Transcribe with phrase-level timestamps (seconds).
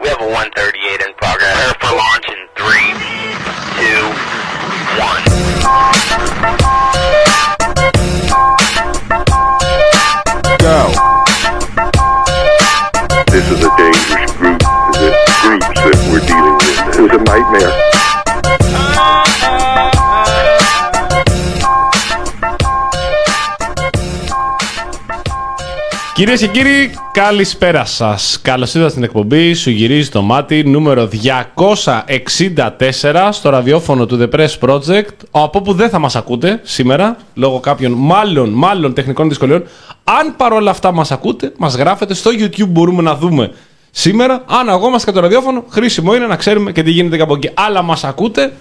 [0.00, 0.79] We have a 138
[26.20, 28.38] Κυρίες και κύριοι, καλησπέρα σας.
[28.42, 29.54] Καλώς ήρθατε στην εκπομπή.
[29.54, 35.08] Σου γυρίζει το μάτι νούμερο 264 στο ραδιόφωνο του The Press Project.
[35.30, 39.64] Από όπου δεν θα μας ακούτε σήμερα, λόγω κάποιων μάλλον, μάλλον τεχνικών δυσκολιών.
[40.04, 42.68] Αν παρόλα αυτά μας ακούτε, μας γράφετε στο YouTube.
[42.68, 43.52] Μπορούμε να δούμε
[43.90, 44.44] σήμερα.
[44.48, 47.50] Αν αγόμαστε και το ραδιόφωνο, χρήσιμο είναι να ξέρουμε και τι γίνεται και από εκεί.
[47.54, 48.52] Αλλά μας ακούτε,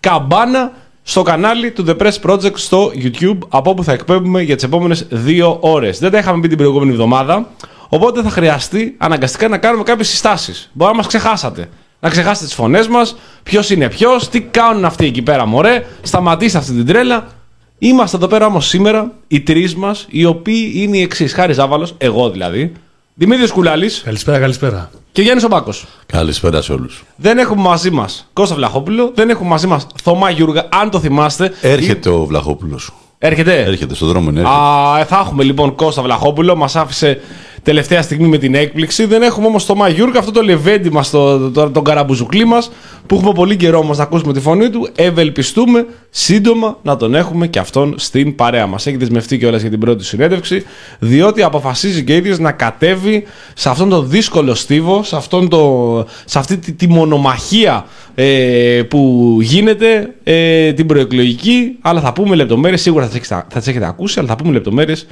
[0.00, 0.72] καμπάνα
[1.10, 5.06] στο κανάλι του The Press Project στο YouTube, από όπου θα εκπέμπουμε για τις επόμενες
[5.10, 5.98] δύο ώρες.
[5.98, 7.48] Δεν τα είχαμε πει την προηγούμενη εβδομάδα,
[7.88, 10.70] οπότε θα χρειαστεί αναγκαστικά να κάνουμε κάποιες συστάσεις.
[10.72, 11.68] Μπορεί να μας ξεχάσατε.
[12.00, 15.86] Να ξεχάσετε τις φωνές μας, ποιος είναι ποιος, τι κάνουν αυτοί εκεί πέρα, μωρέ.
[16.02, 17.26] Σταματήστε αυτή την τρέλα.
[17.78, 21.32] Είμαστε εδώ πέρα όμως σήμερα, οι τρεις μας, οι οποίοι είναι οι εξής.
[21.32, 22.72] Χάρη Ζάβαλος, εγώ δηλαδή.
[23.14, 24.90] Δημήτρης Κουλάλης Καλησπέρα, καλησπέρα.
[25.18, 25.72] Και Γιάννης Ομπάκο.
[26.06, 27.04] Καλησπέρα σε όλους.
[27.16, 31.52] Δεν έχουμε μαζί μας Κώστα Βλαχόπουλο, δεν έχουμε μαζί μας Θωμά Γιούργα, αν το θυμάστε.
[31.60, 32.92] Έρχεται ο Βλαχόπουλος.
[33.18, 34.40] Έρχεται; Έρχεται στον δρόμο, είναι.
[34.40, 34.58] έρχεται.
[34.58, 36.56] Α, θα έχουμε λοιπόν Κώστα Βλαχόπουλο.
[36.56, 37.20] Μας άφησε
[37.62, 39.04] τελευταία στιγμή με την έκπληξη.
[39.04, 42.70] Δεν έχουμε όμως το Μαγιούρκα, αυτό το λεβέντι μας, το, το, τον καραμπουζουκλή μας,
[43.06, 44.88] που έχουμε πολύ καιρό όμως να ακούσουμε τη φωνή του.
[44.96, 48.86] Ευελπιστούμε σύντομα να τον έχουμε και αυτόν στην παρέα μας.
[48.86, 50.64] Έχει δεσμευτεί κιόλας για την πρώτη συνέντευξη,
[50.98, 56.38] διότι αποφασίζει και ίδιος να κατέβει σε αυτόν τον δύσκολο στίβο, σε, αυτόν το, σε
[56.38, 61.76] αυτή τη, τη μονομαχία ε, που γίνεται ε, την προεκλογική.
[61.80, 64.52] Αλλά θα πούμε λεπτομέρειες, σίγουρα θα τις έχετε, θα τις έχετε ακούσει, αλλά θα πούμε
[64.52, 65.06] λεπτομέρειες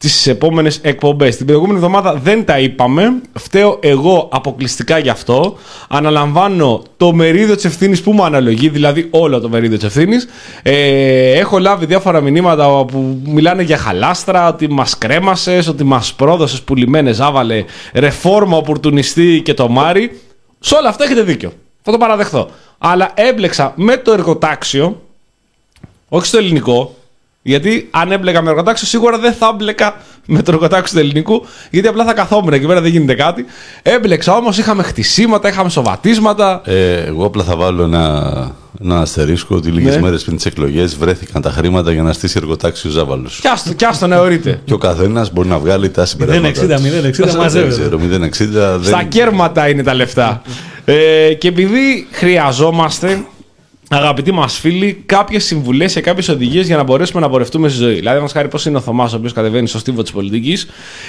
[0.00, 1.36] τις επόμενες εκπομπές.
[1.36, 3.20] Την προηγούμενη εβδομάδα δεν τα είπαμε.
[3.32, 5.56] Φταίω εγώ αποκλειστικά γι' αυτό.
[5.88, 10.28] Αναλαμβάνω το μερίδιο της ευθύνης που μου αναλογεί, δηλαδή όλο το μερίδιο της ευθύνης.
[10.62, 16.62] Ε, έχω λάβει διάφορα μηνύματα που μιλάνε για χαλάστρα, ότι μας κρέμασες, ότι μας πρόδωσες
[16.62, 20.20] πουλημένε, άβαλε ρεφόρμα, οπουρτουνιστή και το Μάρι.
[20.60, 21.52] Σε όλα αυτά έχετε δίκιο.
[21.82, 22.50] Θα το παραδεχθώ.
[22.78, 25.02] Αλλά έμπλεξα με το εργοτάξιο,
[26.08, 26.94] όχι στο ελληνικό,
[27.42, 29.94] γιατί αν έμπλεκα με εργοτάξιο, σίγουρα δεν θα έμπλεκα
[30.26, 33.44] με το εργοτάξιο του ελληνικού, γιατί απλά θα καθόμουν εκεί πέρα, δεν γίνεται κάτι.
[33.82, 36.60] Έμπλεξα όμως, είχαμε χτισήματα, είχαμε σοβατίσματα.
[36.64, 40.00] Ε, εγώ απλά θα βάλω ένα, ένα αστερίσκο ότι λίγες Ναι.
[40.00, 43.38] μέρες πριν τις εκλογές βρέθηκαν τα χρήματα για να στήσει εργοτάξιος Ζάβαλος.
[43.40, 44.60] Κι άστο, κι άστο να αιωρείτε.
[44.64, 46.48] Και ο καθένας μπορεί να βγάλει τα συμπεράσματα.
[46.66, 47.74] 0,60, 0,60 μαζεύεται.
[47.74, 47.98] Δεν ξέρω,
[48.78, 49.08] 0,60 Στα δεν...
[49.08, 50.42] κέρματα είναι τα λεφτά.
[50.84, 53.24] ε, και επειδή χρειαζόμαστε,
[53.92, 57.94] αγαπητοί μας φίλοι, κάποιες συμβουλές και κάποιες οδηγίες για να μπορέσουμε να πορευτούμε στη ζωή.
[57.94, 60.66] Δηλαδή, μας χάρη πώς είναι ο Θωμάς, ο οποίος κατεβαίνει στο στίβο της πολιτικής,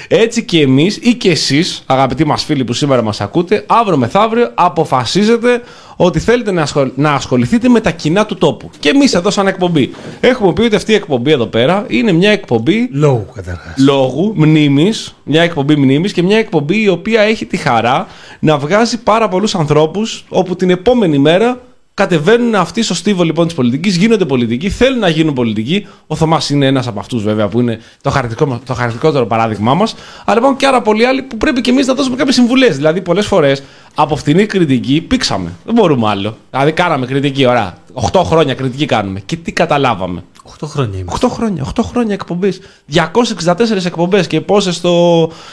[0.08, 4.50] έτσι και εμείς ή και εσείς, αγαπητοί μας φίλοι που σήμερα μας ακούτε, αύριο μεθαύριο
[4.54, 5.62] αποφασίζετε
[5.96, 8.70] ότι θέλετε να, ασχολ- να ασχοληθείτε με τα κοινά του τόπου.
[8.78, 9.90] Και εμείς εδώ, σαν εκπομπή.
[10.20, 13.74] Έχουμε πει ότι αυτή η εκπομπή εδώ πέρα είναι μια εκπομπή Λόγου καταρχάς.
[13.78, 18.06] λόγου, μνήμης, μια εκπομπή μνήμης και μια εκπομπή η οποία έχει τη χαρά
[18.40, 21.60] να βγάζει πάρα πολλούς ανθρώπους όπου την επόμενη μέρα
[21.94, 25.86] κατεβαίνουν αυτοί στο στίβο λοιπόν της πολιτικής, γίνονται πολιτικοί, θέλουν να γίνουν πολιτικοί.
[26.06, 29.94] Ο Θωμάς είναι ένας από αυτούς βέβαια που είναι το, χαρακτικό, το χαρακτικότερο παράδειγμά μας.
[30.24, 32.76] Αλλά υπάρχουν και άρα πολλοί άλλοι που πρέπει και εμείς να δώσουμε κάποιες συμβουλές.
[32.76, 33.62] Δηλαδή, πολλές φορές
[33.94, 35.52] από φθηνή κριτική πήξαμε.
[35.64, 36.36] Δεν μπορούμε άλλο.
[36.50, 37.76] Δηλαδή, κάναμε κριτική, ωραία.
[38.12, 39.20] 8 χρόνια κριτική κάνουμε.
[39.20, 41.12] Και τι καταλάβαμε; 8 χρόνια είμαι.
[41.20, 42.60] 8 χρόνια, 8 χρόνια εκπομπές.
[42.92, 44.82] 264 εκπομπές και πόσες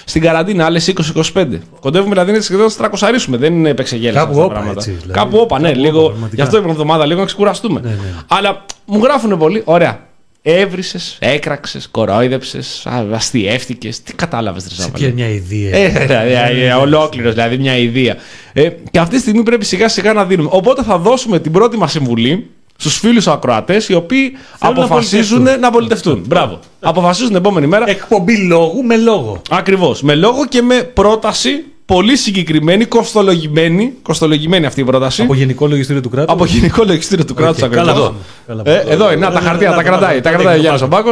[0.06, 0.88] στην καραντίνα, άλλες
[1.34, 1.48] 20-25.
[1.80, 3.38] Κοντεύουμε δηλαδή να σχεδόν να τρακοσαρίσουμε.
[3.38, 4.18] Δεν είναι παίξε γέλασε.
[4.26, 4.80] Κάπου αυτά τα όπα, πράγματα.
[4.80, 5.20] έτσι, δηλαδή.
[5.20, 6.00] Κάπου όπα, ναι, Κάπου λίγο.
[6.00, 6.36] όπα, πραγματικά.
[6.36, 7.80] Γι' αυτό είπαμε εβδομάδα λίγο να ξεκουραστούμε.
[7.84, 7.96] ναι.
[8.28, 10.08] Αλλά μου γράφουν πολύ, ωραία.
[10.42, 14.02] Έβρισες, έκραξες, κορόιδεψες, αστειεύτηκες.
[14.04, 15.78] Τι κατάλαβες, Ρε Σε Σάββαλε; πήρε μια ιδέα.
[15.78, 18.16] Ε, ολόκληρος, δηλαδή μια ιδέα.
[18.54, 20.50] Ε, και αυτή τη στιγμή πρέπει σιγά σιγά να δίνουμε.
[20.52, 22.50] Οπότε θα δώσουμε την πρώτη μας συμβουλή
[22.82, 25.60] στους φίλους ακροατές, οι οποίοι Θέλουν να αποφασίζουν πολιτευτούν.
[25.62, 26.24] να πολιτευτούν.
[26.28, 26.60] Μπράβο.
[26.80, 27.90] Αποφασίζουν την επόμενη μέρα.
[27.90, 29.42] Εκπομπή λόγου με λόγο.
[29.50, 30.02] Ακριβώς.
[30.02, 33.94] Με λόγο και με πρόταση πολύ συγκεκριμένη, κοστολογημένη.
[34.02, 35.22] Κοστολογημένη αυτή η πρόταση.
[35.22, 36.34] Από Γενικό Λογιστήριο του Κράτους.
[36.34, 38.12] Από Γενικό Λογιστήριο του Κράτους Οκ, καλά ακριβώς.
[38.12, 38.20] πάμε.
[38.48, 38.94] Καλά Ε, πάμε.
[38.94, 40.16] εδώ είναι, να, τα Ε, χαρτιά, να, τα να, κρατάει.
[40.16, 41.12] να, Τα να, κρατάει ο να, Γιάννης να, Ομπάκο.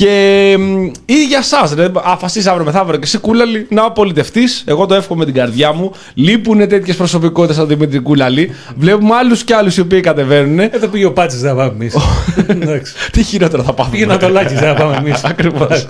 [0.00, 4.42] Και μ, ή για εσά, δηλαδή, αφασίσει αύριο μεθαύριο και εσύ κούλαλη να πολιτευτεί.
[4.64, 5.92] Εγώ το εύχομαι με την καρδιά μου.
[6.14, 8.54] Λείπουν τέτοιες προσωπικότητες σαν τον Δημήτρη Κούλαλη.
[8.76, 10.58] Βλέπουμε άλλους κι άλλους οι οποίοι κατεβαίνουν.
[10.58, 11.96] Εδώ πήγε ο Πάτσης, δεν θα πάμε εμείς.
[12.48, 12.92] Εντάξει.
[13.12, 13.90] Τι χειρότερο θα πάμε.
[13.90, 15.24] Πήγε να το λάκι, δεν θα πάμε εμείς.
[15.32, 15.86] Ακριβώς.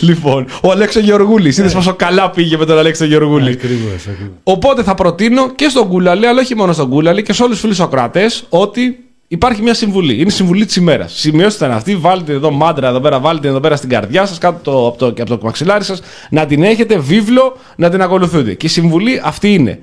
[0.00, 1.58] λοιπόν, ο Αλέξο Γεωργούλης.
[1.58, 3.50] Είδες πόσο καλά πήγε με τον Αλέξο Γεωργούλη.
[3.50, 4.06] Ακριβώς.
[4.42, 7.62] Οπότε θα προτείνω και στον Κούλαλη, αλλά όχι μόνο στον Κούλαλη και σε όλους τους
[7.62, 8.98] φίλους ακροατέ, ότι
[9.32, 10.14] υπάρχει μια συμβουλή.
[10.14, 11.12] Είναι η συμβουλή της ημέρας.
[11.12, 14.38] Σημειώστε την αυτή, βάλτε εδώ μάντρα εδώ πέρα, βάλτε την εδώ πέρα στην καρδιά σας,
[14.38, 16.00] κάτω το, από, το, και από το μαξιλάρι σας,
[16.30, 18.54] να την έχετε βίβλο, να την ακολουθείτε.
[18.54, 19.80] Και η συμβουλή αυτή είναι.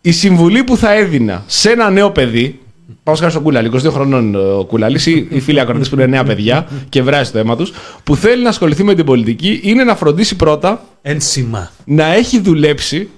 [0.00, 2.60] η συμβουλή που θα έδινα σε ένα νέο παιδί.
[3.02, 6.24] Πάω σκάρι στον Κούλαλη, 22 χρονών ο Κούλαλη, ή οι φίλοι ακροτέ που είναι νέα
[6.24, 7.72] παιδιά και βράζει το αίμα τους,
[8.04, 11.70] που θέλει να ασχοληθεί με την πολιτική, είναι να φροντίσει πρώτα Ένσημα.
[11.84, 13.08] να έχει δουλέψει,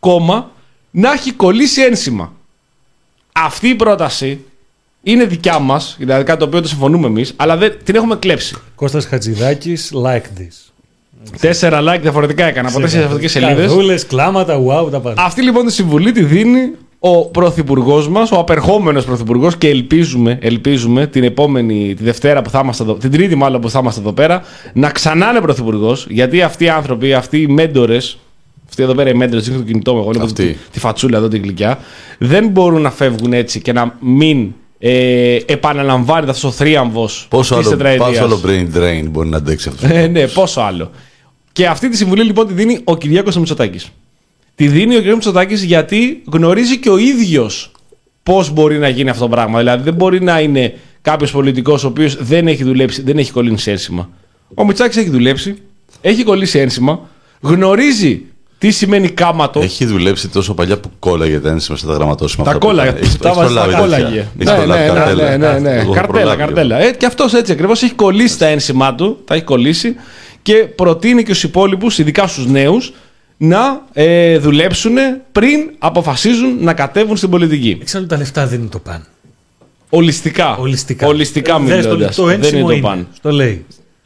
[0.00, 0.50] κόμμα,
[0.90, 2.32] να έχει κολλήσει ένσημα.
[3.32, 4.40] Αυτή η πρόταση
[5.04, 8.56] είναι δικιά μας, δηλαδή κάτι το οποίο το συμφωνούμε εμείς, αλλά δεν, την έχουμε κλέψει.
[8.74, 10.72] Κώστας Χατζηδάκης, like this.
[11.40, 13.66] Τέσσερα like διαφορετικά έκανα από τέσσερι διαφορετικές σελίδες.
[13.66, 15.22] Καρδούλες, κλάματα, wow, τα πάντα.
[15.22, 21.06] Αυτή λοιπόν τη συμβουλή τη δίνει ο πρωθυπουργός μας, ο απερχόμενος πρωθυπουργός και ελπίζουμε, ελπίζουμε
[21.06, 24.12] την επόμενη, τη Δευτέρα που θα είμαστε εδώ, την Τρίτη μάλλον που θα είμαστε εδώ
[24.12, 24.42] πέρα,
[24.72, 28.18] να ξανά είναι πρωθυπουργός, γιατί αυτοί οι άνθρωποι, αυτοί οι μέντορες,
[28.68, 30.46] αυτοί εδώ πέρα οι μέντορες, δείχνω το κινητό μου, εγώ βλέπω Αυτοί.
[30.46, 31.78] τη, τη φατσούλα εδώ την γλυκιά,
[32.18, 34.52] δεν μπορούν να φεύγουν έτσι και να μην
[34.86, 38.06] ε, επαναλαμβάνεται αυτός ο θρίαμβος Πόσο της άλλο, τετραετία.
[38.06, 39.90] πόσο άλλο brain drain μπορεί να αντέξει αυτός.
[39.90, 40.90] Ε, ναι, πόσο άλλο.
[41.52, 43.90] Και αυτή τη συμβουλή λοιπόν τη δίνει ο Κυριάκος Μητσοτάκης.
[44.54, 47.70] Τη δίνει ο Κυριάκος Μητσοτάκης γιατί γνωρίζει και ο ίδιος
[48.22, 49.58] πώς μπορεί να γίνει αυτό το πράγμα.
[49.58, 53.70] Δηλαδή δεν μπορεί να είναι κάποιος πολιτικός ο οποίος δεν έχει δουλέψει, δεν έχει κολλήσει
[53.70, 54.10] ένσημα.
[54.54, 55.56] Ο Μητσάκη έχει δουλέψει,
[56.00, 57.08] έχει κολλήσει ένσημα,
[57.40, 58.22] γνωρίζει
[58.66, 62.44] τι σημαίνει κάματο; Έχει δουλέψει τόσο παλιά που κόλλαγε τα ένσημα στα γραμματόσημα.
[62.44, 62.88] Τα αυτά που κόλλαγε.
[62.88, 63.04] έκανε.
[63.04, 63.98] Έχεις- Τα έχεις βάζεις τα προλάβει τέτοια.
[64.04, 64.18] κόλλαγε.
[64.20, 65.36] Έχεις Ναι, προλάβει ναι, ναι, καρτέλα.
[65.36, 65.70] ναι, ναι, ναι.
[65.70, 66.38] Εγώ έχω Καρτέλα, προλάβει.
[66.38, 66.78] καρτέλα.
[66.82, 69.94] Ε, και αυτός έτσι ακριβώς έχει κολλήσει τα ένσημά του, τα έχει κολλήσει
[70.42, 72.92] και προτείνει και στους υπόλοιπους, ειδικά στους νέους,
[73.36, 74.92] να ε, δουλέψουν
[75.32, 77.78] πριν αποφασίζουν να κατέβουν στην πολιτική.
[77.80, 79.04] Εξάλλου τα λεφτά δεν είναι το παν.
[79.90, 80.56] Ολιστικά.
[80.56, 81.06] Ολιστικά.
[81.06, 82.14] Ολιστικά Δες το- μιλώντας.
[82.16, 82.80] Το Δεν ένσημο είναι το είναι.
[82.86, 83.06] παν.
[83.22, 83.64] Το λέει.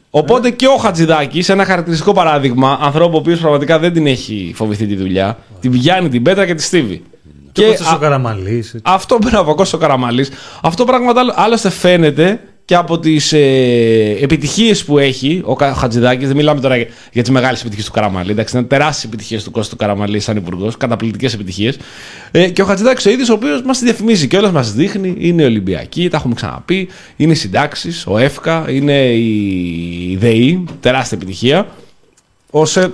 [0.09, 4.85] Οπότε και ο Χατζηδάκης, ένα χαρακτηριστικό παράδειγμα ανθρώπου ο οποίος πραγματικά δεν την έχει φοβηθεί
[4.87, 7.03] τη δουλειά, την πιάνει την πέτρα και τη στίβει.
[7.51, 8.65] Και, Και Κώστας α- ο Καραμαλής.
[8.67, 8.79] έτσι.
[8.83, 10.31] Αυτό μπράβο, ο Κώστας ο Καραμαλής.
[10.63, 12.39] Αυτό πράγμα άλλο- άλλωστε φαίνεται
[12.69, 16.27] και από τις ε, επιτυχίες που έχει ο Κα- Χατζηδάκης.
[16.27, 16.75] Δεν μιλάμε τώρα
[17.11, 18.31] για τις μεγάλες επιτυχίες του Καραμαλή.
[18.31, 20.77] Εντάξει, είναι τεράστιες επιτυχίες του Κώστα του Καραμαλή σαν υπουργός.
[20.77, 21.77] Καταπληκτικές επιτυχίες.
[22.31, 25.15] Ε, και ο Χατζηδάκης ο ίδιος, ο οποίος μας τη διαφημίζει και όλα μας δείχνει.
[25.17, 26.87] Είναι Ολυμπιακή, τα έχουμε ξαναπεί.
[27.15, 30.63] Είναι οι συντάξεις, ο ΕΦΚΑ, είναι η ΔΕΗ.
[30.79, 31.67] Τεράστια επιτυχία.
[32.49, 32.91] Ώσε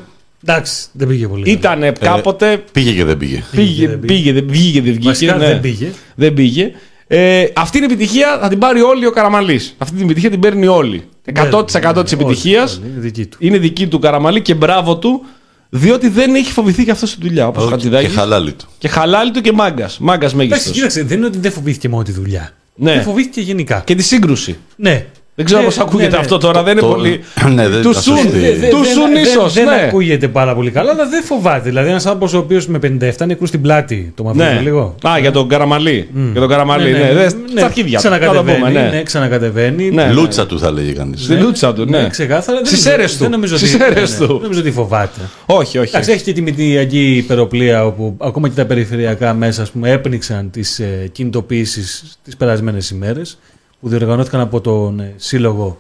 [0.48, 1.58] Εντάξει, δεν πήγε πολύ.
[1.58, 1.88] καλά.
[1.88, 2.64] ήταν κάποτε.
[2.72, 3.44] Πήγε και δεν πήγε.
[3.52, 5.08] Πήγε, δεν πήγε, δεν βγήκε, δεν βγήκε.
[5.08, 5.46] Βασικά ναι.
[5.48, 5.88] δεν πήγε.
[6.16, 6.72] Δεν πήγε.
[7.08, 9.76] Ε, αυτή την επιτυχία θα την πάρει όλη ο Καραμαλής.
[9.78, 11.04] Αυτή την επιτυχία την παίρνει όλοι.
[11.52, 13.38] 100% της επιτυχίας Όχι, όχι, είναι δική του.
[13.40, 15.26] είναι δική του Καραμαλή και μπράβο του,
[15.70, 17.48] διότι δεν έχει φοβηθεί και αυτός στη δουλειά.
[17.48, 18.08] Όπως ο Και Χατζηδάκη.
[18.08, 18.66] χαλάλι του.
[18.78, 19.98] Και χαλάλι του και μάγκας.
[20.00, 20.74] Μάγκας Εντάξει, μέγιστος.
[20.74, 22.52] κοίταξε, δεν είναι ότι δεν φοβήθηκε μόνο τη δουλειά.
[22.76, 22.94] Ναι.
[22.94, 23.82] Δεν φοβήθηκε γενικά.
[23.86, 24.58] Και τη σύγκρουση.
[24.76, 25.06] Ναι.
[25.38, 26.18] Δεν ξέρω Ναι, πώς ακούγεται ναι, ναι.
[26.22, 27.20] αυτό τώρα, δεν είναι το- πολύ.
[27.56, 28.30] Ναι, δεν του ήταν σουν, σωστή.
[28.40, 29.54] Δε- δε- του δεν- σουν δεν- ίσως.
[29.54, 29.84] Δεν Ναι.
[29.88, 31.70] ακούγεται πάρα πολύ καλά, αλλά δεν φοβάται.
[31.70, 34.60] Δηλαδή, ένας άνθρωπος ο οποίος με 57 νεκρού στην πλάτη, το μαθαίνουμε Ναι.
[34.62, 34.96] λίγο.
[35.08, 36.10] Α, για τον Καραμαλή.
[36.32, 36.92] Για τον Καραμαλή.
[36.92, 37.28] Ναι, ναι.
[37.30, 37.98] Στα αρχίδια.
[38.00, 38.04] του.
[38.04, 38.58] Θα το Ξανακατεβαίνει.
[38.58, 39.04] πούμε, Ναι, ναι.
[39.04, 39.92] ξανακατεβαίνει.
[39.92, 40.12] Ναι.
[40.12, 41.24] Λούτσα του θα λέγει κανείς.
[41.24, 42.02] Στη λούτσα του, ναι.
[42.02, 42.58] Ναι, ξεκάθαρα.
[42.58, 43.24] Δεν Στις νομίζω- αίρες του.
[43.24, 44.26] Δεν νομίζω ότι, Στις αίρες ναι, ναι.
[44.26, 44.34] του.
[44.34, 45.20] Δεν νομίζω ότι φοβάται.
[45.46, 45.90] Όχι, όχι.
[45.90, 50.50] Εντάξει, έχει και τη μητιακή υπεροπλία όπου ακόμα και τα περιφερειακά μέσα ας πούμε, έπνιξαν
[50.52, 51.82] τις ε, κινητοποιήσει
[52.24, 53.38] τις περασμένες ημέρες
[53.86, 55.78] που διοργανώθηκαν από τον ε, σύλλογο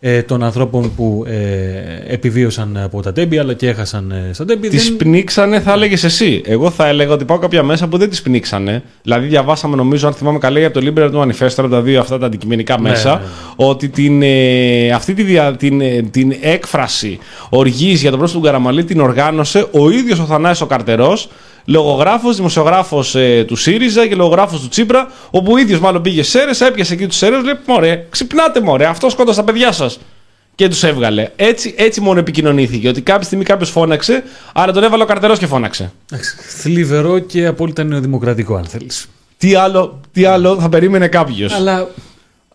[0.00, 4.68] ε, των ανθρώπων που ε, επιβίωσαν από τα τέμπη αλλά και έχασαν ε, στα τέμπη.
[4.68, 6.42] Τις Δεν- πνίξανε, θα έλεγες εσύ.
[6.44, 8.82] Εγώ θα έλεγα ότι πάω κάποια μέσα που δεν τις πνίξανε.
[9.02, 12.18] Δηλαδή, διαβάσαμε, νομίζω, αν θυμάμαι καλά, από το Liberty του Manifesto, από τα δύο αυτά
[12.18, 13.24] τα αντικειμενικά μέσα, ναι,
[13.56, 17.18] ότι την, ε, αυτή τη δια, την, ε, την έκφραση
[17.48, 21.28] οργής για τον πρόσωπο του Καραμαλή την οργάνωσε ο ίδιος ο Θανάσης ο Καρτερός,
[21.64, 26.40] λογογράφος, δημοσιογράφος ε, του ΣΥΡΙΖΑ και λογογράφος του Τσίπρα, όπου ο ίδιος μάλλον πήγε σε
[26.40, 29.98] αίρες, έπιασε εκεί τους αίρες, λέει: Μωρέ, ξυπνάτε, μωρέ, αυτό σκότωσε τα παιδιά σας
[30.54, 31.28] και τους έβγαλε.
[31.36, 32.88] Έτσι, έτσι μόνο επικοινωνήθηκε.
[32.88, 35.92] Ότι κάποια στιγμή κάποιος φώναξε, άρα τον έβαλε ο καρτερός και φώναξε.
[36.12, 39.08] Εντάξει, θλιβερό και απόλυτα νεοδημοκρατικό αν θέλεις.
[39.36, 41.52] Τι άλλο, τι άλλο θα περίμενε κάποιος.
[41.52, 41.88] Αλλά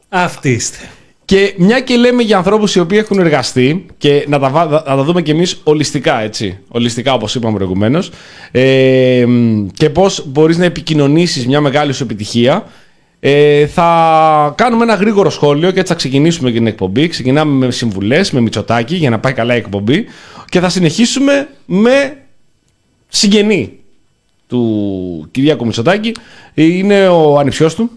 [0.10, 0.78] αυτοί είστε.
[1.26, 4.82] Και μια και λέμε για ανθρώπους οι οποίοι έχουν εργαστεί και να τα, βα- να
[4.84, 6.60] τα δούμε κι εμείς ολιστικά, έτσι.
[6.68, 8.12] Ολιστικά, όπως είπαμε προηγουμένως.
[8.52, 12.66] Ε, μ, και πώς μπορείς να επικοινωνήσεις μια μεγάλη σου επιτυχία.
[13.20, 17.08] Ε, θα κάνουμε ένα γρήγορο σχόλιο και έτσι θα ξεκινήσουμε και την εκπομπή.
[17.08, 20.06] Ξεκινάμε με συμβουλές, με μυτσοτάκι για να πάει καλά η εκπομπή.
[20.50, 22.18] Και θα συνεχίσουμε με
[23.08, 23.72] συγγενή
[24.48, 26.12] του Κυριάκου Μητσοτάκη.
[26.54, 27.90] Είναι ο ανιψιός του.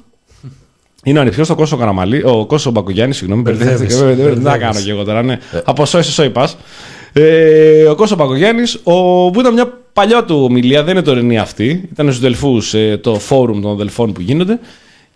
[1.04, 2.22] Είναι ο ανιψιό του Κώσο Καραμαλή.
[2.24, 3.42] Ο Κώσο Μπακογιάννη, συγγνώμη.
[3.42, 3.76] Μπερδεύεσαι.
[3.78, 5.22] μπερδεύτηκα, βέβαια, Δεν θα κάνω και εγώ τώρα.
[5.22, 5.38] Ναι.
[5.64, 6.56] Από σόι σε σόι πας.
[7.12, 8.78] Ε, ο Κώσο Μπακογιάννης,
[9.32, 11.88] που ήταν μια παλιά του ομιλία, δεν είναι τωρινή αυτή.
[11.92, 14.58] Ήταν στους Δελφούς, το φόρουμ των Δελφών που γίνονται.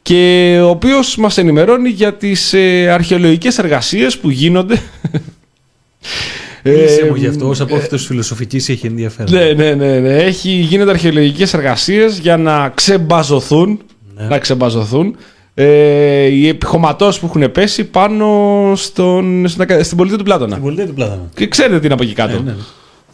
[0.03, 4.79] Και ο οποίος μας ενημερώνει για τις ε, αρχαιολογικές εργασίες που γίνονται.
[6.65, 7.61] Μίλησε Ε, μου γι' αυτός.
[7.61, 9.33] Ω απόφυτο φιλοσοφικής έχει ενδιαφέρον.
[9.35, 10.17] ναι, ναι, ναι, ναι.
[10.17, 13.81] Έχει, γίνονται αρχαιολογικές εργασίες για να ξεμπαζωθούν,
[14.17, 14.25] Ναι.
[14.27, 15.17] να ξεμπαζωθούν
[15.55, 18.27] ε, οι επιχωματώσεις που έχουν πέσει πάνω
[18.77, 20.55] στον, στην, ακα- στην πολιτεία του Πλάτωνα.
[20.55, 21.23] Την πολιτεία του Πλάτανα.
[21.35, 22.33] Και ξέρετε τι είναι από εκεί κάτω.
[22.43, 22.57] Ναι, ναι.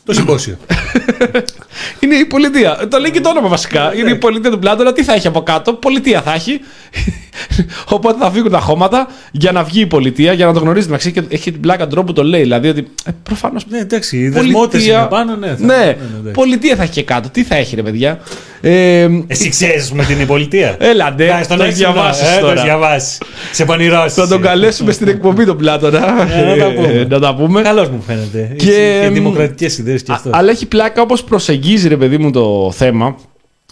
[0.05, 0.57] Το συμπόσιο.
[2.01, 2.79] Είναι η πολιτεία.
[2.91, 3.95] Το λέει και το όνομα βασικά.
[3.97, 4.93] Είναι η πολιτεία του Πλάτωνα.
[4.93, 6.61] Τι θα έχει από κάτω, πολιτεία θα έχει.
[7.97, 10.87] Οπότε θα φύγουν τα χώματα για να βγει η πολιτεία, για να το γνωρίζει.
[10.87, 12.41] Εντάξει, και έχει την πλάκα τρόπο που το λέει.
[12.41, 13.67] Δηλαδή ότι ε, προφανώς.
[13.69, 15.47] ναι, εντάξει, οι δεσμότητε είναι πάνω, ναι.
[15.47, 16.31] θα- ναι, εντάξει.
[16.33, 17.29] πολιτεία θα έχει και κάτω.
[17.29, 18.21] Τι θα έχει, ρε παιδιά;
[18.61, 20.77] Ε, Εσύ ξέρεις με την πολιτεία.
[20.79, 22.55] Έλα, ντε, Εντάξει, τον το έχεις διαβάσεις ε, τώρα.
[22.55, 23.21] Το διαβάσεις.
[23.53, 24.15] Σε πονηρώσεις.
[24.15, 26.33] θα τον καλέσουμε στην εκπομπή τον Πλάτωνα.
[26.37, 26.89] Ε, να τα πούμε.
[26.89, 27.63] Ε, να τα πούμε.
[27.63, 28.55] Καλός μου φαίνεται.
[28.57, 30.29] Και, Και, και μ, δημοκρατικές ιδέες και αυτό.
[30.29, 33.17] Α- αλλά έχει πλάκα όπως προσεγγίζει ρε παιδί μου το θέμα.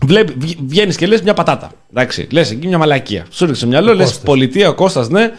[0.04, 0.34] Βλέπει,
[0.66, 1.70] βγαίνεις και λες μια πατάτα.
[1.94, 3.26] Εντάξει, λες εκεί μια μαλακία.
[3.30, 4.22] Σου ρίξει στο μυαλό, λες Κώστας.
[4.24, 5.30] πολιτεία, ο Κώστας, ναι.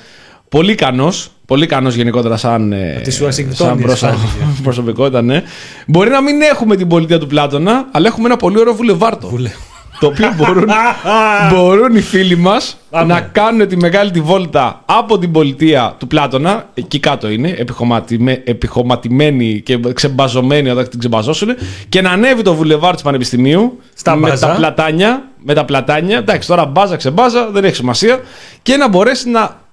[0.50, 1.30] Πολύ ικανός.
[1.48, 4.28] Πολύ ικανός γενικότερα σαν, ε, της Ουασιγκτόνης σαν προσω- φάνηκε.
[4.64, 5.44] προσωπικότητα, ναι.
[5.88, 9.28] Μπορεί να μην έχουμε την πολιτεία του Πλάτωνα, αλλά έχουμε ένα πολύ ωραίο βουλεβάρτο.
[9.28, 9.52] Βουλε-
[10.00, 10.66] Το οποίο μπορούν,
[11.54, 13.14] μπορούν οι φίλοι μας Πάμε.
[13.14, 16.70] να κάνουν τη μεγάλη τη βόλτα από την πολιτεία του Πλάτωνα.
[16.74, 21.50] Εκεί κάτω είναι, επιχωματιμέ- επιχωματημένοι και ξεμπαζωμένοι όταν την ξεμπαζώσουν.
[21.90, 24.48] Και να ανέβει το βουλεβάρ του Πανεπιστημίου Στα με μπάζα.
[24.48, 25.24] τα πλατάνια.
[25.44, 26.18] Με τα πλατάνια.
[26.18, 28.20] Εντάξει, τώρα μπάζα ξεμπάζα, δεν έχει σημασία.
[28.62, 29.66] Και να μπορέσει να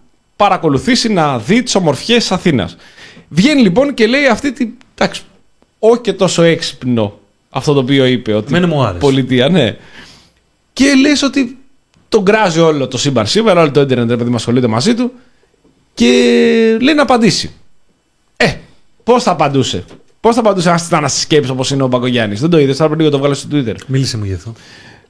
[0.45, 2.77] παρακολουθήσει να δει τις ομορφιές τη Αθήνας.
[3.29, 4.71] Βγαίνει λοιπόν και λέει αυτή την.
[4.95, 5.23] Εντάξει,
[5.79, 7.19] όχι και τόσο έξυπνο
[7.51, 8.35] αυτό το οποίο είπε.
[8.35, 8.99] Ότι Εμένα μου άρεσε.
[8.99, 9.77] Πολιτεία, ναι.
[10.73, 11.59] Και λες ότι
[12.09, 15.13] τον κράζει όλο το σύμπαν σήμερα, όλο το ίντερνετ επειδή μα ασχολείται μαζί του.
[15.95, 16.07] Και
[16.81, 17.53] λέει να απαντήσει.
[18.37, 18.55] Ε,
[19.05, 19.85] πώς θα απαντούσε;
[20.21, 22.35] Πώς θα απαντούσε ένα τιτάνα στη σκέψη όπως είναι ο Μπαγκογιάννη.
[22.35, 23.75] Δεν το είδες, τώρα πριν το βγάλω στο Twitter.
[23.87, 24.53] Μίλησε μου γι' αυτό.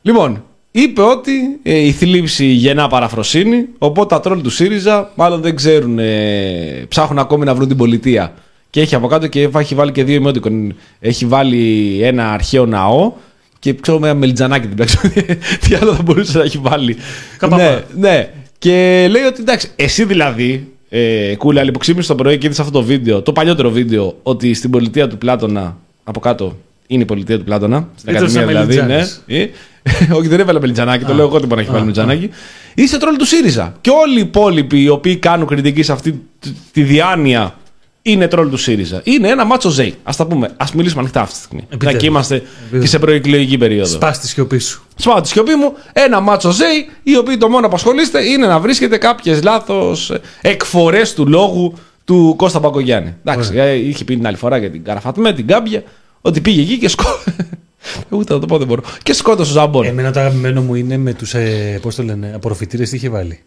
[0.03, 0.45] Λοιπόν,
[0.77, 5.99] είπε ότι ε, η θλίψη γεννά παραφροσύνη, οπότε τα τρόλ του ΣΥΡΙΖΑ μάλλον δεν ξέρουν,
[5.99, 8.35] ε, ψάχνουν ακόμη να βρουν την πολιτεία.
[8.71, 10.69] Και έχει από κάτω και έχει βάλει και δύο emoticon.
[11.01, 13.13] Έχει βάλει ένα αρχαίο ναό
[13.59, 15.01] και ξέρω με ένα μελιτζανάκι την πέξω.
[15.69, 16.97] Τι άλλο θα μπορούσε να έχει βάλει.
[17.39, 17.63] Καπαπά.
[17.63, 18.31] Ναι, ναι.
[18.59, 22.73] Και λέει ότι εντάξει, εσύ δηλαδή, ε, κούλα, που ξύπνησε το πρωί και είδες αυτό
[22.73, 27.39] το βίντεο, το παλιότερο βίντεο, ότι στην πολιτεία του Πλάτωνα, από κάτω είναι η πολιτεία
[27.39, 27.89] του Πλάτωνα.
[27.97, 28.87] Στην Ήτρωσε Ακαδημία δηλαδή.
[28.87, 28.95] Ναι.
[28.95, 29.23] Μελιτζάνης.
[29.27, 32.31] Ε, Όχι, δεν έβαλε μελιτζανάκι, το λέω εγώ ότι μπορεί να έχει βάλει μελιτζανάκι.
[32.75, 33.75] Είσαι τρόλ του ΣΥΡΙΖΑ.
[33.81, 37.55] Και όλοι οι υπόλοιποι οι οποίοι κάνουν κριτική σε αυτή τη- τη διάνοια
[38.03, 39.01] είναι τρόλ του ΣΥΡΙΖΑ.
[39.05, 39.95] Είναι ένα μάτσο ζέι.
[40.03, 40.47] Α τα πούμε.
[40.57, 41.61] Α μιλήσουμε ανοιχτά αυτή τη στιγμή.
[41.69, 42.01] Να Επιτέλους.
[42.01, 42.43] και είμαστε
[42.81, 43.91] και σε προεκλογική περίοδο.
[43.95, 44.83] Σπά τη σιωπή σου.
[44.97, 48.59] Σπάω τη σιωπή μου, ένα μάτσο ζέι, οι οποίοι το μόνο που ασχολείστε είναι να
[48.61, 51.75] βρίσκετε κάποιες λάθος εκφορές του λόγου
[52.05, 53.15] του Κώστα Παγκογιάννη.
[53.25, 55.83] Εντάξει, ε, είχε πει την άλλη φορά για την Καραφατμέ, την Κάμπια,
[56.27, 57.07] ότι πήγε εκεί και σκό.
[58.17, 58.83] Ούτε να το πω δεν μπορώ.
[59.03, 59.85] Και σκότωσε ο Ζαμπόν.
[59.85, 61.35] Εμένα το αγαπημένο μου είναι με τους.
[61.35, 63.41] Ε, Πώς το λένε, απορροφητήρες τι είχε βάλει;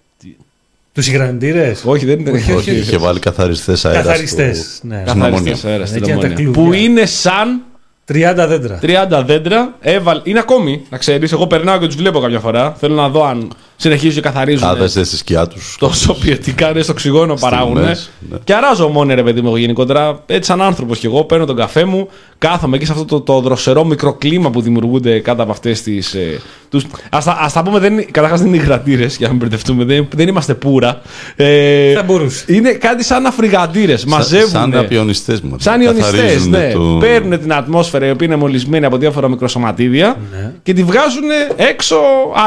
[0.93, 2.31] Τους υγραντήρες; όχι, δεν είναι.
[2.31, 4.05] Όχι, είχε βάλει καθαριστές αέρας.
[4.05, 4.57] Καθαριστές.
[4.57, 5.03] στο- Ναι.
[5.07, 5.69] Στην Καθαριστές Ομόνια.
[5.71, 6.43] αέρας στην Εκεί είναι τα Ομόνια.
[6.43, 6.63] κλουβιά.
[6.63, 7.61] Που είναι σαν
[8.05, 8.79] 30 δέντρα.
[8.81, 9.75] 30 δέντρα.
[9.79, 10.21] Έβαλε...
[10.23, 11.31] Είναι ακόμη, να ξέρεις.
[11.31, 12.75] Εγώ περνάω και τους βλέπω κάποια φορά.
[12.79, 14.67] Θέλω να δω αν συνεχίζουν και καθαρίζουν.
[14.67, 15.75] Κάθεστε στη σκιά τους.
[15.79, 17.81] τόσο ποιοτικά είναι στο οξυγόνο παράγουν.
[17.81, 18.37] μέση, ναι.
[18.43, 20.23] Και αράζω μόνο ρε παιδί μου εγώ γενικότερα.
[20.25, 22.07] Έτσι, σαν άνθρωπος κι εγώ, παίρνω τον καφέ μου,
[22.37, 26.13] κάθομαι εκεί σε αυτό το, το δροσερό μικροκλίμα που δημιουργούνται κάτω από αυτές τις.
[26.13, 26.85] Ε, τους...
[27.09, 29.83] ας, τα, ας τα πούμε, δεν, είναι- καταρχάς δεν είναι υγρατήρε για να μην μπερδευτούμε.
[29.83, 31.01] Δεν, δεν είμαστε πουρα.
[31.35, 32.45] Ε, Θα μπορούσε.
[32.47, 33.95] είναι κάτι σαν αφριγαντήρε.
[34.07, 34.49] Μαζεύουν.
[34.49, 35.57] Σαν απιονιστές μα.
[35.59, 36.71] Σαν ιονιστές, ναι.
[36.99, 40.53] Παίρνουν την ατμόσφαιρα η οποία είναι μολυσμένη από διάφορα μικροσωματίδια Ναι.
[40.63, 41.23] και τη βγάζουν
[41.55, 41.95] έξω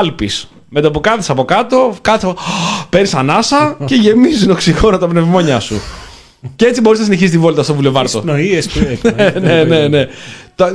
[0.01, 0.49] άλπης.
[0.73, 2.37] Με το που κάθεσαι από κάτω, κάτω,
[2.89, 5.81] παίρνει ανάσα και γεμίζει οξυγόνο τα πνευμόνια σου.
[6.57, 8.21] και έτσι μπορείς να συνεχίσεις τη βόλτα στο βουλεβάρτο.
[8.21, 8.99] Πνοή, εσπρέ.
[9.41, 10.07] ναι, ναι, ναι.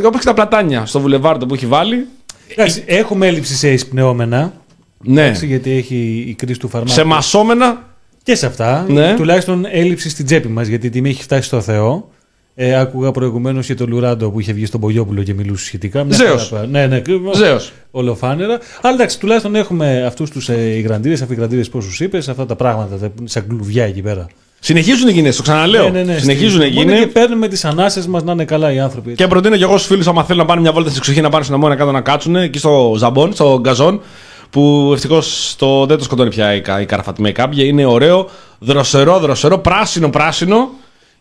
[0.05, 2.07] Όπω και τα πλατάνια στο βουλεβάρτο που έχει βάλει.
[2.47, 4.53] Εντάξει, έχουμε έλλειψη σε εισπνεώμενα.
[4.97, 5.21] Ναι.
[5.21, 6.93] εντάξει, Γιατί έχει η κρίση του φαρμάκου.
[6.93, 7.83] Σε μασόμενα.
[8.23, 8.85] Και σε αυτά.
[8.89, 9.13] Ναι.
[9.15, 12.09] Τουλάχιστον έλλειψη στην τσέπη μας γιατί η τιμή έχει φτάσει στο Θεό.
[12.57, 16.03] Ε, άκουγα προηγουμένως για τον Λουράντο που είχε βγει στον Πογιόπουλο και μιλούσε σχετικά.
[16.03, 16.47] Μια Ζέος.
[16.49, 17.01] χαρά πά- Ναι, ναι.
[17.35, 17.71] Ζέος.
[17.91, 18.59] Ολοφάνερα.
[18.81, 23.11] Αλλά εντάξει, τουλάχιστον έχουμε αυτούς τους ε, υγραντήρες, αφιγραντήρες, πόσου είπες, αυτά τα πράγματα, τα,
[23.23, 24.27] σαν κλουβιά εκεί πέρα.
[24.59, 25.83] Συνεχίζουν οι γυναίκε, το ξαναλέω.
[25.89, 27.05] Ναι, ναι, ναι, Συνεχίζουν οι στην- μόνο γυναίκε.
[27.05, 29.09] Και παίρνουμε τις ανάσες μας να είναι καλά οι άνθρωποι.
[29.11, 29.23] έτσι.
[29.23, 31.29] Και προτείνω και εγώ στους φίλους, άμα θέλουν να πάνε μια βόλτα στην εξοχή, να
[31.29, 34.01] πάνε στην Αμόνα κάτω να κάτσουν εκεί στο Ζαμπόν, στο Γκαζόν.
[34.49, 37.65] Που ευτυχώς το, δεν το σκοτώνει πια η, κα- η καραφατιμή κάμπια.
[37.65, 40.69] Είναι ωραίο, δροσερό, δροσερό, πράσινο, πράσινο.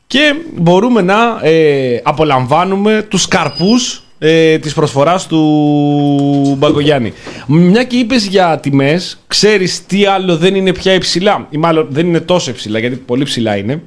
[0.06, 7.12] Και μπορούμε να ε, απολαμβάνουμε τους καρπούς ε, της προσφοράς του Μπαγκογιάννη.
[7.46, 11.46] Μια και είπες για τιμές, ξέρεις τι άλλο δεν είναι πια υψηλά.
[11.50, 13.82] Ή μάλλον δεν είναι τόσο υψηλά, γιατί πολύ ψηλά είναι.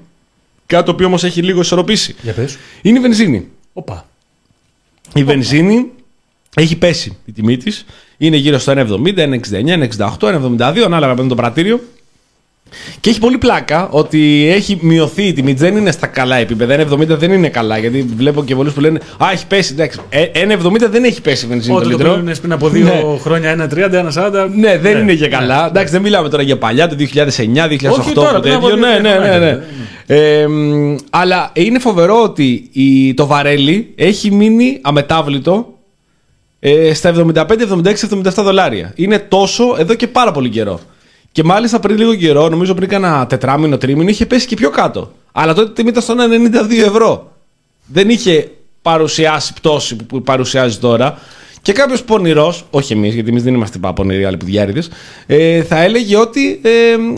[0.66, 2.16] Κάτι το οποίο όμως έχει λίγο ισορροπήσει.
[2.22, 2.58] Για πες.
[2.82, 3.48] Είναι η βενζίνη.
[3.74, 4.06] Οπα.
[5.14, 5.86] Η βενζίνη
[6.56, 7.86] έχει πέσει η τιμή της.
[8.18, 9.40] Είναι γύρω στο 1,70, 1,69,
[10.18, 11.82] 1,68, 1,72, ανάλογα με το πρατήριο.
[13.00, 15.54] Και έχει πολύ πλάκα ότι έχει μειωθεί η τιμή.
[15.54, 16.76] Δεν είναι στα καλά επίπεδα.
[16.90, 17.78] 1,70 δεν είναι καλά.
[17.78, 19.74] Γιατί βλέπω και πολλούς που λένε Α, έχει πέσει.
[19.74, 22.10] Εντάξει, ε, 1,70 δεν έχει πέσει η βενζίνη το Ό,τι το λίτρο.
[22.12, 23.20] πλήρωνες πριν από δύο Ναι.
[23.20, 24.50] χρόνια, ένα 30, ένα 40.
[24.56, 25.68] Ναι, δεν είναι και καλά.
[25.68, 28.00] Εντάξει, δεν μιλάμε τώρα για παλιά, το 2009, 2008.
[28.00, 28.86] Όχι τώρα, που πριν από τέτοιο.
[28.86, 29.16] Ναι, δύο ναι, ναι.
[29.16, 29.40] χρόνια.
[29.40, 29.60] ναι.
[30.10, 35.74] Ε, μ, αλλά είναι φοβερό ότι η, το βαρέλι έχει μείνει αμετάβλητο
[36.60, 37.46] ε, στα 75, 76,
[37.86, 38.92] 77 δολάρια.
[38.96, 40.80] Είναι τόσο εδώ και πάρα πολύ καιρό.
[41.38, 45.12] Και μάλιστα πριν λίγο καιρό, νομίζω πριν κάνα τετράμινο, τρίμηνο, είχε πέσει και πιο κάτω.
[45.32, 47.32] Αλλά τότε η τιμή ήταν στο 92 ευρώ.
[47.86, 48.52] Δεν είχε
[48.82, 51.18] παρουσιάσει πτώση που- που παρουσιάζει τώρα.
[51.62, 54.90] Και κάποιος πονηρός, όχι εμείς, γιατί εμείς δεν είμαστε πά πονηροί, άλλοι πουδιάριδες,
[55.26, 56.70] ε, θα έλεγε ότι ε,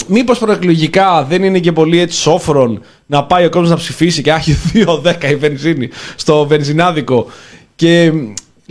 [0.07, 4.31] μήπως προεκλογικά δεν είναι και πολύ έτσι σόφρον να πάει ο κόσμος να ψηφίσει και
[4.31, 7.27] άχει 2-10 η βενζίνη στο βενζινάδικο
[7.75, 8.11] και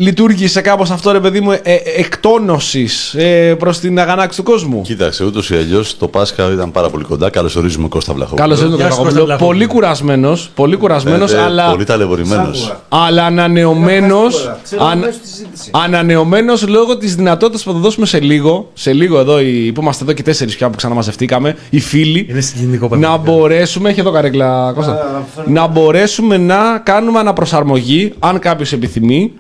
[0.01, 1.61] λειτουργήσε κάπως αυτό ρε παιδί μου ε,
[1.97, 4.83] εκτόνωσης ε, προς την αγανάκτηση του κόσμου.
[4.83, 7.31] Κοίταξε, ούτως ή αλλιώς το Πάσχα ήταν πάρα πολύ κοντά.
[7.31, 8.49] Καλώ ορίζουμε Κώστα Βλαχόπουλο.
[8.49, 9.15] Καλώ ήρθατε, Γεια σου, Κωνσταντινόπουλο.
[9.17, 9.49] Κώστα Βλαχόπουλο.
[9.51, 12.77] Πολύ κουρασμένος, πολύ κουρασμένος, Ε, ε, αλλά, Πολύ ταλαιπωρημένος.
[12.89, 14.19] αλλά ανανεωμένο.
[14.91, 15.05] Αν,
[15.71, 20.05] ανανεωμένος λόγω της δυνατότητας που θα δώσουμε σε λίγο, σε λίγο εδώ, οι, που είμαστε
[20.05, 23.33] εδώ και τέσσερις πια που ξαναμαζευτήκαμε, οι φίλοι, Είναι συγκινητικό να πραγματικά.
[23.33, 23.91] μπορέσουμε.
[23.91, 25.23] Έχει εδώ καρέκλα, Κώστα.
[25.47, 29.33] να μπορέσουμε να κάνουμε αναπροσαρμογή, αν κάποιος επιθυμεί,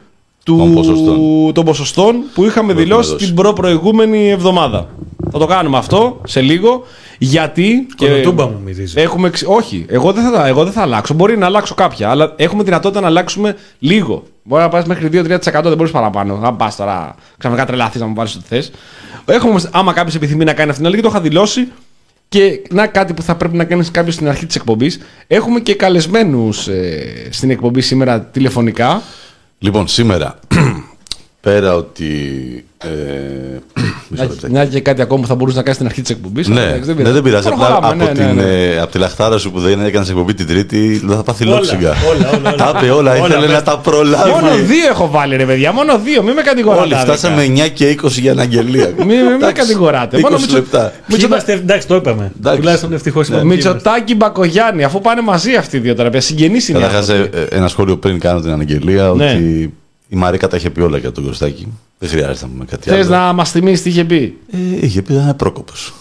[0.48, 1.52] του, Των ποσοστών.
[1.52, 3.24] των ποσοστών που είχαμε Που έχουμε δηλώσει δώσει.
[3.26, 4.88] την προ-προηγούμενη εβδομάδα.
[5.32, 6.82] Θα το κάνουμε αυτό σε λίγο.
[7.18, 7.86] Γιατί.
[7.96, 9.00] Κολοτούμπα μου μυρίζει.
[9.00, 11.14] Έχουμε, ξε- όχι, εγώ δεν, θα, εγώ δεν θα αλλάξω.
[11.14, 14.22] Μπορεί να αλλάξω κάποια, αλλά έχουμε δυνατότητα να αλλάξουμε λίγο.
[14.42, 16.40] Μπορεί να πας μέχρι 2-3%, δεν μπορείς παραπάνω.
[16.44, 18.70] Αν πας τώρα ξαφνικά τρελαθείς να μου βάλεις ό,τι θες.
[19.26, 21.68] Έχουμε, όμως, άμα κάποιος επιθυμεί να κάνει αυτήν την αλλαγή, το είχα δηλώσει.
[22.28, 25.00] Και να κάτι που θα πρέπει να κάνεις κάποιος στην αρχή της εκπομπής.
[25.26, 29.02] Έχουμε και καλεσμένους ε, στην εκπομπή σήμερα τηλεφωνικά.
[29.58, 30.38] Λοιπόν, σήμερα,
[31.50, 32.10] πέρα ότι.
[32.84, 32.88] Ε,
[34.08, 34.52] μισό Να, λεπτάκι.
[34.52, 36.48] να έχει και κάτι ακόμα που θα μπορούσε να κάνει στην αρχή της εκπομπής.
[36.48, 37.48] Ναι, ναι, δεν πειράζει.
[37.48, 38.42] Απλά Προχωράμε, από, ναι, ναι, την, ναι.
[38.42, 41.88] ε, από τη λαχτάρα σου που δεν έκανε εκπομπή την Τρίτη, δεν θα πάθει λόξιγκα.
[42.10, 42.54] όλα, όλα, όλα.
[42.54, 43.54] Τα είπε όλα, Όλα, ήθελε πες.
[43.54, 44.30] να τα προλάβει.
[44.30, 45.72] Μόνο δύο έχω βάλει, ρε παιδιά.
[45.72, 46.22] Μόνο δύο.
[46.22, 46.82] Μην με κατηγοράτε.
[46.82, 48.92] Όλοι φτάσαμε 9 και 20 για αναγγελία.
[48.98, 50.16] Μην, μην με Εντάξει, κατηγοράτε.
[50.16, 50.92] 20 Μόνο Μητσο- λεπτά.
[51.06, 52.32] Ποιοι είμαστε, εντάξει, το είπαμε.
[52.38, 52.58] Εντάξει.
[52.60, 53.44] Τουλάχιστον ευτυχώς Ναι.
[53.44, 56.10] Μητσοτάκη Μπακογιάννη, αφού πάνε μαζί αυτοί οι δύο τώρα.
[56.10, 56.78] παιδιά, Συγγενείς είναι.
[56.78, 57.38] οι Καταρχάς, άνθρωποι.
[57.50, 59.30] ένα σχόλιο πριν κάνω την αναγγελία Ναι.
[59.30, 59.72] ότι
[60.08, 61.66] η Μαρίκα τα είχε πει όλα για τον Κωστάκη.
[61.98, 63.16] Δεν χρειάζεται να πούμε κάτι Θες άλλο.
[63.16, 65.94] να μας θυμίσεις τι είχε πει; Ε, είχε πει ήταν πρόκοπος.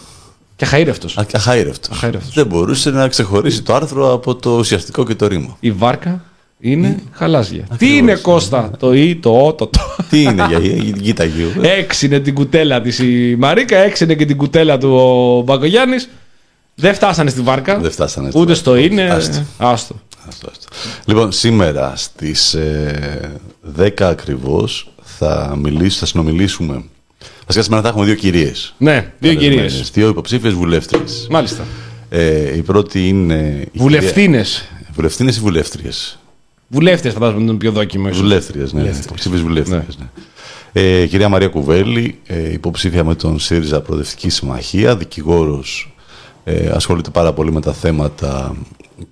[0.56, 1.24] Και χαΐρευτο.
[1.32, 1.88] Αχαήρευτο.
[1.92, 2.34] Αχαήρευτος.
[2.34, 5.56] Δεν μπορούσε να ξεχωρίσει το άρθρο από το ουσιαστικό και το ρήμα.
[5.60, 6.24] Η βάρκα
[6.60, 7.66] είναι χαλάζια.
[7.78, 9.80] Τι είναι Κώστα, το ή, το ο, το το.
[10.10, 11.50] Τι είναι για για την κοίτα γύρω.
[11.62, 15.96] Έξινε την κουτέλα της η Μαρίκα, έξινε και την κουτέλα του ο Μπακογιάννη.
[16.74, 17.78] Δεν φτάσανε στη βάρκα.
[17.78, 18.60] Δεν φτάσανε στη Ούτε βάρκα.
[18.62, 19.02] στο είναι.
[19.10, 19.42] Άστο.
[19.58, 19.94] Άστο.
[20.28, 20.68] Άστο, άστο.
[21.04, 23.32] Λοιπόν, σήμερα στις ε,
[23.78, 26.84] 10 ακριβώς θα, μιλήσω, θα συνομιλήσουμε.
[27.46, 28.74] Βασικά σήμερα θα έχουμε δύο κυρίες.
[28.78, 29.54] Ναι, δύο κυρίες.
[29.56, 29.90] Καλεσμένες.
[29.90, 31.26] Δύο υποψήφιες βουλεύτριες.
[31.30, 31.64] Μάλιστα.
[32.10, 33.64] Ε, η πρώτη είναι...
[33.72, 34.42] η Βουλευτίνε.
[34.42, 36.18] κυρία- Βουλευτίνες ή βουλεύτριες;
[36.68, 38.08] Βουλεύτε φαντάζομαι είναι το πιο δόκιμο.
[38.08, 38.20] ίσως.
[38.20, 38.82] Βουλεύτριες, ναι.
[39.04, 40.06] Υποψήφιες βουλεύτριες, ναι.
[40.72, 45.94] Ε, η κυρία Μαρία Κουβέλη, ε, υποψήφια με τον ΣΥΡΙΖΑ Προοδευτική Συμμαχία, δικηγόρος,
[46.44, 48.56] ε, ασχολείται πάρα πολύ με τα θέματα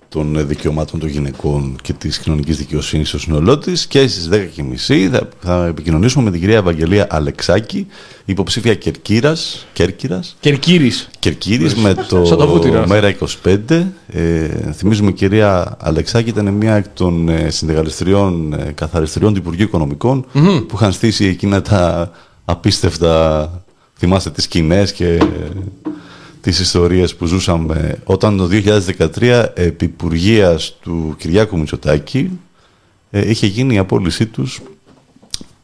[0.09, 3.87] των ε, δικαιωμάτων των γυναικών και της κοινωνικής δικαιοσύνης στο σύνολό της.
[3.87, 7.87] Και στις 10.30 θα, θα επικοινωνήσουμε με την κυρία Ευαγγελία Αλεξάκη,
[8.25, 11.09] υποψήφια Κερκύρας, Κέρκυρας, Κερκύρης.
[11.19, 12.93] Κερκύρης με το, Σαν το βούτυρο αυτό.
[12.93, 13.85] Μέρα 25.
[14.07, 19.65] Ε, θυμίζουμε η κυρία Αλεξάκη ήταν μια εκ των ε, συνδεγαλιστριών ε, καθαριστριών του Υπουργείου
[19.65, 20.25] Οικονομικών
[20.67, 22.11] που είχαν στήσει εκείνα τα
[22.45, 23.51] απίστευτα,
[23.97, 25.21] θυμάστε τις σκηνές και ε,
[26.47, 28.47] τις ιστορίες που ζούσαμε όταν το
[29.19, 32.29] 2013 επί Υπουργείας του Κυριάκου Μητσοτάκη
[33.11, 34.61] ε, είχε γίνει η απόλυσή τους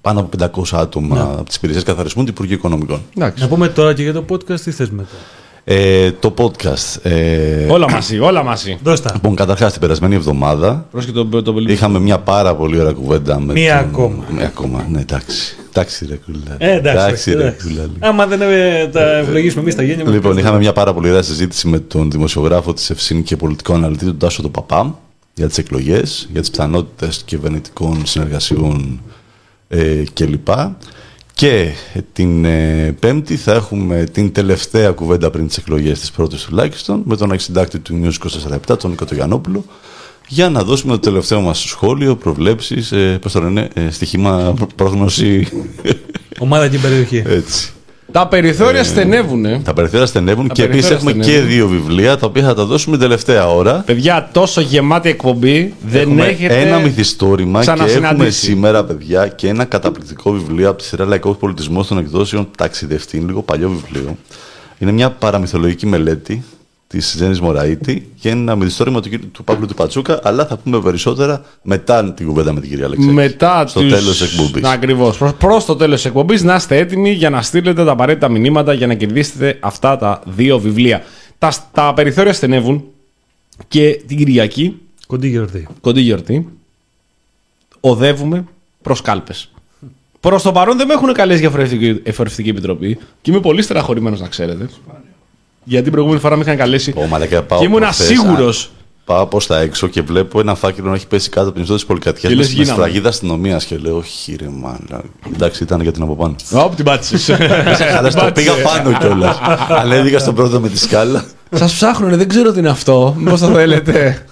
[0.01, 3.01] πάνω από 500 άτομα από τις υπηρεσίες καθαρισμού του Υπουργείου Οικονομικών.
[3.17, 3.41] Εντάξει.
[3.43, 5.07] Να πούμε τώρα και για το podcast τι θες μετά;
[5.63, 7.01] Ε, το podcast.
[7.03, 8.77] Ε, Όλα μαζί, όλα μαζί.
[8.83, 9.11] Δώσ' τα.
[9.13, 13.39] Λοιπόν, καταρχάς την περασμένη εβδομάδα Πρόσεχε τον το, το, είχαμε μια πάρα πολύ ωραία κουβέντα
[13.39, 13.53] με.
[13.53, 14.23] Μία τον- ακόμα.
[14.31, 15.55] Μία ακόμα, ναι, εντάξει.
[15.75, 16.43] Εντάξει, ρε κουλάλη.
[16.57, 17.03] Ε, εντάξει.
[17.05, 17.67] Εντάξει, ρε εντάξει.
[17.67, 17.91] κουλάλη.
[17.99, 20.93] Άμα δεν ε, τα ευλογήσουμε εμείς τα γένια μας, Λοιπόν, ποιος είχαμε θα- μια πάρα
[20.93, 24.99] πολύ ωραία συζήτηση με τον δημοσιογράφο της Ευσύνη και πολιτικό αναλυτή, τον Τάσο τον Παπά,
[25.33, 29.01] για τις εκλογές, για τις πιθανότητες κυβερνητικών συνεργασιών
[29.67, 30.47] ε, κλπ.
[31.33, 31.69] Και
[32.13, 37.15] την ε, Πέμπτη θα έχουμε την τελευταία κουβέντα πριν τις εκλογές της πρώτης τουλάχιστον με
[37.17, 38.27] τον αξιντάκτη του News
[38.71, 39.65] 24 τον Νίκο Γιαννόπουλο
[40.27, 44.73] για να δώσουμε το τελευταίο μας σχόλιο, προβλέψεις, ε, πώς το λένε, ε, στοιχήμα προ-
[44.75, 45.47] πρόγνωση,
[46.39, 47.23] Ομάδα και περιοχή.
[47.25, 47.69] έτσι.
[48.11, 49.61] Τα περιθώρια στενεύουνε.
[49.63, 51.47] Τα περιθώρια στενεύουν και επίσης περιθώρια έχουμε στενεύουν.
[51.49, 53.83] και δύο βιβλία τα οποία θα τα δώσουμε τελευταία ώρα.
[53.85, 56.61] Παιδιά, τόσο γεμάτη εκπομπή δεν έχουμε έχετε.
[56.61, 58.39] ένα μυθιστόρημα και έχουμε ξανασυναντήσει.
[58.45, 63.17] σήμερα, παιδιά, και ένα καταπληκτικό βιβλίο από τη σειρά Λαϊκός Πολιτισμός των Εκδόσεων Ταξιδευτή.
[63.17, 64.17] Είναι λίγο παλιό βιβλίο.
[64.79, 66.43] Είναι μια παραμυθολογική μελέτη
[66.97, 70.19] της Τζέννη Μωραήτη και ένα μυθιστόρημα του, κύριου- του Παύλου του Πατσούκα.
[70.23, 73.11] Αλλά θα πούμε περισσότερα μετά την κουβέντα με την κυρία Αλεξάκη.
[73.13, 73.91] Μετά στο τους...
[73.91, 74.63] τέλος της εκπομπής.
[74.63, 75.17] Ακριβώς.
[75.17, 78.73] Προ προς το τέλος της εκπομπής να είστε έτοιμοι για να στείλετε τα απαραίτητα μηνύματα
[78.73, 81.03] για να κερδίσετε αυτά τα δύο βιβλία.
[81.37, 82.83] Τα, τα περιθώρια στενεύουν
[83.67, 84.77] και την Κυριακή,
[85.07, 85.67] Κοντή γιορτή.
[85.81, 86.47] κοντή γιορτή,
[87.79, 88.45] οδεύουμε
[88.81, 89.51] προς κάλπες.
[90.19, 94.19] Προς το παρόν δεν με έχουν καλέσει για εφορευτική, εφορευτική επιτροπή και είμαι πολύ στεναχωρημένος
[94.19, 94.69] να ξέρετε.
[95.63, 98.65] Γιατί την προηγούμενη φορά με είχαν καλέσει Ω, μαλάκα, πάω και ήμουν προχθές, σίγουρος.
[98.65, 101.61] α, Πάω προς τα έξω και βλέπω ένα φάκελο να έχει πέσει κάτω από την
[101.61, 102.79] ιστό της πολυκατοικίας Και με, λες, με γίναμε.
[102.81, 105.03] σφραγίδα αστυνομίας και λέω: Όχι, ρε μάνα.
[105.33, 106.35] Εντάξει, ήταν για την από πάνω.
[106.51, 107.29] Όπ, την πάτησες.
[107.97, 109.39] Αλλά στο πήγα πάνω κιόλας.
[109.69, 111.25] Ανέβηκα στον πρώτο με τη σκάλα.
[111.51, 113.15] Σας ψάχνουνε, δεν ξέρω τι είναι αυτό.
[113.17, 114.25] Μήπως το θέλετε.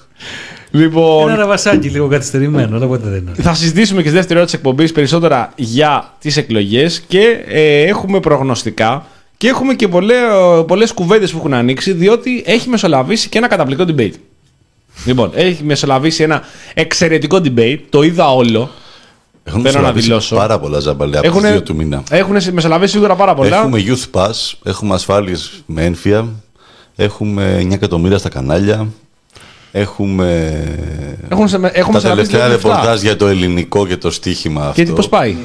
[0.72, 3.32] Λοιπόν, Ένα ραβασάκι λίγο καθυστερημένο, αλλά ποτέ δεν είναι.
[3.42, 8.20] θα συζητήσουμε και στη δεύτερη ώρα της εκπομπής περισσότερα για τις εκλογές και ε, έχουμε
[8.20, 9.06] προγνωστικά
[9.42, 9.88] και έχουμε και
[10.68, 14.14] πολλέ κουβέντες που έχουν ανοίξει, διότι έχει μεσολαβήσει και ένα καταπληκτικό debate.
[15.06, 16.42] Λοιπόν, έχει μεσολαβήσει ένα
[16.74, 18.60] εξαιρετικό debate, το είδα όλο.
[19.44, 20.36] Έχουν Θέλω να μεσολαβήσει δηλώσω.
[20.36, 22.04] πάρα πολλά ζαμπαλιά από τις δύο του μήνα.
[22.10, 23.58] έχουν μεσολαβήσει σίγουρα πάρα πολλά.
[23.58, 26.28] Έχουμε Youth Pass, έχουμε ασφάλειες με ένφια,
[26.96, 28.88] έχουμε 9 εκατομμύρια στα κανάλια,
[29.72, 30.54] έχουμε
[31.30, 32.70] Έχουν, σε- έχουν τα μεσολαβήσει τελευταία δύο λεφτά.
[32.70, 34.84] ρεπορτάζ για το ελληνικό και το στοίχημα αυτό.
[34.84, 35.36] Και πώς πάει;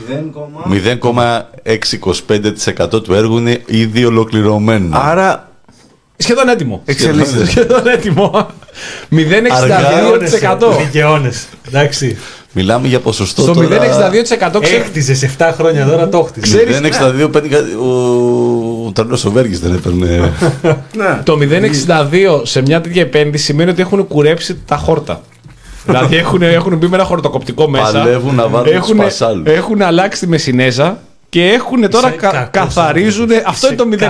[0.71, 4.97] 0,625% του έργου είναι ήδη ολοκληρωμένο.
[4.99, 5.51] Άρα
[6.17, 6.83] Σχεδόν έτοιμο.
[6.85, 7.47] εξελίσσεται.
[7.47, 8.47] Σχεδόν έτοιμο.
[9.11, 10.77] 0,62%.
[10.85, 11.31] Δικαιώνε.
[11.67, 12.17] Εντάξει.
[12.59, 13.69] Μιλάμε για ποσοστό Στο τώρα...
[14.57, 14.81] 0,62% ξέρει.
[14.81, 16.57] Έχτιζε 7 χρόνια τώρα το χτιζε.
[16.57, 16.81] Ξέρεις,
[17.25, 17.87] 0,62 παίρνει κάτι- ο,
[18.87, 20.33] ο Τρανός ο Βέργης δεν έπαιρνε.
[20.97, 21.21] Ναι.
[21.25, 25.21] Το 0,62 σε μια τέτοια επένδυση σημαίνει ότι έχουν κουρέψει τα χόρτα.
[25.87, 27.93] δηλαδή έχουν, έχουν μπει με ένα χορτοκοπτικό μέσα.
[27.93, 29.47] Παλεύουν να βάλουν τους έχουν, πασάλους.
[29.47, 33.23] έχουν αλλάξει τη μεσινέζα και έχουν τώρα Είσαι κα- κακός καθαρίζουν.
[33.33, 33.51] άνθρωπος.
[33.51, 34.07] Αυτό είναι το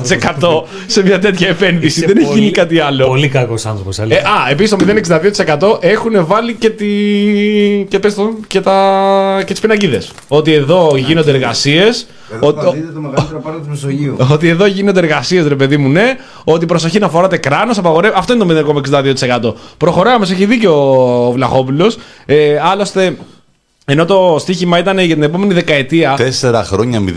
[0.00, 2.06] Είσαι 0,62% σε μια τέτοια επένδυση.
[2.06, 3.06] Δεν έχει γίνει κάτι άλλο.
[3.06, 3.98] Πολύ κακός άνθρωπος.
[3.98, 4.76] Ε, α, επίσης το
[5.78, 6.86] 0,62% έχουν βάλει και, τη...
[7.88, 9.42] και, πες το, και, τα...
[9.46, 10.10] και τις πινακίδες.
[10.28, 12.06] Ότι εδώ γίνονται εργασίες.
[12.40, 12.60] Ότι...
[12.94, 14.16] το μεγαλύτερο πάρο του Μεσογείου.
[14.32, 16.16] Ότι εδώ γίνονται εργασίες, ρε παιδί μου, ναι.
[16.44, 18.14] Ότι προσοχή να φοράτε κράνος, απαγορεύει.
[18.16, 18.82] Αυτό είναι το
[19.42, 19.54] 0,62%.
[19.76, 20.72] Προχωράμε, έχει δίκιο
[21.26, 21.98] ο Βλαχόπουλος.
[22.26, 23.16] Ε, άλλωστε,
[23.90, 26.14] ενώ το στοίχημα ήταν για την επόμενη δεκαετία.
[26.16, 27.14] Τέσσερα χρόνια 0,62.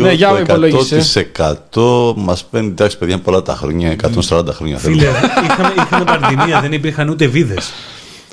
[0.00, 1.30] Ναι, για το υπολόγισε.
[1.72, 3.96] 100% μας παίρνει, εντάξει παιδιά, είναι πολλά τα χρόνια,
[4.30, 4.78] 140 χρόνια.
[4.78, 5.18] Φίλε, θέλουμε.
[5.44, 7.72] είχαμε, είχαμε πανδημία, δεν υπήρχαν ούτε βίδες.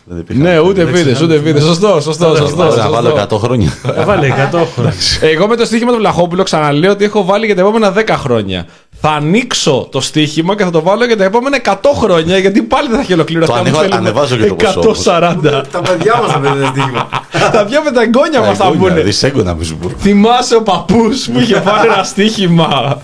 [0.06, 0.44] Δεν υπήρχαν.
[0.44, 1.64] Ναι, ούτε Εντάξει, βίδες, ούτε βίδες.
[1.64, 2.56] Σωστό, σωστό, σωστό.
[2.56, 2.92] Βάζω να σωστό.
[2.92, 3.74] βάλω 100 χρόνια.
[3.98, 4.94] Έβαλε 100 χρόνια.
[5.22, 8.66] Εγώ με το στοίχημα του Βλαχόπουλου ξαναλέω ότι έχω βάλει για τα επόμενα 10 χρόνια.
[9.04, 12.88] Θα ανοίξω το στοίχημα και θα το βάλω για τα επόμενα 100 χρόνια γιατί πάλι
[12.88, 13.52] δεν θα έχει ολοκληρωθεί.
[13.52, 13.98] Το αν ανεβα- θέλουμε.
[13.98, 15.08] ανεβάζω και το ποσό, όμως.
[15.08, 15.64] 140.
[15.72, 17.10] Τα παιδιά μας δεν είναι στίγμα.
[17.52, 19.02] Τα δυο με τα εγγόνια μας θα Εγγόνια, πούνε.
[19.02, 19.90] Δυσέγγωνα μη σου πω.
[20.00, 23.02] Θυμάσαι ο παππούς που είχε πάρει ένα στοίχημα.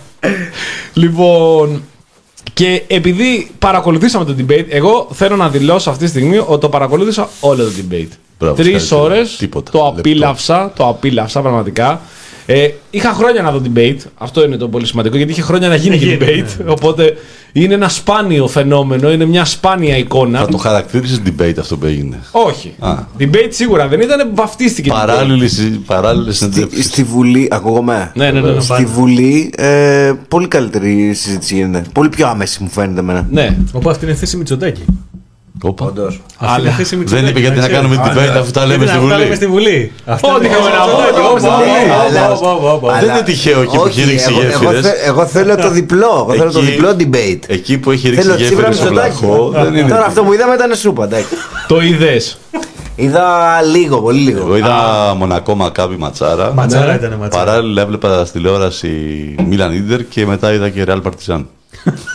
[0.94, 1.84] λοιπόν.
[2.54, 7.30] Και επειδή παρακολουθήσαμε το debate, εγώ θέλω να δηλώσω αυτή τη στιγμή ότι το παρακολούθησα
[7.40, 8.08] όλο το debate.
[8.40, 9.02] Μπράβο, Τρεις ευχαριστώ.
[9.02, 10.00] ώρες Τίποτα, το λεπτό.
[10.00, 12.02] απίλαυσα, το απίλαυσα πραγματικά.
[12.50, 13.98] Ε, είχα χρόνια να δω debate.
[14.18, 16.66] Αυτό είναι το πολύ σημαντικό γιατί είχε χρόνια να γίνει και γίνει, debate.
[16.66, 17.14] Οπότε
[17.54, 20.40] είναι ένα σπάνιο φαινόμενο, είναι μια σπάνια εικόνα.
[20.40, 22.74] Θα το χαρακτήρισε debate αυτό που έγινε; Όχι.
[22.80, 22.94] Α.
[23.20, 24.90] Debate σίγουρα δεν ήταν, βαφτίστηκε.
[24.92, 24.94] debate.
[24.94, 26.82] Παράλληλη, συ- παράλληλη Στη, συνέντευξη.
[26.84, 28.12] στη Βουλή, ακούγομαι.
[28.16, 28.52] Ναι, ναι, ναι.
[28.52, 28.60] ναι.
[28.60, 31.84] Στη Βουλή, ε, πολύ καλύτερη συζήτηση γίνεται.
[31.94, 33.28] Πολύ πιο άμεση μου φαίνεται εμένα.
[33.32, 33.58] ναι.
[33.72, 34.82] Οπότε αυτή είναι θέση Μητσοτάκη.
[35.62, 35.94] Όπα.
[36.38, 37.26] Αυτή είναι θέση Μητσοτάκη.
[37.26, 39.36] Δεν είπε γιατί να κάνουμε debate αφού τα λέμε στη Αυτά λέμε Βουλή.
[39.36, 39.92] στη Βουλή.
[40.06, 41.90] Αυτά Ό,τι είναι- είχαμε να πούμε, Ω, εγώ στη ω, Βουλή.
[41.92, 42.92] ω, Αλλά- ω, ω, ω, ω.
[43.00, 44.86] Δεν είναι τυχαίο εκεί που Όχι, έχει ρίξει εγώ, εγώ, γέφυρες.
[44.86, 46.14] θε- εγώ θέλω το διπλό.
[46.30, 47.40] Εγώ θέλω το Εκεί- διπλό debate.
[47.48, 49.26] Εκεί που έχει ρίξει Θέλω τσίπρα γέφυρες στο Μητσοτάκη.
[49.26, 49.90] βλαχό δεν είναι.
[49.90, 51.04] Τώρα αυτό που είδαμε ήταν σούπα.
[51.04, 51.34] εντάξει.
[51.68, 52.38] Το είδες.
[52.96, 53.26] Είδα
[53.72, 54.40] λίγο, πολύ λίγο.
[54.40, 54.76] Εγώ είδα
[55.18, 56.52] Μονακό Μακάβι Ματσάρα.
[56.54, 57.46] Ματσάρα ήταν ματσάρα.
[57.46, 58.90] Παράλληλα έβλεπα στη τηλεόραση
[59.48, 61.44] Μίλαν Ίντερ και μετά είδα και Real Partizan.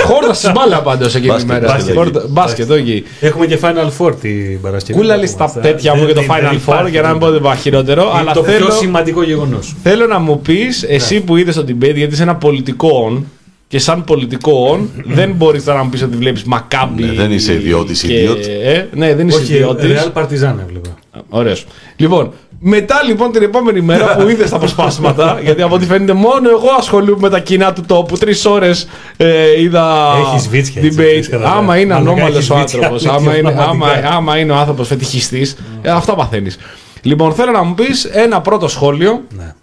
[0.02, 1.72] Χόρτα στη μπάλα πάντως εκείνη τη Μπάσκετ, μέρα.
[1.72, 1.94] μπάσκετ.
[1.94, 3.04] Χόρτα- Μπάσκετ, όχι.
[3.20, 4.98] Έχουμε και Final Four την Παρασκευή.
[4.98, 7.26] Κούλαλη στα τέτοια μου και το Δεν- δεν Final Four υπάρχει για να μην πω
[7.26, 8.02] ότι υπάρχει χειρότερο.
[8.02, 9.74] Είναι Αλλά το πιο θέλω, σημαντικό γεγονός.
[9.82, 13.22] θέλω να μου πεις, εσύ που είδες το debate, γιατί είσαι ένα πολιτικό on
[13.68, 17.02] και σαν πολιτικό on δεν μπορείς τώρα να μου πεις ότι βλέπεις Μακάμπι.
[17.02, 18.46] Ναι, δεν είσαι ιδιώτης, και- idiot.
[18.64, 19.90] Ε, ναι, δεν είσαι Όχι, ιδιώτης.
[20.14, 20.94] Real Partizan έβλεπα.
[21.28, 21.66] Ωραίος.
[21.96, 22.32] Λοιπόν,
[22.64, 26.68] μετά λοιπόν την επόμενη μέρα που είδες τα αποσπάσματα, γιατί από ό,τι φαίνεται μόνο εγώ
[26.78, 28.16] ασχολούμαι με τα κοινά του τόπου.
[28.16, 31.30] Τρεις ώρες ε, είδα Έχεις βίτσια, έτσι, έχεις debate.
[31.30, 31.58] καταλάβει.
[31.58, 34.08] Άμα είναι Μάλλον ανώμαλος έχεις ο βίτσια, άνθρωπος, αλήθεια, άμα, είναι, άμα, πραγματικά.
[34.08, 36.58] άμα είναι ο άνθρωπος φετιχιστής, ε, αυτά παθαίνεις.
[37.02, 39.54] Λοιπόν, θέλω να μου πεις ένα πρώτο σχόλιο Ναι.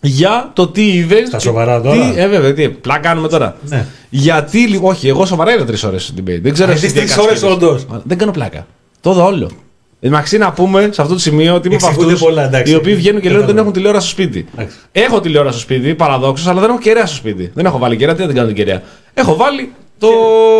[0.00, 1.28] για το τι είδες.
[1.28, 3.56] Στα σοβαρά τώρα; Τι, ε, βέβαια, τι, πλάκα κάνουμε τώρα.
[3.68, 3.86] Ναι.
[4.10, 6.38] Γιατί, λι- όχι, εγώ σοβαρά είδα τρεις ώρες debate.
[6.42, 7.56] Δεν ξέρω Α, εσύ είδες τι τρεις έκανες ώρες κύριος.
[7.56, 7.86] όντως.
[7.90, 8.66] Αλλά Δεν κάνω πλάκα.
[9.00, 9.50] Το είδα όλο.
[10.06, 12.72] Εντάξει, να πούμε σε αυτό το σημείο ότι είμαι από Εξηγούνται αυτού πολλά, εντάξει.
[12.72, 13.60] οι οποίοι βγαίνουν και λένε ότι δεν Κατάλαβα.
[13.60, 14.46] έχουν τηλεόραση στο σπίτι.
[14.54, 14.76] Εντάξει.
[14.92, 17.50] Έχω τηλεόραση στο σπίτι, παραδόξως, αλλά δεν έχω κεραία στο σπίτι.
[17.54, 18.82] Δεν έχω βάλει κεραία, τι να την κάνω την κεραία.
[19.14, 20.08] Έχω βάλει το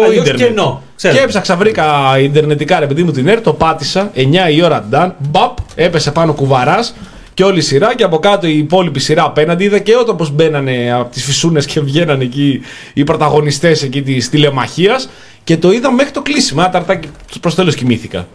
[0.05, 0.47] αλλιώς ίντερνετ.
[0.47, 1.15] κενό, ξέρω.
[1.15, 1.85] Και έψαξα, βρήκα
[2.21, 6.33] ιντερνετικά ρε παιδί μου την ΕΡ, το πάτησα, 9 η ώρα ντάν, μπαπ, έπεσε πάνω
[6.33, 6.95] κουβαράς
[7.35, 9.65] και όλη η σειρά και από κάτω η υπόλοιπη σειρά απέναντι.
[9.65, 12.61] Είδα και όταν πώ μπαίνανε από τις φυσούνες και βγαίνανε εκεί
[12.95, 15.09] οι πρωταγωνιστές εκεί της τηλεμαχίας
[15.45, 16.61] και το είδα μέχρι το κλείσιμο.
[16.63, 17.09] Ένα τεταρτάκι
[17.41, 18.27] προς τέλος κοιμήθηκα.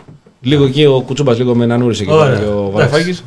[0.41, 2.25] Λίγο εκεί ο Κουτσούμπας λίγο με νανούρισε εκεί Ωραία.
[2.25, 2.91] πέρα και ο Εντάξει.
[2.91, 3.17] Βαρουφάκης.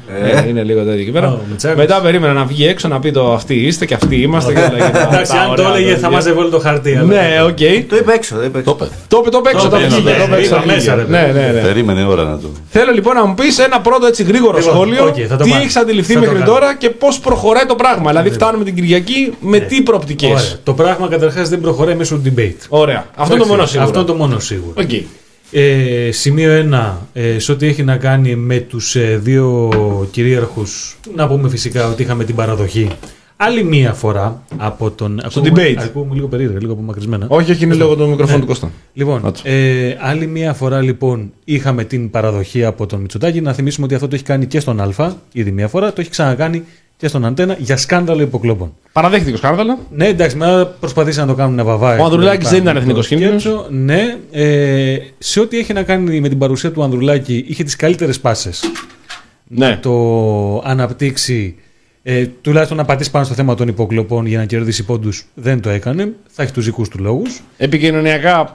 [0.44, 1.30] Ε, είναι λίγο τέτοιο εκεί πέρα.
[1.32, 1.76] Ο Μητσάκος.
[1.78, 4.52] Μετά περίμενα να βγει έξω να πει το αυτοί είστε και αυτοί είμαστε.
[4.52, 6.10] και όλα εκεί τα- Εντάξει, τα αν το ωραία έλεγε θα τέτοια.
[6.10, 6.96] μάζευε όλο το χαρτί.
[6.96, 7.56] αλλά- Ναι, οκ.
[7.88, 8.74] Το είπε έξω, το είπε έξω.
[8.74, 8.94] Το είπε.
[9.08, 10.74] Το είπε απέξω, Το το είπε, πήγε, ναι, απέξω, είπα πήγε.
[10.74, 11.38] μέσα, ρε Ναι, παιδί.
[11.38, 11.60] ναι, ναι.
[11.60, 12.46] Περίμενε ώρα να το.
[12.68, 15.04] Θέλω λοιπόν να μου πεις ένα πρώτο έτσι γρήγορο Λοιπόν, σχόλιο.
[15.04, 15.62] οκ, θα το τι πάρω.
[15.62, 16.52] έχεις αντιληφθεί Θα το μέχρι κάνω.
[16.52, 18.08] τώρα και πώς προχωράει το πράγμα.
[18.10, 20.42] Δηλαδή, φτάνουμε την Κυριακή με τι προοπτικές; Ωραία.
[20.64, 22.56] Το πράγμα καταρχάς δεν προχωράει μέσω του debate.
[22.68, 23.04] Ωραία.
[23.16, 23.84] Αυτό είναι το Εντάξει, μόνο σίγουρο.
[23.86, 24.72] Αυτό είναι το μόνο σίγουρο.
[25.52, 25.58] Οκ.
[25.60, 29.70] Ε, σημείο 1, ε, σε ό,τι έχει να κάνει με τους ε, δύο
[30.10, 32.88] κυρίαρχους, να πούμε φυσικά ότι είχαμε την παραδοχή.
[33.36, 35.20] Άλλη μία φορά από τον...
[35.24, 35.82] ακούγομαι- debate.
[35.82, 37.26] Ακούγομαι λίγο περίεργα, λίγο απομακρυσμένα.
[37.28, 38.70] Όχι, όχι, είναι λόγω του μικροφόνου του Κώστα.
[38.92, 39.40] Λοιπόν, Να το.
[39.44, 43.40] ε, άλλη μία φορά λοιπόν είχαμε την παραδοχή από τον Μητσοτάκη.
[43.40, 46.10] Να θυμίσουμε ότι αυτό το έχει κάνει και στον Α, ήδη μία φορά, το έχει
[46.10, 46.62] ξανακάνει
[47.02, 48.74] και στον Αντένα για σκάνδαλο υποκλοπών.
[48.92, 49.78] Παραδέχτηκε ο σκάνδαλο.
[49.90, 51.98] Ναι, εντάξει, μετά προσπαθήσαν να το κάνουν να βαβάει.
[51.98, 53.48] Ο Ανδρουλάκης δεν ήταν εθνικός κίνδυνος.
[53.70, 58.20] Ναι, ε, σε ό,τι έχει να κάνει με την παρουσία του Ανδρουλάκη, είχε τις καλύτερες
[58.20, 58.62] πάσες
[59.48, 59.78] Ναι.
[59.82, 59.92] το
[60.64, 61.54] αναπτύξει,
[62.02, 65.26] ε, τουλάχιστον να πατήσει πάνω στο θέμα των υποκλοπών για να κερδίσει πόντους.
[65.34, 66.12] Δεν το έκανε.
[66.28, 67.40] Θα έχει τους δικούς του λόγους.
[67.56, 68.46] Επικοινωνιακά, Α,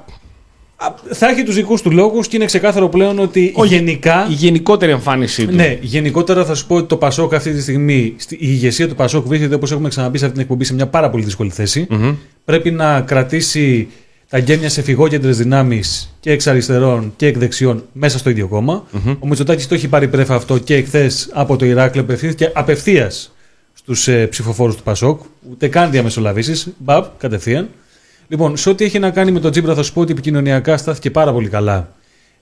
[1.12, 4.28] Θα έχει τους δικούς του λόγους και είναι ξεκάθαρο πλέον ότι Όχι, γενικά...
[4.30, 5.56] η γενικότερη εμφάνισή του.
[5.56, 8.96] Ναι, γενικότερα θα σου πω ότι το Πασόκ αυτή τη στιγμή, στη- η ηγεσία του
[8.96, 11.88] Πασόκ βρίσκεται όπως έχουμε ξαναπεί σε αυτή την εκπομπή σε μια πάρα πολύ δύσκολη θέση.
[12.46, 13.88] Πρέπει να κρατήσει
[14.30, 18.84] τα γέμια σε φυγόκεντρες δυνάμεις και εξ αριστερών και εκ δεξιών μέσα στο ίδιο κόμμα.
[19.20, 23.32] Ο Μητσοτάκης το έχει πάρει πρέφα αυτό και εχθές από το Ηράκλειο απευθύνθηκε απευθείας
[23.74, 25.22] στους ε, ψηφοφόρους του Πασόκ.
[25.52, 26.68] Ούτε καν διαμεσολαβήσεις.
[26.78, 27.68] Μπαπ, κατευθείαν.
[28.28, 31.12] Λοιπόν, σε ό,τι έχει να κάνει με τον Τζίμπρα, θα σου πω ότι επικοινωνιακά στάθηκε
[31.12, 31.92] πάρα πολύ καλά.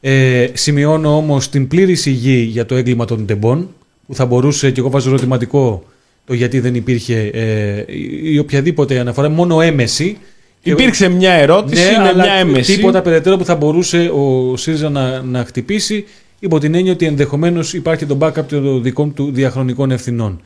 [0.01, 3.69] Ε, σημειώνω όμως την πλήρη σιγή για το έγκλημα των τεμπών,
[4.07, 5.83] που θα μπορούσε, και εγώ βάζω ερωτηματικό
[6.25, 10.17] το γιατί δεν υπήρχε ε, η- η οποιαδήποτε αναφορά, μόνο έμεση.
[10.61, 12.75] Και- Υπήρξε μια ερώτηση, είναι ναι, αλλά μια έμεση.
[12.75, 16.05] Τίποτα περαιτέρω που θα μπορούσε ο ΣΥΡΙΖΑ να, να χτυπήσει,
[16.39, 20.41] υπό την έννοια ότι ενδεχομένως υπάρχει το backup των δικών του διαχρονικών ευθυνών.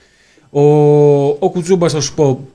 [0.49, 0.62] Ο,
[1.28, 2.47] ο Κουτσούμπας, θα σου πω,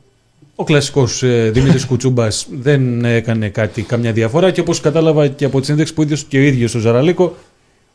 [0.54, 5.58] ο κλασικός ε, Δημήτρης Κουτσούμπας δεν έκανε κάτι, καμιά διαφορά και όπως κατάλαβα και από
[5.58, 7.36] τι συνέντευξει που ίδιο και ο ίδιος ο Ζαραλίκο,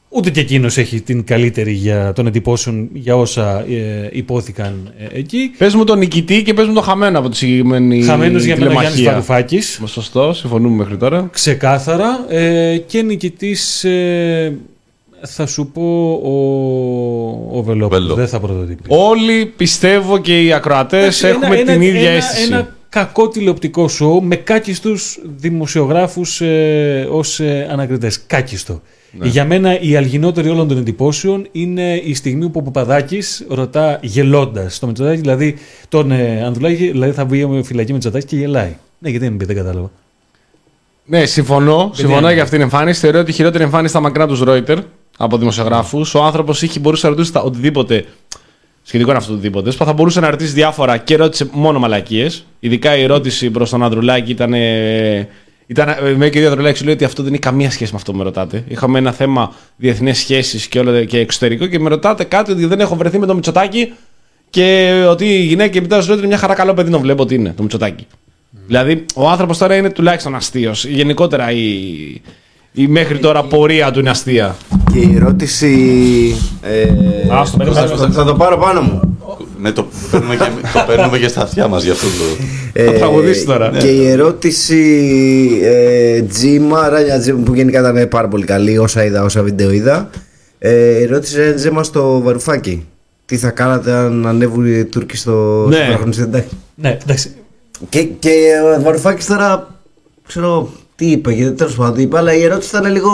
[0.10, 5.52] ούτε και εκείνος έχει την καλύτερη για των εντυπώσεων για όσα ε, υπόθηκαν ε, εκεί.
[5.58, 8.04] Πες μου τον νικητή και πες μου τον χαμένο από τη συγκεκριμένη.
[8.04, 9.12] Χαμένος για μένα ο Γιάννης τηλεμαχία.
[9.12, 9.62] Βαρουφάκη.
[9.86, 11.30] Σωστός, συμφωνούμε μέχρι τώρα.
[11.32, 14.58] Ξεκάθαρα ε, και νικητής ε,
[15.26, 18.02] θα σου πω ο, ο Βελόπουλος.
[18.02, 18.14] Βελό.
[18.16, 18.84] Δεν θα πρωτοτυπεί.
[18.88, 22.44] Όλοι πιστεύω και οι ακροατές Εντάξει, έχουμε ένα- την ένα- ίδια ένα- αίσθηση.
[22.54, 28.22] Ένα κακό τηλεοπτικό σοου με κάκιστους δημοσιογράφους ε, ως ε, ανακριτές.
[28.28, 28.82] Κάκιστο.
[29.12, 29.28] Ναι.
[29.28, 34.80] Για μένα η αλγινότερη όλων των εντυπώσεων είναι η στιγμή που ο Παπαδάκης ρωτά γελώντας
[34.80, 35.56] το Μητσοτάκη, δηλαδή
[35.90, 38.76] τον ε, Ανδρουλάκη, δηλαδή θα βγει με φυλακή Μητσοτάκη και γελάει.
[39.00, 39.92] Ναι, γιατί δεν μου πει, δεν κατάλαβα.
[41.06, 41.92] Ναι, συμφωνώ.
[41.94, 42.34] Συμφωνώ είναι.
[42.34, 43.00] για αυτήν την εμφάνιση.
[43.00, 44.78] Θεωρώ ότι η χειρότερη εμφάνιση στα μακρά τους Ρόιτερ
[45.22, 46.14] από δημοσιογράφους.
[46.16, 48.06] Ο άνθρωπος είχε μπορούσε να ρωτήσει τα οτιδήποτε.
[48.84, 49.72] Σχετικό είναι αυτό το οτιδήποτε.
[49.72, 52.46] Θα μπορούσε να ρωτήσει διάφορα και ρώτησε μόνο μαλακίες.
[52.60, 54.54] Ειδικά η ερώτηση προς τον Ανδρουλάκη ήταν.
[54.54, 55.28] ε,
[55.68, 58.12] Ήταν, ε, με και ο Ανδρουλάκης λέει ότι αυτό δεν έχει καμία σχέση με αυτό
[58.12, 58.64] που με ρωτάτε.
[58.68, 62.80] Είχαμε ένα θέμα διεθνές σχέσει και, όλο- και εξωτερικό και με ρωτάτε κάτι ότι δεν
[62.80, 63.94] έχω βρεθεί με το Μητσοτάκι
[64.50, 66.98] και ότι η γυναίκα και μετά σου λέει ότι είναι μια χαρά καλό παιδί να
[66.98, 68.08] βλέπω ότι είναι το Μητσοτάκι.
[68.68, 70.86] Δηλαδή, ο άνθρωπος τώρα είναι τουλάχιστον αστείος.
[70.86, 71.66] Γενικότερα η,
[72.72, 74.56] η μέχρι τώρα πορεία του είναι αστεία.
[74.94, 75.72] Και η ερώτηση.
[76.62, 77.98] Ε, Α, στο θα, περιμένω.
[77.98, 79.18] θα- θα το πάρω πάνω μου.
[79.62, 82.44] Ναι, το παίρνουμε και, το παίρνουμε και στα αυτιά μας γι' αυτό το.
[82.74, 83.70] Ε, τραγουδήσει τώρα.
[83.78, 84.78] Και η ερώτηση
[85.64, 90.10] ε, Τζίμα, Ράνια Τζίμα, που γενικά ήταν πάρα πολύ καλή, όσα είδα, όσα βίντεο είδα.
[90.60, 92.86] Ε, η ερώτηση Ράνια Τζίμα στο Βαρουφάκι.
[93.26, 95.76] Τι θα κάνατε αν ανέβουν οι Τούρκοι στο Ναι.
[95.76, 96.48] στο παραγωνιστή τάχη.
[96.76, 97.32] Ναι, εντάξει.
[97.90, 98.30] Και, και
[98.78, 99.76] ο Βαρουφάκης τώρα,
[100.28, 103.12] ξέρω τι είπε, γιατί τέλος πάντων τι είπε, αλλά η ερώτηση ήταν λίγο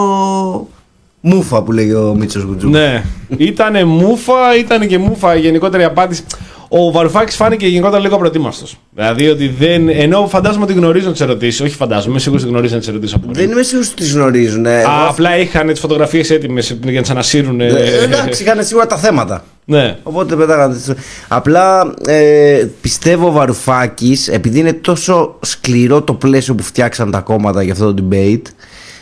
[1.21, 2.69] μούφα που λέγει ο Μίτσος Γκουτζού.
[2.69, 3.03] Ναι.
[3.37, 6.23] Ήτανε μούφα, ήταν και μούφα η γενικότερη απάντηση.
[6.67, 8.77] Ο Βαρουφάκης φάνηκε γενικότερα λίγο απροετοίμαστος.
[8.93, 9.89] Δηλαδή ότι δεν.
[9.89, 11.61] ενώ φαντάζομαι ότι γνωρίζουν τις ερωτήσεις.
[11.61, 13.41] Όχι φαντάζομαι, είμαι σίγουρος ότι γνωρίζουν τις ερωτήσεις από πριν.
[13.43, 14.65] Δεν είμαι σίγουρος ότι τις γνωρίζουν.
[14.65, 14.81] ε.
[14.83, 17.61] Α, απλά είχαν τις φωτογραφίες έτοιμες για να τις ανασύρουν.
[17.61, 17.67] Ε,
[18.03, 19.43] Εντάξει, είχαν σίγουρα τα θέματα.
[19.65, 19.97] ναι.
[20.03, 20.73] Οπότε πετάγανε.
[20.73, 20.93] τις-
[21.27, 27.63] Απλά ε, πιστεύω ο Βαρουφάκης, επειδή είναι τόσο σκληρό το πλαίσιο που φτιάξαν τα κόμματα
[27.63, 28.41] για αυτό το debate,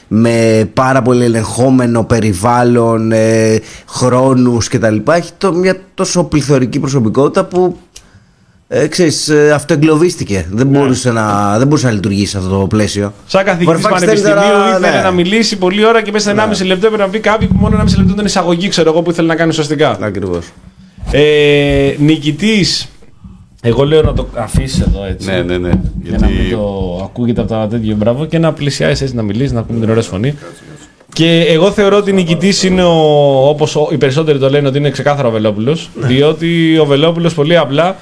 [0.08, 4.98] με πάρα πολύ ελεγχόμενο περιβάλλον, ε, χρόνους κτλ.
[5.12, 7.78] Έχει το, μια τόσο πληθωρική προσωπικότητα που
[8.76, 10.46] ε, ξέρεις, ε, αυτοεγκλωβίστηκε.
[10.52, 13.14] Δεν, μπορούσε να, δεν μπορούσε να λειτουργήσει σε αυτό το πλαίσιο.
[13.28, 15.02] Σαν καθηγητής Βαρουφάκης θέλει πανεπιστημίου τώρα, ήθελε ναι.
[15.04, 17.78] να μιλήσει πολλή ώρα και μέσα σε 1,5 λεπτό έπρεπε να πει κάποιοι που μόνο
[17.78, 19.98] 1,5 λεπτό ήταν εισαγωγή, ξέρω εγώ, που ήθελε να κάνει ουσιαστικά.
[20.02, 20.46] Ακριβώς.
[21.12, 22.88] Ε, Νικητής.
[23.66, 25.30] Εγώ λέω να το αφήσεις εδώ έτσι.
[25.30, 25.72] Ναι, ναι, ναι.
[26.04, 29.52] Για να μην το ακούγεται από τα τέτοια μπράβο και να πλησιάσεις έτσι να μιλήσεις,
[29.52, 30.38] να ακούμε την ωραία σου φωνή.
[31.14, 35.28] Και εγώ θεωρώ ότι νικητής είναι ο, όπως οι περισσότεροι το λένε, ότι είναι ξεκάθαρο
[35.28, 35.90] ο Βελόπουλος.
[35.96, 37.96] Διότι ο Βελόπουλος πολύ απλά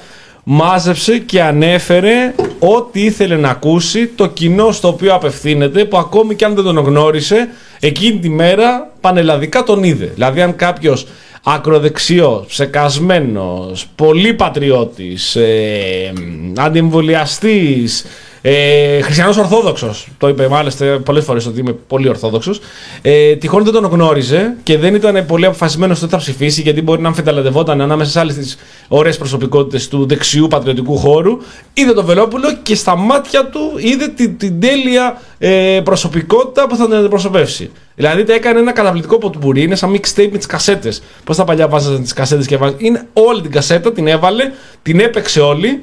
[0.44, 6.44] μάζεψε και ανέφερε ό,τι ήθελε να ακούσει το κοινό στο οποίο απευθύνεται, που ακόμη και
[6.44, 7.48] αν δεν τον γνώρισε,
[7.80, 10.10] εκείνη τη μέρα πανελλαδικά τον είδε.
[10.14, 11.06] Δηλαδή, αν κάποιος
[11.44, 16.12] ακροδεξιό, ψεκασμένος, πολύ πατριώτης, ε,
[16.56, 18.04] αντιεμβολιαστής,
[18.42, 20.08] ε, Χριστιανός Ορθόδοξος.
[20.18, 22.60] Το είπε μάλιστα πολλές φορές ότι είμαι πολύ Ορθόδοξος.
[23.02, 27.00] Ε, τυχόν δεν τον γνώριζε και δεν ήταν πολύ αποφασισμένος ότι θα ψηφίσει, γιατί μπορεί
[27.00, 31.38] να αμφιταλαντευόταν ανάμεσα σε άλλες τις ωραίες προσωπικότητες του δεξιού πατριωτικού χώρου.
[31.74, 36.88] Είδε τον Βελόπουλο και στα μάτια του είδε την, την τέλεια ε, προσωπικότητα που θα
[36.88, 37.70] τον αντιπροσωπεύσει.
[37.94, 41.02] Δηλαδή τα έκανε ένα καταπληκτικό ποτμπουρί, είναι σαν mixtape με τις κασέτες.
[41.24, 42.78] Πώς τα παλιά βάζανε τις κασέτες και βάζανε.
[42.80, 44.52] Είναι όλη την κασέτα, την έβαλε,
[44.82, 45.82] την έπαιξε όλη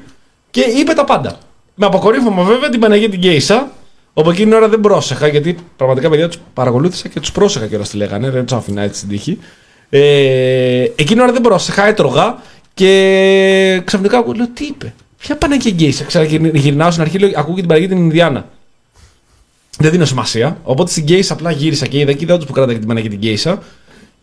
[0.52, 1.38] και είπε τα πάντα.
[1.82, 3.72] Με αποκορύφωμα βέβαια την Παναγία την Κέισα,
[4.14, 7.78] όπου εκείνη την ώρα δεν πρόσεχα, γιατί πραγματικά παιδιά τους παρακολούθησα και τους πρόσεχα και
[7.78, 9.40] τι λέγανε, δεν τους άφηνα έτσι στην τύχη.
[9.90, 10.00] Ε,
[10.82, 12.42] εκείνη την ώρα δεν πρόσεχα, έτρωγα
[12.74, 14.94] και ξαφνικά ακούω, λέω τι είπε.
[15.20, 18.50] Ποια Παναγία Γκέισα, ξαναγυρνάω στην αρχή, λέω, ακούγεται την Παναγία την Ινδιάνα.
[19.78, 20.58] Δεν δίνω σημασία.
[20.64, 23.20] Οπότε στην Γκέισα απλά γύρισα και είδα και είδα όντως που κράταγε την Παναγία την
[23.20, 23.62] Γκέισα.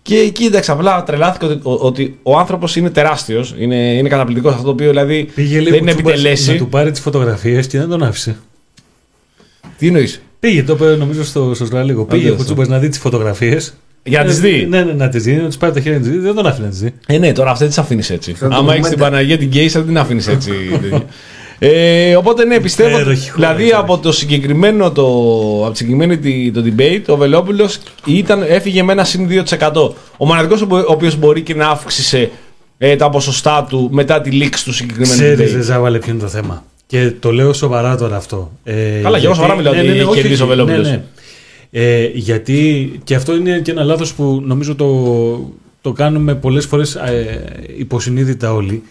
[0.07, 3.55] Και κοίταξα, απλά τρελάθηκα ότι, ο- ότι ο άνθρωπος είναι τεράστιος.
[3.59, 6.51] Είναι, είναι καταπληκτικός αυτό το οποίο δηλαδή Πήγε δεν λίγο είναι Τσούμπας επιτελέσει.
[6.51, 8.37] να του πάρει τις φωτογραφίες και δεν τον άφησε.
[9.79, 12.05] Τι εννοείς; Πήγε, το είπε νομίζω στο, στο Σλάλιγο.
[12.05, 12.43] Πήγε Αντίθετο.
[12.43, 13.75] ο Τσούμπα να δει τις φωτογραφίες.
[14.03, 16.05] Για να τις δει; Ναι, ναι, να τις δει, να τι πάρει τα χέρια να
[16.05, 16.19] τις δει.
[16.19, 16.93] Δεν τον άφηνε να τις δει.
[17.07, 18.35] Ε, ναι, τώρα αυτή τις αφήνεις έτσι.
[18.37, 18.91] Σαν το Άμα έχεις moment.
[18.91, 20.51] την Παναγία την Γκέισα, δεν την αφήνει έτσι.
[21.59, 22.89] ε, οπότε ναι, πιστεύω.
[22.99, 23.83] Υπέροχη χώρα, δηλαδή υπέροχη.
[23.93, 25.03] από το συγκεκριμένο το,
[25.63, 27.79] από τη συγκεκριμένη τη- το debate, ο Βελόπουλος
[28.49, 29.91] έφυγε με ένα συν 2%.
[30.17, 32.31] Ο μοναδικός ο οποίος μπορεί και να αύξησε
[32.79, 35.57] ε, τα ποσοστά του μετά τη λήξη του συγκεκριμένου Ξέρεις, debate.
[35.57, 36.65] Ρεζάβαλε, ποιο είναι το θέμα.
[36.87, 38.53] Και το λέω σοβαρά τώρα αυτό.
[38.65, 40.87] Ε, Καλά, και εγώ σοβαρά μιλάω ότι όχι, κερδίζει ο όχι, Βελόπουλος.
[40.87, 41.03] Ναι, ναι.
[41.71, 46.95] Ε, γιατί και αυτό είναι και ένα λάθος που νομίζω το, το κάνουμε πολλές φορές
[46.95, 47.45] ε,
[47.77, 48.83] υποσυνείδητα όλοι.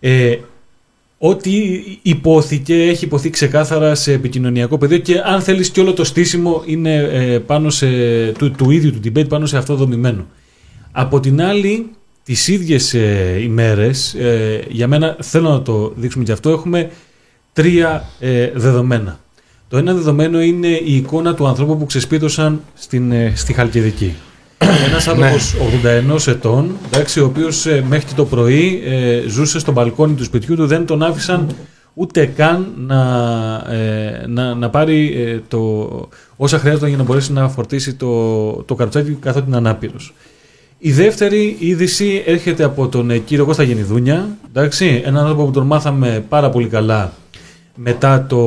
[0.00, 0.36] Ε,
[1.24, 1.52] ό,τι
[2.02, 6.94] υπόθηκε έχει υποθεί ξεκάθαρα σε επικοινωνιακό πεδίο και αν θέλεις και όλο το στήσιμο είναι
[6.94, 7.86] ε, πάνω σε,
[8.38, 10.26] του, του ίδιου του debate πάνω σε αυτό δομημένο.
[10.92, 11.86] Από την άλλη,
[12.24, 16.90] τις ίδιες ε, ημέρες, ε, για μένα θέλω να το δείξουμε και αυτό, έχουμε
[17.52, 19.20] τρία ε, δεδομένα.
[19.68, 24.14] Το ένα δεδομένο είναι η εικόνα του ανθρώπου που ξεσπίδωσαν στην, ε, στη Χαλκιδική.
[24.86, 25.54] Ένας άνθρωπος
[26.26, 30.24] 81 ετών, εντάξει, ο οποίος ε, μέχρι και το πρωί ε, ζούσε στο μπαλκόνι του
[30.24, 31.46] σπιτιού του, δεν τον άφησαν
[31.94, 33.02] ούτε καν να,
[33.70, 35.90] ε, να, να πάρει ε, το,
[36.36, 40.14] όσα χρειάζονταν για να μπορέσει να φορτίσει το, το καροτσάκι καθότι είναι ανάπηρος.
[40.78, 45.66] Η δεύτερη είδηση έρχεται από τον ε, κύριο Κώστα Γενιδούνια, εντάξει, έναν άνθρωπο που τον
[45.66, 47.12] μάθαμε πάρα πολύ καλά
[47.74, 48.38] μετά, το,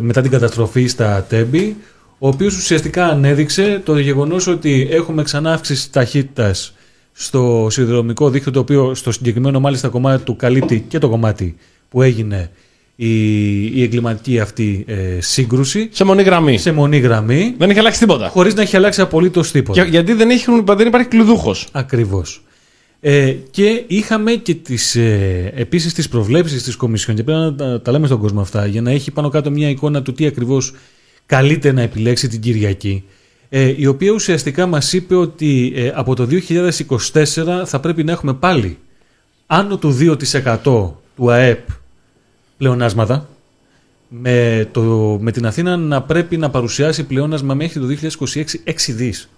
[0.00, 1.76] μετά την καταστροφή στα Τέμπη,
[2.24, 6.74] ο οποίος ουσιαστικά ανέδειξε το γεγονός ότι έχουμε ξανά αύξηση ταχύτητας
[7.12, 11.56] στο σιδηροδρομικό δίκτυο, το οποίο στο συγκεκριμένο μάλιστα κομμάτι του καλύπτει και το κομμάτι
[11.88, 12.50] που έγινε
[12.96, 16.58] η, η εγκληματική αυτή ε, σύγκρουση Σε μονή γραμμή.
[16.58, 18.28] σε μονή γραμμή, Δεν έχει αλλάξει τίποτα.
[18.28, 19.80] χωρίς να έχει αλλάξει απολύτως τίποτα.
[19.82, 20.44] Για- γιατί δεν, έχει,
[20.76, 21.68] δεν υπάρχει κλειδούχος.
[21.72, 22.42] Ακριβώς.
[23.00, 27.80] Ε, και είχαμε και τις, ε, επίσης τις προβλέψεις της Κομισιόν και πρέπει να τα,
[27.82, 30.74] τα λέμε στον κόσμο αυτά για να έχει πάνω κάτω μια εικόνα του τι ακριβώς
[31.26, 33.04] καλείται να επιλέξει την Κυριακή
[33.54, 36.28] ε, η οποία ουσιαστικά μας είπε ότι ε, από το
[37.12, 38.78] 2024 θα πρέπει να έχουμε πάλι
[39.46, 41.68] άνω του 2% του ΑΕΠ
[42.56, 43.28] πλεονάσματα
[44.08, 44.82] με, το,
[45.20, 47.86] με την Αθήνα να πρέπει να παρουσιάσει πλεόνασμα μέχρι το
[48.18, 49.28] 2026 6 δις.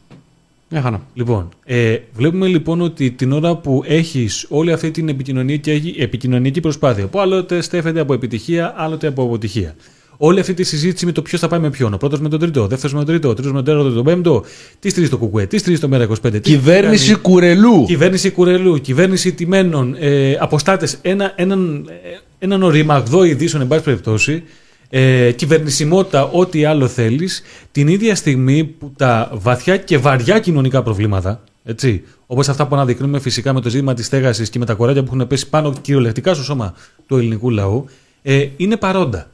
[0.69, 1.07] Μια χαρά.
[1.15, 7.07] Λοιπόν, ε, βλέπουμε λοιπόν ότι την ώρα που έχεις όλη αυτή την επικοινωνιακή, επικοινωνιακή προσπάθεια,
[7.07, 9.75] που άλλοτε στέφεται από επιτυχία, άλλοτε από αποτυχία.
[10.17, 11.95] Όλη αυτή τη συζήτηση με το ποιος θα πάει με ποιον.
[11.95, 13.95] Ο πρώτος με τον τρίτο, ο δεύτερος με τον τρίτο, ο τρίτος με τον τέταρτο,
[13.95, 14.45] τον πέμπτο.
[14.79, 16.31] Τις στηρίζει το κουκουέ, τις στηρίζει το μέρα 25.
[16.33, 17.21] τι Κυβέρνηση κάνει.
[17.21, 17.85] κουρελού.
[17.87, 24.43] Κυβέρνηση κουρελού, κυβέρνηση τιμένων, ε, αποστάτες, ένα, έναν, ε, έναν οριμαγδό ειδήσεων, εν πάση περιπτώσει,
[24.91, 31.45] ε, κυβερνησιμότητα, ό,τι άλλο θέλεις, την ίδια στιγμή που τα βαθιά και βαριά κοινωνικά προβλήματα,
[31.65, 35.03] έτσι, όπως αυτά που αναδεικνύουμε φυσικά με το ζήτημα της στέγασης και με τα κοράκια
[35.03, 36.75] που έχουν πέσει πάνω κυριολεκτικά στο σώμα
[37.07, 37.85] του ελληνικού λαού,
[38.23, 39.29] ε, είναι παρόντα.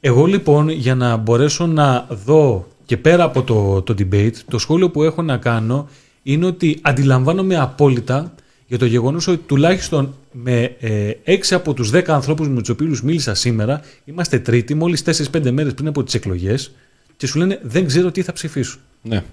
[0.00, 4.90] Εγώ λοιπόν για να μπορέσω να δω και πέρα από το, το debate, το σχόλιο
[4.90, 5.88] που έχω να κάνω
[6.22, 8.34] είναι ότι αντιλαμβάνομαι απόλυτα
[8.66, 13.02] για το γεγονός ότι τουλάχιστον με ε, 6 από τους 10 ανθρώπους με τους οποίους
[13.02, 16.72] μίλησα σήμερα είμαστε τρίτη, μόλις 4-5 μέρες πριν από τις εκλογές
[17.16, 18.80] και σου λένε δεν ξέρω τι θα ψηφίσουν.
[19.02, 19.24] Ναι.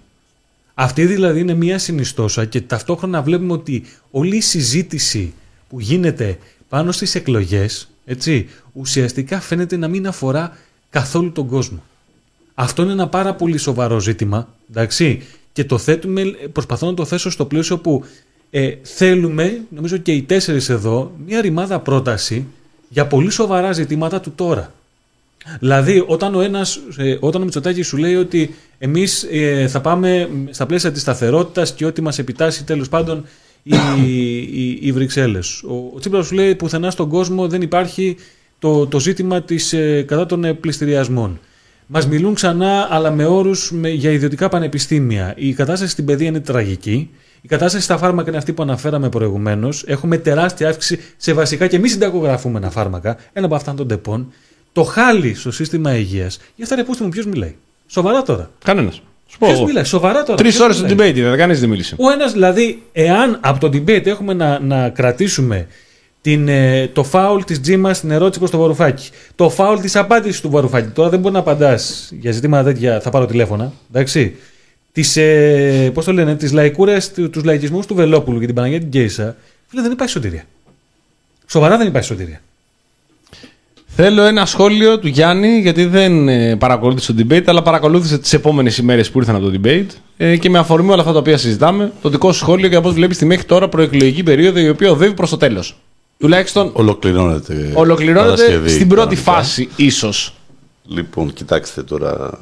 [0.74, 5.34] Αυτή δηλαδή είναι μια συνιστόσα και ταυτόχρονα βλέπουμε ότι όλη η συζήτηση
[5.70, 6.38] που γίνεται
[6.70, 10.58] πάνω στις εκλογές, έτσι, ουσιαστικά φαίνεται να μην αφορά
[10.89, 11.84] καθόλου τον κόσμο.
[12.53, 15.22] Αυτό είναι ένα πάρα πολύ σοβαρό ζήτημα, εντάξει,
[15.53, 18.03] και το θέτουμε, προσπαθώ να το θέσω στο πλαίσιο που
[18.49, 22.47] ε, θέλουμε, νομίζω και οι τέσσερις εδώ, μια ρημάδα πρόταση
[22.89, 24.74] για πολύ σοβαρά ζητήματα του τώρα.
[25.60, 30.30] Δηλαδή, όταν ο ένας, ε, όταν ο Μητσοτάκης σου λέει ότι εμείς ε, θα πάμε
[30.49, 33.26] στα πλαίσια της σταθερότητας και ό,τι μας επιτάσσει τέλος πάντων
[33.66, 35.63] οι, οι, οι Βρυξέλλες.
[35.63, 38.18] Ο, ο Τσίπρας σου λέει πουθενά στον κόσμο δεν υπάρχει
[38.59, 41.39] το, το ζήτημα της, ε, κατά των ε, πλειστηριασμών.
[41.88, 45.34] Μας μιλούν ξανά, αλλά με όρους με, για ιδιωτικά πανεπιστήμια.
[45.38, 47.09] Η κατάσταση στην παιδεία είναι τραγική.
[47.41, 49.84] Η κατάσταση στα φάρμακα είναι αυτή που αναφέραμε προηγουμένως.
[49.88, 53.18] Έχουμε τεράστια αύξηση σε βασικά και μη συνταγογραφούμενα φάρμακα.
[53.34, 54.32] Ένα από αυτά είναι το ντεπόν.
[54.72, 56.39] Το χάλι στο σύστημα υγείας.
[56.55, 57.55] Για αυτά ρε μου, ποιος μιλάει.
[57.88, 58.51] Σοβαρά τώρα.
[58.63, 59.01] Κανένας.
[59.28, 59.67] Σου πω Ποιος εγώ.
[59.67, 60.38] μιλάει, σοβαρά τώρα.
[60.38, 61.95] Τρεις Ποιος ώρες στο μιλάει; debate είδα, κανείς δεν μίλησε.
[61.99, 65.67] Ο ένας, δηλαδή, εάν από το debate έχουμε να, να κρατήσουμε
[66.21, 70.41] την, ε, το φάουλ της Τζίμας στην ερώτηση προς το Βαρουφάκη, το φάουλ της απάντησης
[70.41, 70.88] του Βαρουφάκη.
[70.89, 73.71] Τώρα δεν μπορεί να απαντάς για ζητήματα τέτοια, θα πάρω τηλέφωνα.
[73.89, 74.36] Εντάξει.
[74.91, 78.80] Τις, ε, πώς το λένε, τις λαϊκούρες, του- τους λαϊκισμούς του Βελόπουλου και την Παναγία
[78.80, 79.36] την Γκέισα,
[79.67, 80.43] φίλε, δεν υπάρχει σωτηρία.
[81.47, 82.41] Σοβαρά δεν υπάρχει σωτηρία.
[83.97, 88.77] Θέλω ένα σχόλιο του Γιάννη, γιατί δεν ε, παρακολούθησε το debate, αλλά παρακολούθησε τις επόμενες
[88.77, 89.85] ημέρες που ήρθαν από το debate
[90.17, 92.89] ε, και με αφορμή όλα αυτά τα οποία συζητάμε, το δικό σου σχόλιο για πώς
[92.91, 95.75] βλέπεις τη μέχρι τώρα προεκλογική περίοδο η οποία οδεύει προς το τέλος.
[96.17, 97.71] Τουλάχιστον Ολοκληρώνεται.
[97.73, 99.31] ολοκληρώνεται Παρασκευή, στην πρώτη κανονικά.
[99.31, 100.33] φάση, ίσως.
[100.87, 102.39] Λοιπόν, κοιτάξτε τώρα.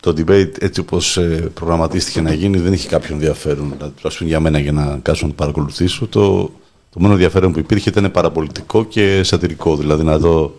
[0.00, 1.18] Το debate έτσι όπως
[1.54, 3.72] προγραμματίστηκε να γίνει δεν είχε κάποιο ενδιαφέρον.
[3.76, 6.06] Δηλαδή, τουλάχιστον για μένα για να κάτσω να το παρακολουθήσω.
[6.06, 6.50] Το,
[6.90, 9.76] το μόνο ενδιαφέρον που υπήρχε ήταν παραπολιτικό και σατιρικό.
[9.76, 10.54] Δηλαδή να δω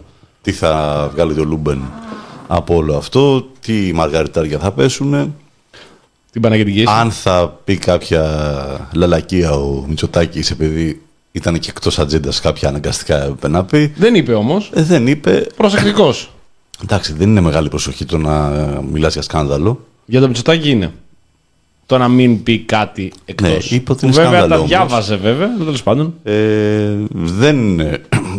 [0.47, 1.81] τι θα βγάλει το λούμπεν
[2.47, 5.35] από όλο αυτό, τι μαργαριτάρια θα πέσουν,
[6.31, 12.69] Την Παναγία αν θα πει κάποια λαλακία ο Μητσοτάκης επειδή ήταν και εκτός ατζέντας κάποια
[12.69, 13.93] αναγκαστικά έπρεπε να πει.
[13.95, 14.71] Δεν είπε όμως.
[14.73, 15.47] Ε, δεν είπε.
[15.57, 16.31] Προσεκτικός.
[16.83, 18.49] Εντάξει, δεν είναι μεγάλη προσοχή το να
[18.91, 19.85] μιλάς για σκάνδαλο.
[20.05, 20.91] Για το Μητσοτάκι είναι.
[21.85, 23.49] Το να μην πει κάτι εκτός.
[23.49, 24.69] Ναι, είπε ότι που είναι βέβαια σκάνδαλο τα όμως.
[24.69, 26.13] διάβαζε βέβαια, τέλος πάντων.
[26.23, 27.79] Ε, δεν,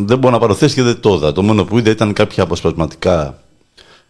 [0.07, 1.33] δεν μπορώ να παροθέσει και δεν το είδα.
[1.33, 3.39] Το μόνο που είδα ήταν κάποια αποσπασματικά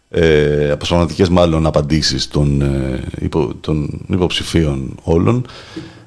[0.09, 5.45] ε, αποσπασματικές μάλλον απαντήσεις των, ε, υπο, των υποψηφίων όλων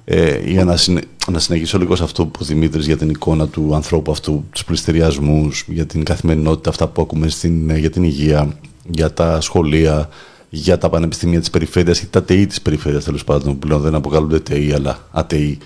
[0.04, 3.48] ε, για να, συνε, να συνεχίσω λίγο σε αυτό που ο Δημήτρης για την εικόνα
[3.48, 8.02] του ανθρώπου αυτού, τους πληστηριασμούς, για την καθημερινότητα, αυτά που ακούμε στην, ε, για την
[8.02, 10.08] υγεία, για τα σχολεία,
[10.48, 13.94] για τα πανεπιστήμια της περιφέρειας και τα ΤΕΗ της περιφέρειας τέλος πάντων, που πλέον δεν
[13.94, 15.58] αποκαλούνται ΤΕΗ αλλά ΑΤΕΗ,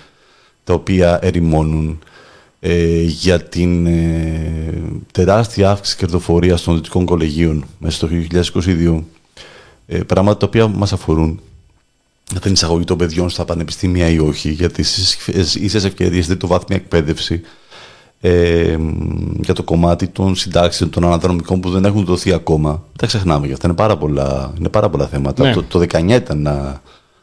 [0.63, 1.99] τα οποία ερημώνουν
[2.59, 4.81] ε, για την ε,
[5.11, 8.09] τεράστια αύξηση κερδοφορίας των δυτικών κολεγίων μέσα στο
[8.65, 9.03] 2022,
[9.87, 11.39] ε, πράγματα τα οποία μας αφορούν
[12.31, 15.17] για την εισαγωγή των παιδιών στα πανεπιστήμια ή όχι, για τις
[15.55, 17.41] ίσες ευκαιρίες, δηλαδή το βάθμια εκπαίδευση,
[18.21, 18.77] ε,
[19.41, 22.83] για το κομμάτι των συντάξεων, των αναδρομικών που δεν έχουν δοθεί ακόμα.
[22.97, 23.67] Τα ξεχνάμε για αυτά.
[23.67, 25.43] Είναι πάρα πολλά, είναι πάρα πολλά θέματα.
[25.43, 25.53] Ναι.
[25.53, 26.81] Το, το 19 ήταν να,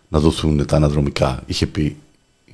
[0.09, 1.43] να δοθούν τα αναδρομικά.
[1.47, 1.97] Είχε πει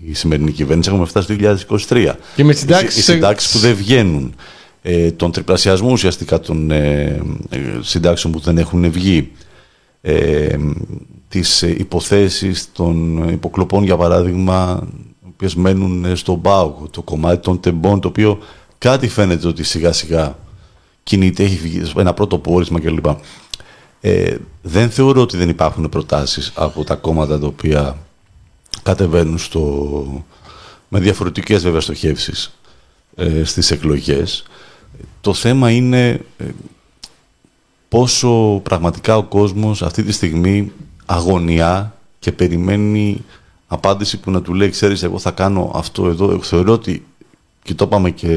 [0.06, 0.88] η σημερινή κυβέρνηση.
[0.90, 2.16] Έχουμε φτάσει στο 2023.
[2.34, 4.34] Και με Οι- συντάξεις- Οι συντάξεις που δεν βγαίνουν.
[4.82, 7.02] Ε, τον τριπλασιασμό ουσιαστικά των ε,
[7.48, 9.32] ε, συντάξεων που δεν έχουν βγει.
[10.00, 10.56] Ε,
[11.28, 14.88] τις ε, υποθέσεις των υποκλοπών για παράδειγμα
[15.22, 18.38] οι οποίες μένουν ε, στον πάγο το κομμάτι των τεμπών το οποίο
[18.78, 20.36] κάτι φαίνεται ότι σιγά σιγά
[21.02, 23.06] κινείται, έχει βγει ένα πρώτο πόρισμα κλπ.
[24.00, 27.96] Ε, δεν θεωρώ ότι δεν υπάρχουν προτάσεις από τα κόμματα τα οποία
[28.82, 30.24] κατεβαίνουν στο,
[30.88, 32.54] με διαφορετικές βέβαια στοχεύσεις
[33.16, 34.44] ε, στις εκλογές.
[35.20, 36.44] Το θέμα είναι ε,
[37.88, 40.72] πόσο πραγματικά ο κόσμος αυτή τη στιγμή
[41.06, 43.24] αγωνιά και περιμένει
[43.66, 46.30] απάντηση που να του λέει ξέρεις εγώ θα κάνω αυτό εδώ.
[46.30, 47.06] Εγώ θεωρώ ότι
[47.62, 48.36] και το είπαμε και,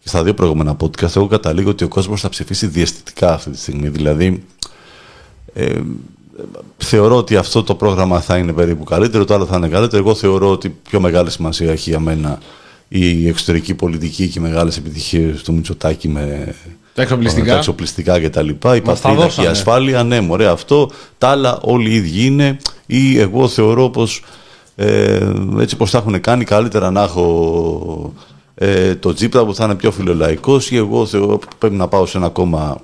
[0.00, 3.58] και στα δύο προηγούμενα podcast εγώ καταλήγω ότι ο κόσμος θα ψηφίσει διαισθητικά αυτή τη
[3.58, 3.88] στιγμή.
[3.88, 4.44] Δηλαδή
[5.54, 5.80] ε,
[6.76, 10.02] θεωρώ ότι αυτό το πρόγραμμα θα είναι περίπου καλύτερο, το άλλο θα είναι καλύτερο.
[10.02, 12.38] Εγώ θεωρώ ότι πιο μεγάλη σημασία έχει για μένα
[12.88, 16.54] η εξωτερική πολιτική και οι μεγάλες επιτυχίες του Μητσοτάκη με
[16.94, 17.50] Τα εξοπλιστικά.
[17.52, 19.48] τα εξοπλιστικά και τα λοιπά, η Μας τα πατρίδα και η δώσανε.
[19.48, 20.90] ασφάλεια, ναι, μωρέ, αυτό.
[21.18, 22.56] Τα άλλα όλοι οι ίδιοι είναι
[22.86, 24.22] ή εγώ θεωρώ πως
[24.76, 25.18] ε,
[25.58, 28.12] έτσι πως τα έχουν κάνει καλύτερα να έχω
[28.54, 32.16] ε, το Τζίπρα που θα είναι πιο φιλολαϊκός ή εγώ θεωρώ πρέπει να πάω σε
[32.18, 32.80] ένα κόμμα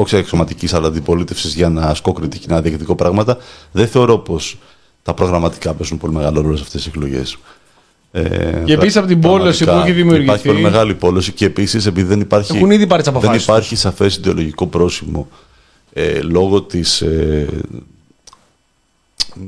[0.00, 3.36] όχι εξωματική αλλά αντιπολίτευσης για να ασκώ κριτική να διεκδικώ πράγματα.
[3.72, 4.58] Δεν θεωρώ πως
[5.02, 7.36] τα προγραμματικά παίζουν πολύ μεγάλο ρόλο σε αυτές τις εκλογές.
[8.12, 11.86] Ε, Και επίσης από την πόλωση που έχει δημιουργηθεί- Υπάρχει πολύ μεγάλη πόλωση και επίσης
[11.86, 15.28] επειδή δεν υπάρχει, Έχουν ήδη πάρει τις δεν αποφάσεις υπάρχει σαφές ιδεολογικό πρόσημο
[15.92, 17.46] ε, λόγω της ε,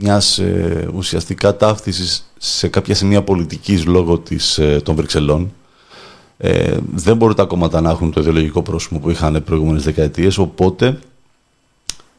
[0.01, 5.53] μιας ε, ουσιαστικά ταύτισης σε κάποια σημεία πολιτικής λόγω της, ε, των Βρυξελών.
[6.43, 10.99] Ε, δεν μπορούν τα κόμματα να έχουν το ιδεολογικό πρόσημο που είχαν προηγούμενες δεκαετίες, οπότε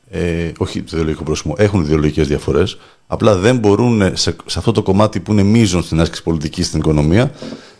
[0.09, 4.71] ε, όχι το ιδεολογικό πρόσημο, έχουν ιδεολογικές διαφορές, απλά δεν μπορούν ε, σε, σε αυτό
[4.71, 7.31] το κομμάτι που είναι μείζον στην άσκηση πολιτικής στην οικονομία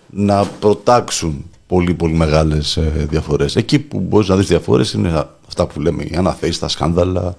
[0.10, 3.56] να προτάξουν πολύ πολύ μεγάλες ε, διαφορές.
[3.56, 7.36] Εκεί που μπορείς να δεις διαφορές είναι α- αυτά που λέμε οι αναθέσεις, τα σκάνδαλα,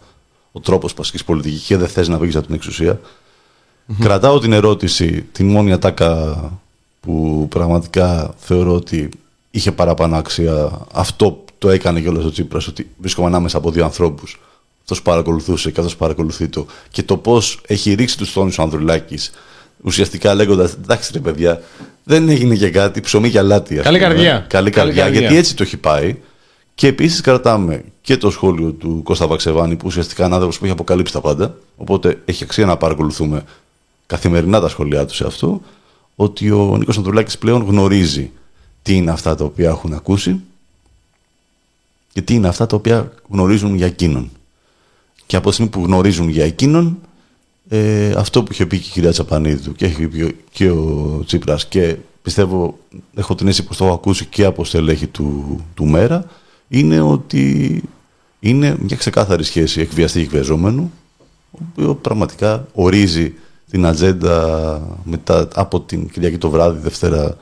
[0.52, 3.00] ο τρόπος που ασκείς πολιτική και δεν θες να βγεις από την εξουσία.
[4.00, 6.38] Κρατάω την ερώτηση, την μόνη ατάκα
[7.06, 9.08] που πραγματικά θεωρώ ότι
[9.50, 10.86] είχε παραπάνω αξία.
[10.92, 14.40] Αυτό το έκανε κιόλας ο Τσίπρας, ότι βρίσκομαι ανάμεσα από δύο ανθρώπους.
[14.80, 16.66] Αυτός παρακολουθούσε και αυτός παρακολουθεί το.
[16.90, 19.30] Και το πώς έχει ρίξει τους τόνους ο Ανδρουλάκης,
[19.82, 21.62] ουσιαστικά λέγοντας, εντάξει ρε παιδιά,
[22.04, 23.78] δεν έγινε και κάτι, ψωμί και αλάτι.
[23.78, 24.08] ας Καλή πούμε.
[24.08, 24.30] καρδιά.
[24.32, 25.20] Καλή Καλή καρδιά, καρδιά.
[25.20, 26.16] γιατί έτσι το έχει πάει.
[26.74, 30.72] Και επίσης κρατάμε και το σχόλιο του Κώστα Βαξεβάνη, που ουσιαστικά είναι άνθρωπος που έχει
[30.72, 31.54] αποκαλύψει τα πάντα.
[31.76, 33.44] Οπότε έχει αξία να παρακολουθούμε
[34.06, 35.60] καθημερινά τα σχόλιά του σε αυτό.
[36.16, 38.30] Ότι ο Νίκος Ανδρουλάκης πλέον γνωρίζει
[38.82, 40.40] τι είναι αυτά τα οποία έχουν ακούσει
[42.12, 44.30] και τι είναι αυτά τα οποία γνωρίζουν για εκείνον.
[45.26, 46.98] Και από τη στιγμή που γνωρίζουν για εκείνον,
[47.68, 51.66] ε, αυτό που είχε πει και η κυρία Τσαπανίδου και έχει πει και ο Τσίπρας
[51.66, 52.78] και πιστεύω,
[53.14, 56.24] έχω την αίσθηση πως το έχω ακούσει και από στελέχη του, του ΜΕΡΑ,
[56.68, 57.82] είναι ότι
[58.40, 60.92] είναι μια ξεκάθαρη σχέση εκβιαστή και εκβιαζόμενου,
[61.50, 63.34] ο οποίος πραγματικά ορίζει
[63.72, 67.36] την ατζέντα μετά από την Κυριακή το βράδυ, Δευτέρα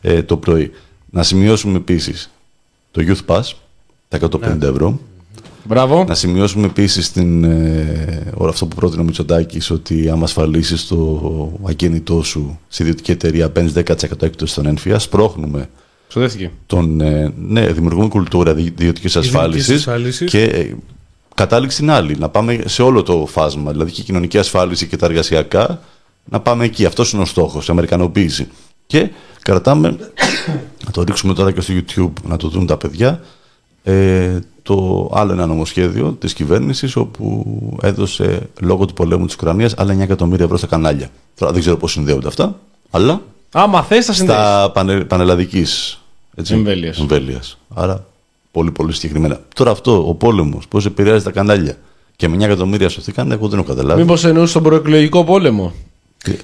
[0.00, 0.70] ε, το πρωί.
[1.10, 2.30] Να σημειώσουμε επίσης
[2.90, 3.42] το Youth Pass,
[4.08, 5.00] τα 150 ευρώ,
[5.64, 6.04] Μπράβο.
[6.08, 11.60] να σημειώσουμε επίσης την, ε, ώρα αυτό που πρότεινε ο Μητσοτάκης, ότι άμα ασφαλίσεις το
[11.66, 14.98] ακίνητό σου σε ιδιωτική εταιρεία, παίρνεις 10% έκπτωση στον έμφυα.
[14.98, 15.68] Σπρώχνουμε
[16.08, 16.50] Ξοδεύτηκε.
[16.66, 17.00] τον.
[17.00, 19.76] Ε, ναι, δημιουργούμε κουλτούρα ιδιωτικής ασφάλισης.
[19.76, 20.30] ασφάλισης.
[20.30, 20.74] Και ε,
[21.40, 22.16] κατάληξη είναι άλλη.
[22.18, 23.70] Να πάμε σε όλο το φάσμα.
[23.72, 25.80] Δηλαδή και η κοινωνική ασφάλιση και τα εργασιακά.
[26.24, 26.84] Να πάμε εκεί.
[26.84, 27.68] Αυτός είναι ο στόχος.
[27.68, 28.48] Η Αμερικανοποίηση.
[28.86, 29.10] Και
[29.42, 29.96] κρατάμε.
[30.84, 33.20] να το ρίξουμε τώρα και στο YouTube να το δουν τα παιδιά.
[33.82, 37.46] Ε, το άλλο ένα νομοσχέδιο της κυβέρνησης όπου
[37.82, 41.08] έδωσε λόγω του πολέμου της Ουκρανίας άλλα 9 εκατομμύρια ευρώ στα κανάλια.
[41.38, 42.58] Τώρα δεν ξέρω πώς συνδέονται αυτά,
[42.90, 43.22] αλλά
[43.52, 44.38] Άμα θες, θα συνδέσει.
[44.38, 46.00] στα πανε, πανελλαδικής,
[46.34, 46.98] έτσι, Εμβέλειας.
[46.98, 47.58] εμβέλειας.
[47.74, 48.04] Άρα
[48.50, 49.40] πολύ πολύ συγκεκριμένα.
[49.54, 51.76] Τώρα αυτό, ο πόλεμος, πώς επηρεάζει τα κανάλια
[52.16, 54.00] και με 9 εκατομμύρια σωθήκαν, εγώ δεν έχω καταλάβει.
[54.00, 55.72] Μήπως εννοούσε τον προεκλογικό πόλεμο.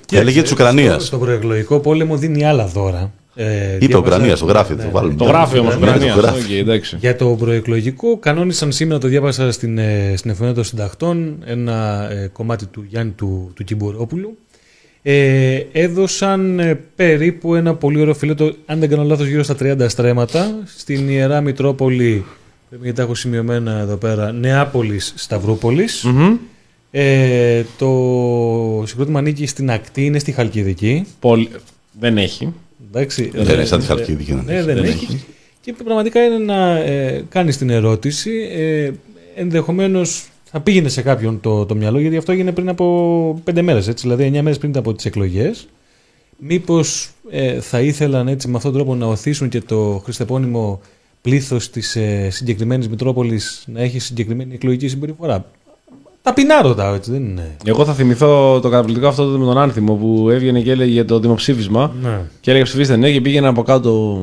[0.06, 0.94] Και έλεγε της Ουκρανίας.
[0.94, 3.12] Στο, στο προεκλογικό πόλεμο δίνει άλλα δώρα.
[3.38, 4.92] Ε, Είπε διάβασα- Ουκρανία, το γράφει, ναι, το ναι.
[4.92, 5.14] βάλουμε.
[5.14, 6.14] Το γράφει όμως Ναι, Ουκρανία.
[6.14, 6.44] το γράφει.
[6.44, 6.96] Οκ, εντάξει.
[7.00, 12.26] Για το προεκλογικό κανόνισαν σήμερα, το διάβασα στην, ε, στην εφημερίδα των συντακτών, ένα ε,
[12.32, 14.38] κομμάτι του Γιάννη του, του Κιμπουρόπουλου.
[15.08, 19.76] Ε, έδωσαν ε, περίπου ένα πολύ ωραίο φιλέτο, αν δεν κάνω λάθος, γύρω στα 30
[19.88, 22.24] στρέμματα, στην Ιερά Μητρόπολη,
[22.70, 26.02] γιατί τα έχω σημειωμένα εδώ πέρα, Νεάπολης Σταυρούπολης.
[26.04, 26.36] Μμμ.
[26.90, 31.04] Ε, το συγκρότημα ανήκει στην ακτή, είναι στη Χαλκιδική.
[31.20, 31.48] Πολύ-
[32.00, 32.52] Δεν έχει.
[32.88, 34.64] Εντάξει, Δεν είναι σαν τη Χαλκιδική να Ναι, έχει.
[34.64, 35.24] δεν, Δεν έχει.
[35.60, 38.30] Και πραγματικά είναι να ε, κάνεις την ερώτηση.
[38.56, 38.90] Ε,
[39.36, 43.88] ενδεχομένως θα πήγαινε σε κάποιον το, το μυαλό, γιατί αυτό έγινε πριν από πέντε μέρες,
[43.88, 45.68] έτσι, δηλαδή εννιά μέρες πριν από τις εκλογές.
[46.38, 50.80] Μήπως ε, θα ήθελαν έτσι με αυτόν τον τρόπο να οθήσουν και το χριστεπώνυμο
[51.20, 55.44] πλήθος της ε, συγκεκριμένης Μητρόπολης να έχει συγκεκριμένη εκλογική συμπεριφορά;
[56.22, 57.56] Ταπεινά ρωτάω, έτσι, δεν είναι.
[57.64, 61.18] Εγώ θα θυμηθώ το καταπληκτικό αυτό με τον Άνθιμο που έβγαινε και έλεγε για το
[61.18, 61.94] δημοψήφισμα.
[62.02, 62.20] Ναι.
[62.40, 64.20] Και έλεγε ψηφίστε ναι και πήγαινε από κάτω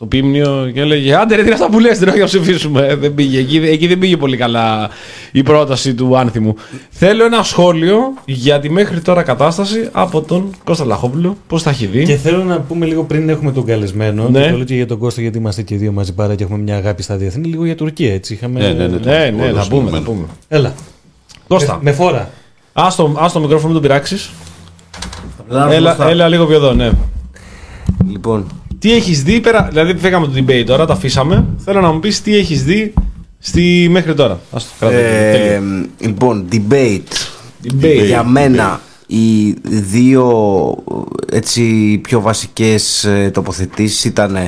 [0.00, 2.86] το πίμνιο και έλεγε Άντε ρε τι είναι αυτά που λες δεν όχι να ψηφίσουμε.
[2.86, 3.38] Ε, Δεν πήγε.
[3.38, 4.90] Εκεί, εκεί δεν πήγε πολύ καλά
[5.32, 6.54] η πρόταση του Άνθιμου.
[6.90, 11.36] Θέλω ένα σχόλιο για τη μέχρι τώρα κατάσταση από τον Κώστα Λαχόπουλο.
[11.46, 14.28] Πώς θα έχει δει; Και θέλω να πούμε λίγο πριν έχουμε τον καλεσμένο.
[14.28, 14.40] Ναι.
[14.42, 16.42] Και το λέω και για τον Κώστα, γιατί είμαστε και οι δύο μαζί παρά και
[16.44, 17.48] έχουμε μια αγάπη στα διεθνή.
[17.48, 18.32] Λίγο για Τουρκία, έτσι.
[18.34, 18.60] Είχαμε...
[18.60, 18.96] Ναι, ναι, ναι.
[19.04, 20.02] Ναι, ναι, θα Όλος πούμε, θα ενωμένο.
[20.04, 20.24] πούμε.
[20.48, 20.74] Έλα.
[21.48, 22.30] Κώστα, Με, με φόρα.
[22.72, 24.30] ας το, ας το μικρόφωνο μην τον πειράξεις.
[25.48, 26.10] Λάρω Έλα, μπροστά.
[26.10, 26.90] έλα λίγο πιο εδώ, ναι.
[28.10, 28.46] Λοιπόν,
[28.80, 31.44] Τι έχεις δει πέρα, δηλαδή φύγαμε το debate τώρα, τα αφήσαμε.
[31.64, 32.94] Θέλω να μου πεις τι έχεις δει
[33.38, 34.40] στη, μέχρι τώρα.
[34.52, 35.00] Ας το κρατάμε.
[35.02, 35.86] ε, τέλειο.
[35.98, 37.12] λοιπόν, debate.
[37.64, 38.04] Debate.
[38.06, 40.34] Για μένα οι δύο
[41.32, 41.62] έτσι
[42.02, 44.38] πιο βασικές ε, τοποθετήσεις ήταν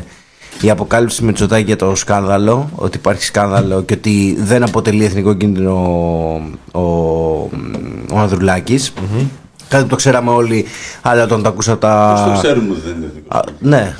[0.60, 5.34] η αποκάλυψη με Τσοτάκη για το σκάνδαλο, ότι υπάρχει σκάνδαλο και ότι δεν αποτελεί εθνικό
[5.34, 5.72] κίνδυνο
[6.72, 6.82] ο, ο,
[8.12, 8.92] ο ανδρουλακης
[9.68, 10.64] Κάτι που το ξέραμε όλοι,
[11.02, 12.12] αλλά όταν το ακούσα τα...
[12.24, 13.36] Πώς το ξέρουμε ότι δεν είναι εθνικό.
[13.36, 13.94] Α, ναι.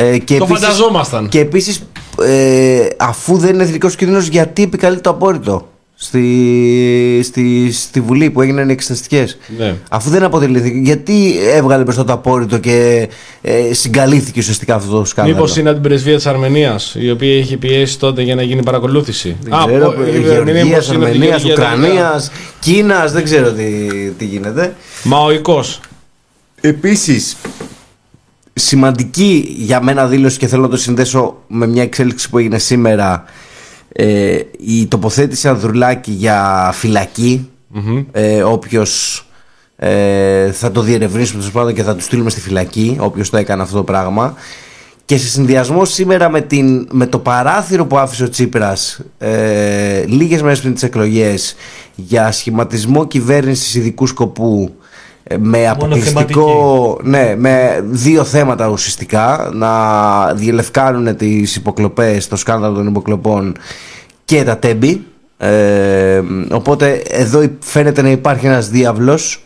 [0.00, 1.28] Ε, και Το επίσης- φανταζόμασταν.
[1.28, 1.82] Και επίσης,
[2.22, 5.68] ε, αφού δεν είναι εθνικός κίνδυνος, γιατί επικαλείται το απόρριτο.
[6.00, 9.38] στη, στη, στη Βουλή που έγιναν οι εξεταστικές.
[9.58, 9.74] Ναι.
[9.90, 13.08] Αφού δεν αποτελήθηκε, γιατί έβγαλε μπροστά το απόρριτο και
[13.42, 17.34] ε, συγκαλύφθηκε ουσιαστικά αυτό το σκάνδαλο; Μήπως είναι από την πρεσβεία της Αρμενίας, η οποία
[17.36, 20.96] είχε πιέσει τότε για να γίνει παρακολούθηση; Δεν ξέρω, πω- η Γεωργίας, Αρμενία μήπως είναι
[20.96, 22.22] από τη Αρμενία, Γεωργία Ουκρανία,
[22.60, 23.64] Κίνας, δεν ξέρω τι,
[24.18, 24.54] τι γίνεται.
[24.60, 24.74] τελικά.
[25.02, 25.80] Μαοϊκός.
[26.60, 27.36] Επίσης,
[28.58, 33.24] σημαντική για μένα δήλωση και θέλω να το συνδέσω με μια εξέλιξη που έγινε σήμερα.
[33.92, 37.48] Ε, η τοποθέτηση Ανδρουλάκη για φυλακή.
[38.12, 39.22] Ε, όποιος
[39.76, 42.96] ε, θα το διερευνήσουμε τέλος πάντων και θα τους στείλουμε στη φυλακή.
[43.00, 44.34] Όποιος το έκανε αυτό το πράγμα.
[45.04, 50.42] Και σε συνδυασμό σήμερα με, την, με το παράθυρο που άφησε ο Τσίπρας ε, λίγες
[50.42, 51.54] μέρες πριν τις εκλογές
[51.94, 54.77] για σχηματισμό κυβέρνησης ειδικού σκοπού ε,
[55.38, 59.50] με αποκλειστικό ναι, με δύο θέματα ουσιαστικά.
[59.52, 59.72] Να
[60.34, 63.56] διελευκάνουν τις υποκλοπές, το σκάνδαλο των υποκλοπών
[64.24, 65.04] και τα τέμπη.
[65.38, 69.42] Ε, οπότε εδώ φαίνεται να υπάρχει ένας διάβλος.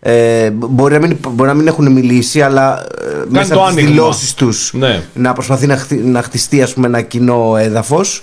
[0.00, 3.76] Ε, μπορεί, να μην, μπορεί να μην έχουν μιλήσει αλλά ε, μέσα το από τις
[3.78, 3.90] άνοιγμα.
[3.90, 5.02] δηλώσεις τους Ναι.
[5.14, 8.22] να προσπαθεί να, χτι- να χτιστεί ας πούμε, ένα κοινό έδαφος.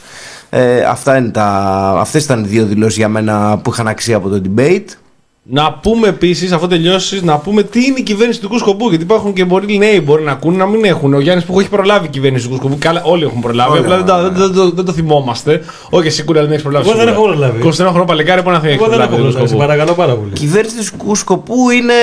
[0.50, 1.46] Ε, αυτά είναι τα,
[2.00, 4.86] αυτές ήταν οι δύο δηλώσεις για μένα που είχαν αξία από το debate
[5.46, 8.90] Να πούμε επίσης, αφού τελειώσεις, να πούμε τι είναι η κυβέρνηση του ειδικού σκοπού.
[8.90, 11.14] Γιατί υπάρχουν και πολλοί νέοι μπορεί να ακούνε να μην έχουν.
[11.14, 12.82] Ο Γιάννης που έχει προλάβει η κυβέρνηση του ειδικού σκοπού.
[12.84, 13.72] Καλά, όλοι έχουν προλάβει.
[13.72, 15.62] Όλοι απλά δεν, έχουν, τα- δεν, δεν, δεν, δεν το θυμόμαστε.
[15.90, 16.90] Όχι, εσύ κούρα δεν έχει προλάβει.
[16.90, 17.32] Εγώ δεν σίγουρα.
[17.32, 17.70] έχω προλάβει.
[17.84, 19.48] 21 χρόνο παλικάρι μπορεί να θέλει Εγώ δεν έχω προλάβει.
[19.48, 20.30] Σε παρακαλώ πάρα πολύ.
[20.34, 21.94] Η κυβέρνηση του ειδικού σκοπού είναι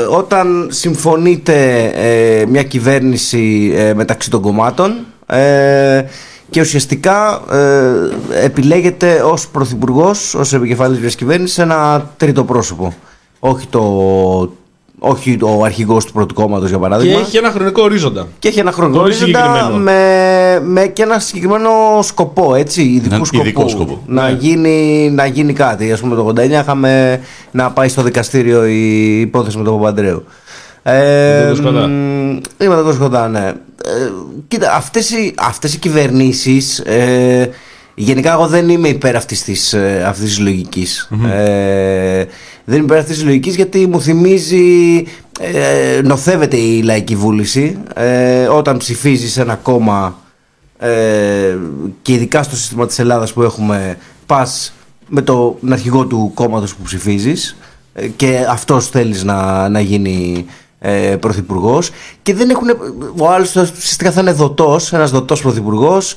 [0.00, 4.94] ε, όταν συμφωνείται ε, μια κυβέρνηση ε, μεταξύ των κομμάτων
[5.26, 6.02] ε,
[6.50, 12.94] και ουσιαστικά ε, επιλέγεται ως πρωθυπουργός, ως επικεφαλής μιας κυβέρνησης ένα τρίτο πρόσωπο.
[13.38, 13.80] Όχι, το,
[14.98, 17.18] όχι ο αρχηγός του πρώτου κόμματος για Και παράδειγμα.
[17.18, 18.26] έχει ένα χρονικό ορίζοντα.
[18.38, 19.76] Και έχει ένα χρονικό Πολύ ορίζοντα συγκεκριμένο.
[19.84, 21.70] με, με και ένα συγκεκριμένο
[22.02, 23.42] σκοπό, έτσι, ειδικού Έναν σκοπού.
[23.44, 24.02] ειδικό σκοπό.
[24.06, 24.36] Να, Ναι.
[24.40, 25.92] γίνει, να γίνει κάτι.
[25.92, 27.20] Ας πούμε το 89 είχαμε
[27.50, 30.24] να πάει στο δικαστήριο η υπόθεση με τον Παπαντρέου.
[30.88, 31.86] Ε, τον Κοσκοτά.
[31.86, 33.46] μ, ή με τον Κοσκοτά, ναι.
[33.84, 34.10] Ε,
[34.48, 37.50] κοίτα, αυτές οι, αυτές οι κυβερνήσεις ε,
[37.94, 42.24] γενικά εγώ δεν είμαι υπέρ αυτής της, ε, αυτής της λογικης Ε,
[42.64, 45.04] δεν είμαι υπέρ αυτής της λογικής γιατί μου θυμίζει
[45.40, 50.18] ε, νοθεύεται η λαϊκή βούληση ε, όταν ψηφίζεις ένα κόμμα
[50.78, 51.56] ε,
[52.02, 54.72] και ειδικά στο σύστημα της Ελλάδας που έχουμε πας
[55.08, 57.56] με τον αρχηγό του κόμματος που ψηφίζεις
[57.92, 60.46] ε, και αυτός θέλεις να, να γίνει
[60.78, 61.90] ε, πρωθυπουργός
[62.22, 62.68] και δεν έχουν.
[63.18, 66.14] Ο άλλος ουσιαστικά θα είναι δοτό, ένας δοτό πρωθυπουργός.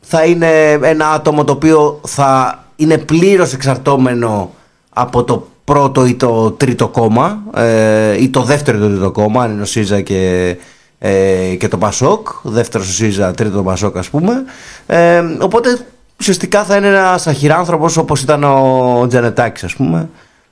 [0.00, 4.50] Θα είναι ένα άτομο το οποίο θα είναι πλήρως εξαρτώμενο
[4.90, 9.42] από το πρώτο ή το τρίτο κόμμα ε, ή το δεύτερο ή το τρίτο κόμμα,
[9.42, 10.56] αν είναι ο ΣΥΖΑ και,
[10.98, 12.28] ε, και το Πασόκ.
[12.42, 14.44] Δεύτερο ο ΣΥΖΑ, τρίτο το Πασόκ, ας πούμε.
[14.86, 15.86] Ε, οπότε
[16.20, 20.08] ουσιαστικά θα είναι ένας αχυράνθρωπος όπως ήταν ο Τζανετάκης, ας πούμε.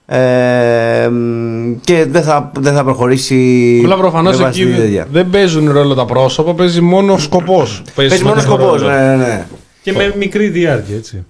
[0.07, 3.81] Ε, μ, και δεν θα, δεν θα προχωρήσει.
[3.83, 5.07] Απλά προφανώς με βάση εκεί τη τέτοια.
[5.13, 7.83] δεν παίζουν ρόλο τα πρόσωπα, παίζει μόνο ο σκοπός.
[7.95, 8.83] Παίζει μόνο σκοπός.
[8.83, 9.47] Ναι, ναι, ναι.
[9.83, 11.25] Και με μικρή διάρκεια, έτσι.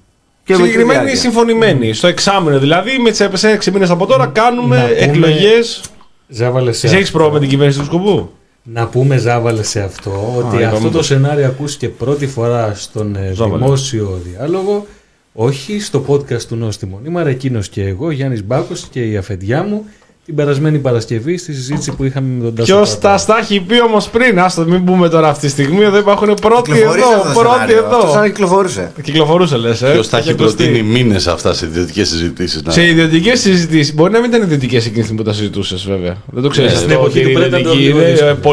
[0.44, 1.20] Και με τη Συγκεκριμένοι διάρκεια.
[1.20, 1.92] συμφωνημένοι.
[1.92, 5.80] Στο εξάμεινο δηλαδή, με τις 6 μήνες από τώρα κάνουμε Να πούμε- εκλογές.
[6.28, 7.18] Ζάβαλε σε Εσύ έχεις αυτό.
[7.18, 8.30] πρόβλημα με την κυβέρνηση του σκοπού.
[8.62, 10.96] Να πούμε Ζάβαλε σε αυτό ότι είπαμε αυτό το.
[10.96, 13.62] το σενάριο ακούστηκε πρώτη φορά στον ε, Ζάβαλε.
[13.64, 14.86] δημόσιο διάλογο
[15.32, 19.84] όχι στο podcast του Νόστιμο Νήμαρα, εκείνος και εγώ, Γιάννης Μπάκος και η αφεντιά μου
[20.24, 23.24] την περασμένη Παρασκευή στη συζήτηση που είχαμε με τον Τάσο Ποιος Παπαδάκη.
[23.26, 26.34] τα τα έχει πει όμως πριν, άστο μην πούμε τώρα αυτή τη στιγμή, εδώ υπάρχουν
[26.40, 27.84] πρώτοι Κυκλοφορούσε αυτό εδώ, το πρώτοι σενάριο.
[27.84, 28.26] Αυτό σαν να εδώ.
[28.26, 28.92] κυκλοφορούσε.
[29.02, 29.82] Κυκλοφορούσε λες.
[29.82, 29.90] Ε.
[29.92, 30.56] Ποιος τα έχει ακουστεί.
[30.64, 32.62] προτείνει μήνες αυτά σε ιδιωτικές συζητήσεις.
[32.68, 33.94] Σε ιδιωτικές συζητήσεις.
[33.94, 36.16] Μπορεί να μην ήταν ιδιωτικές εκείνη τη στιγμή που τα συζητούσες, βέβαια.
[36.26, 36.72] Δεν το ξέρεις.
[36.72, 38.46] Ναι, στην εποχή του Πρέντα ήταν λίγο δύσκολο.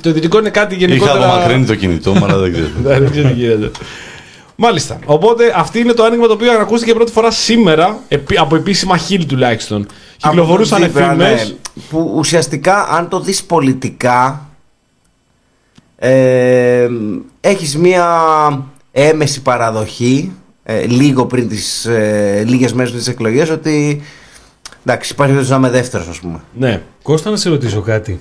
[0.00, 1.24] Το ιδιωτικό είναι κάτι Είχα γενικότερα.
[1.24, 2.68] απομακρύνει το κινητό μου, αλλά δεν ξέρω.
[2.82, 3.70] Ναι, δεν ξέρω τι γίνεται.
[4.62, 4.98] Μάλιστα.
[5.04, 9.24] Οπότε αυτή είναι το άνοιγμα το οποίο ακούστηκε πρώτη φορά σήμερα επί- από επίσημα χείλη
[9.24, 9.86] τουλάχιστον.
[10.16, 11.30] Κυκλοφορούσαν Από τον Τζίπρα, φήμε.
[11.34, 11.52] ναι,
[11.90, 14.46] που ουσιαστικά αν το δεις πολιτικά
[15.96, 16.88] ε,
[17.40, 18.06] έχεις μία
[18.92, 20.32] έμεση παραδοχή
[20.62, 24.02] ε, λίγο πριν τις ε, λίγες μέρες πριν τις εκλογές ότι
[24.84, 26.40] εντάξει υπάρχει περίπτωση να είμαι δεύτερος ας πούμε.
[26.58, 26.82] Ναι.
[27.02, 28.20] Κώστα να σε ρωτήσω κάτι.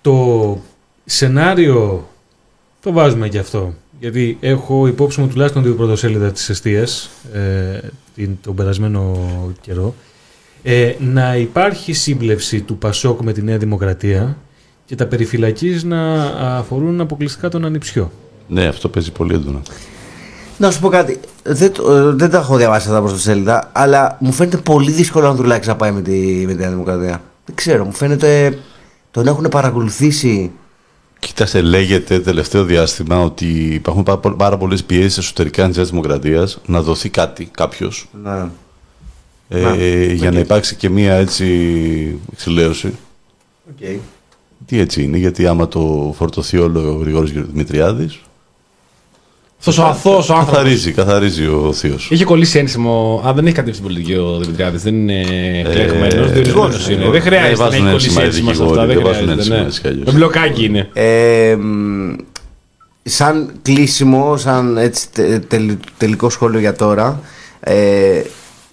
[0.00, 0.58] Το
[1.04, 2.08] σενάριο
[2.82, 3.74] το βάζουμε και αυτό.
[4.00, 7.78] Γιατί έχω υπόψη μου τουλάχιστον δύο πρωτοσέλιδα της εστίας ε,
[8.14, 9.16] την, τον περασμένο
[9.60, 9.94] καιρό.
[10.62, 14.36] Ε, να υπάρχει σύμπλευση του Πασόκ με τη Νέα Δημοκρατία
[14.84, 16.22] και τα περιφυλακής να
[16.56, 18.10] αφορούν αποκλειστικά τον ανιψιό.
[18.48, 19.60] Ναι, αυτό παίζει πολύ έντονα.
[20.58, 23.70] Να σου πω κάτι, δεν, το- ε, δεν τα έχω διαβάσει αυτά προς το σέλιδα
[23.72, 27.22] αλλά μου φαίνεται πολύ δύσκολο να Ανδρουλάκης να πάει με τη, με τη Νέα Δημοκρατία.
[27.46, 28.58] Δεν ξέρω, μου φαίνεται
[29.10, 30.50] τον έχουν παρακολουθήσει
[31.18, 36.82] Κοίταξε, λέγεται τελευταίο διάστημα ότι υπάρχουν πάρα, πο- πάρα πολλές πιέσεις εσωτερικά της Δημοκρατίας να
[36.82, 38.48] δοθεί κάτι, κάποιος, Ναι.
[39.48, 42.94] ε, για να υπάρξει και μία έτσι εξηλαίωση.
[43.70, 43.86] Οκ.
[44.66, 48.20] Τι έτσι είναι, γιατί άμα το φορτωθεί όλο ο Γρηγόρης Δημητριάδης,
[49.58, 50.52] Αυτός ο αθώος άνθρωπος.
[50.54, 52.08] καθαρίζει, καθαρίζει ο θείος.
[52.10, 53.22] Είχε κολλήσει ένσημο.
[53.26, 54.82] Α, δεν έχει κατέβει στην πολιτική ο Δημητριάδης.
[54.82, 55.20] Δεν είναι
[55.60, 56.32] εκλεγμένος.
[56.32, 57.10] Διορισμένο είναι.
[57.10, 58.86] Δεν χρειάζεται να βάζουν έχει κολλήσει ένσημα οι ένσημα σε δικηγόροι, αυτά.
[58.86, 59.40] Δεν δεν βάζουν χρειάζεται.
[59.40, 59.66] ένσημα ναι.
[59.66, 60.04] έτσι κι αλλιώς.
[60.06, 60.88] Με μπλοκάκι είναι.
[60.92, 62.14] Ε, μ,
[63.02, 67.20] σαν κλείσιμο, σαν έτσι τε- τελ- τελικό σχόλιο για τώρα,
[67.60, 68.22] ε,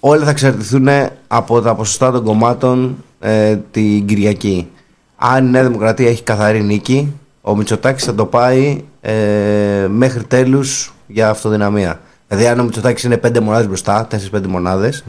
[0.00, 0.88] όλα θα εξαρτηθούν
[1.26, 4.68] από τα ποσοστά των κομμάτων ε, την Κυριακή.
[5.16, 7.12] Αν η Νέα Δημοκρατία έχει καθαρή νίκη,
[7.46, 12.00] ο Μητσοτάκης θα το πάει ε, μέχρι τέλους για αυτοδυναμία.
[12.28, 15.04] Δηλαδή αν ο Μητσοτάκης είναι 5 μονάδες μπροστά, 4-5 μοναδες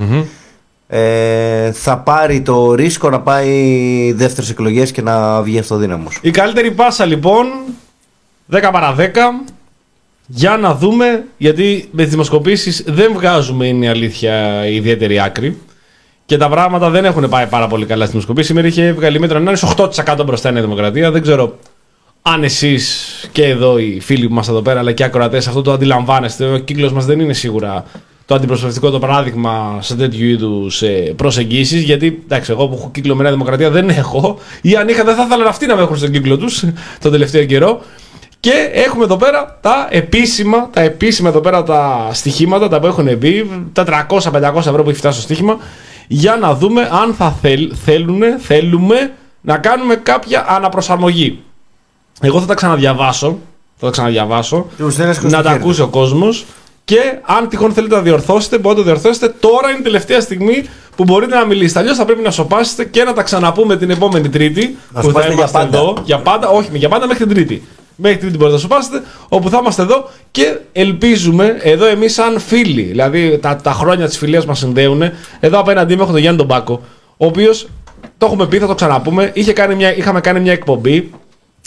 [0.88, 6.20] ε, θα πάρει το ρίσκο να πάει δεύτερες εκλογές και να βγει αυτοδύναμος.
[6.22, 7.46] Η καλύτερη πάσα λοιπόν
[8.52, 9.06] 10 παρα 10
[10.28, 15.58] για να δούμε γιατί με τις δημοσκοπήσεις δεν βγάζουμε είναι η αλήθεια ιδιαίτερη άκρη
[16.26, 18.48] και τα πράγματα δεν έχουν πάει πάρα πολύ καλά στη δημοσκοπήση.
[18.48, 21.12] Σήμερα είχε βγάλει μέτρο να είναι 8% μπροστά η Νέα Δημοκρατία.
[21.12, 21.58] Δεν ξέρω
[22.28, 25.62] αν εσείς και εδώ οι φίλοι που είμαστε εδώ πέρα αλλά και οι ακροατές αυτό
[25.62, 26.46] το αντιλαμβάνεστε.
[26.46, 27.86] Ο κύκλος μας δεν είναι σίγουρα
[28.26, 30.84] το αντιπροσωπευτικό το παράδειγμα σε τέτοιου είδους
[31.16, 31.82] προσεγγίσεις.
[31.82, 35.16] Γιατί εντάξει, εγώ που έχω κύκλο με Νέα Δημοκρατία δεν έχω, ή αν είχα δεν
[35.16, 36.64] θα ήθελαν αυτοί να με έχουν στον κύκλο τους
[37.02, 37.82] τον τελευταίο καιρό.
[38.40, 43.18] Και έχουμε εδώ πέρα τα επίσημα, τα επίσημα εδώ πέρα τα στοιχήματα τα που έχουν
[43.18, 45.58] μπει, τα 300-500 ευρώ που έχει φτάσει στο στοίχημα,
[46.08, 49.12] για να δούμε αν θα θέλ, θέλουνε, θέλουμε
[49.42, 51.45] να κάνουμε κάποια αναπροσαρμογή.
[52.22, 53.38] Εγώ θα τα ξαναδιαβάσω,
[53.78, 55.62] θα τα ξαναδιαβάσω, Και ο Στέλιας να τα Κωστοχέρης.
[55.64, 56.46] ακούσει ο κόσμος.
[56.84, 59.36] Και αν τυχόν θέλετε να διορθώσετε, μπορείτε να το διορθώσετε.
[59.40, 61.80] Τώρα είναι η τελευταία στιγμή που μπορείτε να μιλήσετε.
[61.80, 64.62] Αλλιώς θα πρέπει να σοπάσετε και να τα ξαναπούμε την επόμενη Τρίτη.
[64.90, 65.78] Να που θα σοπάσετε για είμαστε πάντα.
[65.78, 65.98] εδώ.
[66.06, 67.64] Για πάντα, όχι, για πάντα μέχρι την Τρίτη.
[67.96, 72.40] Μέχρι την Τρίτη μπορείτε να σοπάσετε, όπου θα είμαστε εδώ και ελπίζουμε εδώ εμείς, σαν
[72.40, 75.02] φίλοι, δηλαδή τα, τα χρόνια της φιλίας μας συνδέουν.
[75.40, 76.82] Εδώ απέναντί μου έχω τον Γιάννη τον Μπάκο,
[77.18, 77.68] ο οποίος
[78.18, 79.32] το έχουμε πει, θα το ξαναπούμε.
[79.34, 81.12] Είχε κάνει μια, είχαμε κάνει μια εκπομπή,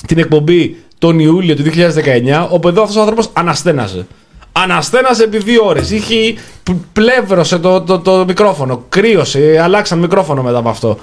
[0.06, 4.06] την εκπομπή τον Ιούλιο του 2019, όπου εδώ αυτός ο άνθρωπος αναστέναζε.
[4.52, 5.90] Αναστέναζε επί δύο ώρες.
[5.90, 10.98] Είχε π- πλεύρωσε το, το, το μικρόφωνο, κρύωσε, αλλάξαν μικρόφωνο μετά από αυτό.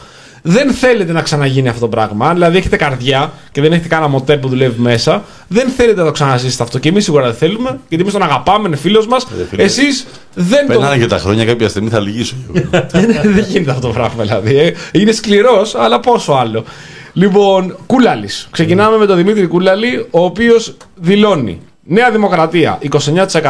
[0.47, 2.27] Δεν θέλετε να ξαναγίνει αυτό το πράγμα.
[2.27, 6.05] Αν δηλαδή έχετε καρδιά και δεν έχετε κανένα μοτέρ που δουλεύει μέσα, δεν θέλετε να
[6.05, 6.79] το ξαναζήσετε αυτό.
[6.79, 9.27] Και εμείς σίγουρα δεν θέλουμε, γιατί εμείς τον αγαπάμε, είναι φίλος μας.
[9.49, 9.63] φίλε.
[9.63, 10.67] Εσείς δεν τον.
[10.67, 12.35] Περνάνε και τα χρόνια, κάποια στιγμή θα λυγίσω.
[13.35, 14.57] δεν γίνεται αυτό το πράγμα δηλαδή.
[14.57, 14.73] ε.
[14.91, 16.63] Είναι σκληρός, αλλά πόσο άλλο.
[17.17, 18.47] Λοιπόν, Κούλαλης.
[18.51, 22.79] Ξεκινάμε με τον Δημήτρη Κούλαλη, ο οποίος δηλώνει Νέα Δημοκρατία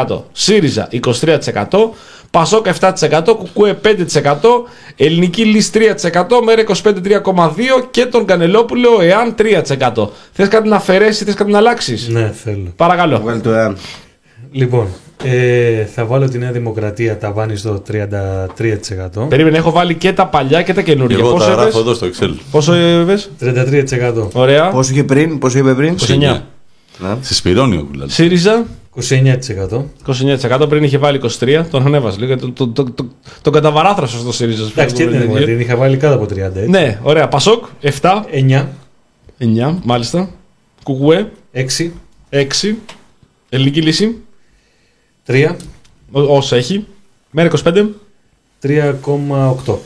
[0.07, 1.91] 29%, ΣΥΡΙΖΑ 23%,
[2.31, 3.87] Πασόκ 7%, Κουκουέ 5%,
[4.95, 10.09] Ελληνική Λύση 3%, Μέρα 25 3,2% και τον Κανελόπουλο ΕΑΝ 3%.
[10.31, 12.73] Θες κάτι να αφαιρέσεις, θες κάτι να αλλάξεις; Ναι, θέλω.
[12.75, 13.19] Παρακαλώ.
[13.19, 13.77] Βγάλει το εάν.
[14.57, 14.87] Λοιπόν,
[15.23, 17.81] ε, θα βάλω τη Νέα Δημοκρατία ταβάνι στο
[19.15, 19.27] 33%.
[19.29, 21.17] Περίμενε, έχω βάλει και τα παλιά και τα Και καινούργια.
[21.17, 22.33] εγώ Πόσο τα γράφω είπες; εδώ στο Excel.
[22.51, 24.27] Πόσο είπες; 33%.
[24.33, 24.69] Ωραία.
[24.69, 26.17] Πόσο είχε πριν, πόσο είπε πριν; 29.
[26.17, 27.15] Ναι.
[27.21, 28.13] Σε σπυρώνει ο Κουλάλης.
[28.13, 29.85] ΣΥΡΙΖΑ; 29%.
[30.61, 31.63] 29% πριν είχε βάλει 23%.
[31.71, 32.37] Τον ανέβασε λίγο.
[32.37, 34.63] Τον, τον, τον, τον, τον καταβαράθρωσε στο ΣΥΡΙΖΑ.
[34.71, 36.37] Εντάξει, και την Δημοκρατία την είχα βάλει κάτω από 30.
[36.37, 36.69] έτσι.
[36.69, 37.27] Ναι, ωραία.
[37.27, 37.89] Πασόκ 7.
[38.49, 38.65] 9,
[39.39, 40.29] 9, μάλιστα.
[40.83, 41.61] Κουκουέ 6,
[42.29, 42.75] 6.
[43.49, 44.15] Ελληνική λύση.
[45.27, 45.55] 3,
[46.11, 46.85] Ό- Όσα έχει.
[47.31, 47.85] Μέρα 25.
[48.59, 49.77] 3,8.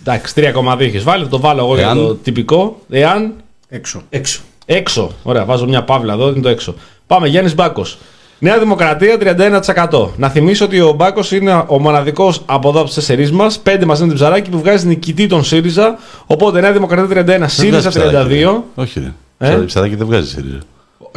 [0.00, 1.22] Εντάξει, 3,2 έχει βάλει.
[1.24, 2.80] Θα το βάλω εγώ Εάν; για το τυπικό.
[2.90, 3.32] Εάν;
[3.68, 4.02] Έξω.
[4.10, 4.40] Έξω.
[4.66, 5.10] Έξω.
[5.22, 6.74] Ωραία, βάζω μια παύλα εδώ, είναι το έξω.
[7.06, 7.98] Πάμε, Γιάννης Μπάκος.
[8.38, 10.08] Νέα Δημοκρατία 31%.
[10.16, 13.84] Να θυμίσω ότι ο Μπάκος είναι ο μοναδικός από εδώ από τις τέσσερις μας, πέντε
[13.84, 15.98] μαζί με την ψαράκι που βγάζει νικητή τον ΣΥΡΙΖΑ.
[16.26, 18.52] Οπότε Νέα Δημοκρατία 31, ΣΥΡΙΖΑ Δεν βγάζει ψαράκι, 32.
[18.76, 18.82] ρε.
[18.82, 19.06] Όχι, ρε.
[19.38, 20.58] Ε; Ψαράκι- Ψαράκι δεν βγάζει ΣΥΡΙΖΑ.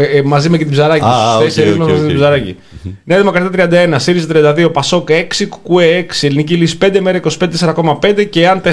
[0.02, 1.04] Ε, ε, μαζί με και την ψαράκι.
[1.06, 2.06] Α, α, Του οκ, τέσσερι οκ, μαζί με οκ.
[2.08, 2.56] την ψαράκι.
[3.04, 4.28] Νέα Δημοκρατία 31, ΣΥΡΙΖΑ
[4.58, 5.24] 32, ΠΑΣΟΚ 6,
[5.64, 8.70] ΚΚΕ 6, Ελληνική Λύση 5, ΜΕΡΑ 25 4,5 και ΑΝ 4.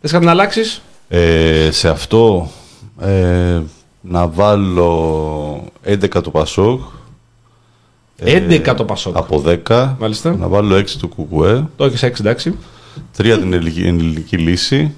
[0.00, 2.50] Θες κάτι να αλλάξεις; Ε, σε αυτό
[3.00, 3.60] ε,
[4.00, 6.80] να βάλω 11 το Πασόκ.
[8.16, 9.16] ε, 11 το ΠΑΣΟΚ.
[9.16, 9.94] Από 10.
[9.98, 10.36] Μάλιστα.
[10.38, 11.66] Να βάλω 6 το Κουκουέ.
[11.76, 12.54] Το έχεις 6, εντάξει.
[13.16, 14.94] 3 την ελληνική, ελληνική λύση.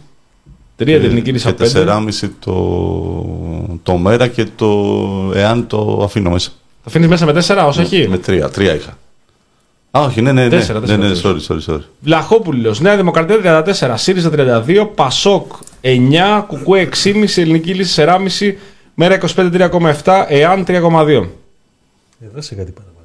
[0.79, 1.87] 3 την Ελληνική Λύση και 5.
[1.87, 6.51] 4,5 το, το Μέρα και το εάν το αφήνω μέσα.
[6.83, 8.45] Θα αφήνεις μέσα με 4 όσο έχει; Με 3.
[8.57, 8.99] 3 είχα.
[9.99, 10.49] Α, όχι, ναι, ναι, ναι.
[10.49, 11.37] Τέσσερα, ναι, τέσσερα, ναι, τέσσερα.
[11.39, 11.83] sorry, sorry, sorry.
[12.01, 14.31] Βλαχόπουλος, Νέα Δημοκρατία 34, ΣΥΡΙΖΑ
[14.67, 18.53] 32, ΠΑΣΟΚ 9, ΚΚΕ 6,5, Ελληνική Λύση 4,5,
[18.95, 19.71] ΜΕΡΑ 25
[20.05, 21.27] 3,7, ΕΑΝ 3,2.
[22.25, 22.97] Εδώ σε κάτι παραπάνω.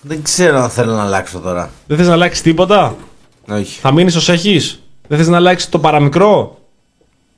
[0.00, 1.70] Δεν ξέρω αν θέλω να αλλάξω τώρα.
[1.86, 2.96] Δεν θες να αλλάξεις τίποτα;
[3.48, 3.80] Όχι.
[3.80, 4.82] Θα μείνεις ως έχεις;
[5.12, 6.58] Δεν θες να αλλάξεις το παραμικρό;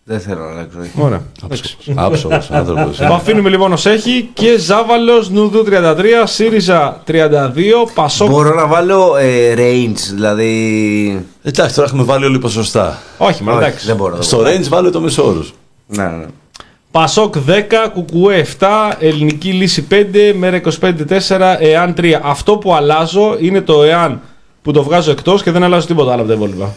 [0.05, 0.79] Δεν θέλω να αλλάξω.
[0.81, 0.91] όχι.
[0.97, 1.23] Ωραία.
[1.95, 2.97] Άψογος άνθρωπος.
[2.97, 7.13] Το αφήνουμε λοιπόν ως έχει και Ζάβαλος Νουδού 33, ΣΥΡΙΖΑ 32,
[7.95, 8.29] Πασόκ.
[8.31, 11.27] Μπορώ να βάλω ε, range, δηλαδή.
[11.43, 12.99] Εντάξει, τώρα έχουμε βάλει όλοι ποσοστά.
[13.19, 13.87] Όχι, μα Όχι, εντάξει.
[13.87, 14.15] δεν μπορώ.
[14.15, 14.49] δεν Στο μπορώ.
[14.51, 15.45] range βάλε το μεσόωρο.
[15.87, 16.25] Ναι, ναι.
[16.91, 17.61] Πασόκ 10,
[17.93, 18.67] Κουκουέ 7,
[18.99, 20.93] Ελληνική Λύση 5, Μέρα 25
[21.29, 22.13] 4, ΕΑΝ 3.
[22.23, 24.21] Αυτό που αλλάζω είναι το ΕΑΝ
[24.63, 26.75] που το βγάζω εκτός και δεν αλλάζω τίποτα άλλο από τα υπόλοιπα.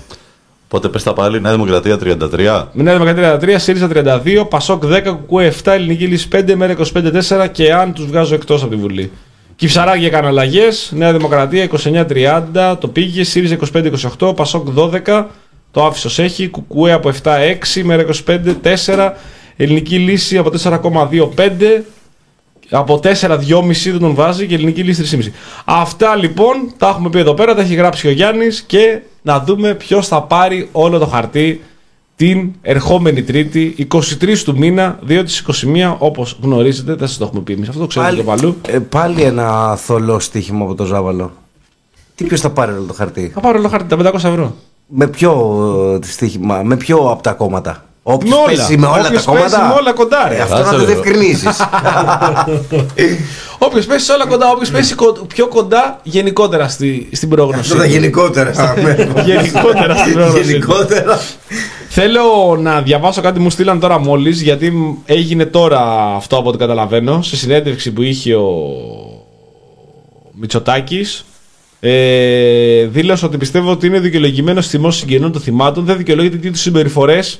[0.67, 2.67] Οπότε πες τα πάλι, Νέα Δημοκρατία 33.
[2.71, 7.43] Με Νέα Δημοκρατία 33, ΣΥΡΙΖΑ 32, Πασόκ 10, Κουκουέ 7, Ελληνική Λύση 5, Μέρα 25
[7.45, 9.11] 4 και ΕΑΝ τους βγάζω εκτός από τη Βουλή.
[9.55, 10.91] Κυψαράκη έκανε αλλαγές.
[10.95, 11.69] Νέα Δημοκρατία
[12.53, 13.23] 29-30, το πήγε.
[13.23, 13.57] ΣΥΡΙΖΑ
[14.19, 15.25] 25-28, Πασόκ 12,
[15.71, 16.47] το άφησε ως έχει.
[16.47, 18.05] Κουκουέ από 7-6, Μέρα
[18.65, 19.11] 25-4,
[19.57, 21.81] Ελληνική Λύση από 4,25.
[22.69, 23.09] Από 4-2,5
[23.83, 25.31] δεν τον βάζει και ελληνική λύση 3,5.
[25.65, 29.73] Αυτά λοιπόν τα έχουμε πει εδώ πέρα, τα έχει γράψει ο Γιάννης και να δούμε
[29.73, 31.61] ποιος θα πάρει όλο το χαρτί
[32.15, 37.41] την ερχόμενη Τρίτη, 23 του μήνα, 2 της 21, όπως γνωρίζετε, δεν σας το έχουμε
[37.41, 38.57] πει εμείς, αυτό το ξέρετε και παλού.
[38.67, 41.31] ε, πάλι ένα θολό στοίχημα από το Ζάβαλο.
[42.15, 44.55] Τι ποιος θα πάρει όλο το χαρτί; Θα πάρω όλο χαρτί, τα 500 ευρώ.
[44.87, 45.31] Με ποιο
[46.03, 48.45] ε, στοίχημα, με ποιο από τα κόμματα; Όποιος Με όλα.
[48.45, 49.49] πέσει με όλα Όποιος τα κόμματα.
[49.49, 50.35] πέσει με όλα κοντά, ρε.
[50.35, 50.91] Ε, αυτό Κάτσε, να το ρε.
[50.93, 51.57] διευκρινίσεις.
[53.59, 57.59] Όποιο πέσει σε όλα κοντά, όποιο πέσει κο- πιο κοντά γενικότερα στη, στην πρόγνωση.
[57.59, 58.51] Αυτό τα γενικότερα.
[59.25, 60.43] Γενικότερα στην πρόγνωση.
[60.51, 61.19] Γενικότερα.
[61.89, 62.21] Θέλω
[62.59, 65.79] να διαβάσω κάτι μου στείλαν τώρα μόλις, γιατί μ- έγινε τώρα
[66.15, 68.49] αυτό από ό,τι καταλαβαίνω, σε συνέντευξη που είχε ο
[70.31, 71.25] Μητσοτάκης.
[71.79, 75.85] Ε, δήλωσε ότι πιστεύω ότι είναι δικαιολογημένο θυμό συγγενών των θυμάτων.
[75.85, 77.39] Δεν δικαιολογείται τι τους συμπεριφορές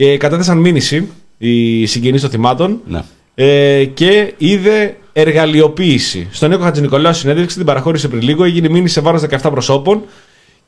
[0.00, 3.02] ε, κατέθεσαν μήνυση οι συγγενείς των θυμάτων Ναι.
[3.34, 6.28] ε, και είδε εργαλειοποίηση.
[6.30, 10.02] Στον Νίκο Χατζηνικολάου συνέντευξη την παραχώρησε πριν λίγο, έγινε μήνυση σε βάρος 17 προσώπων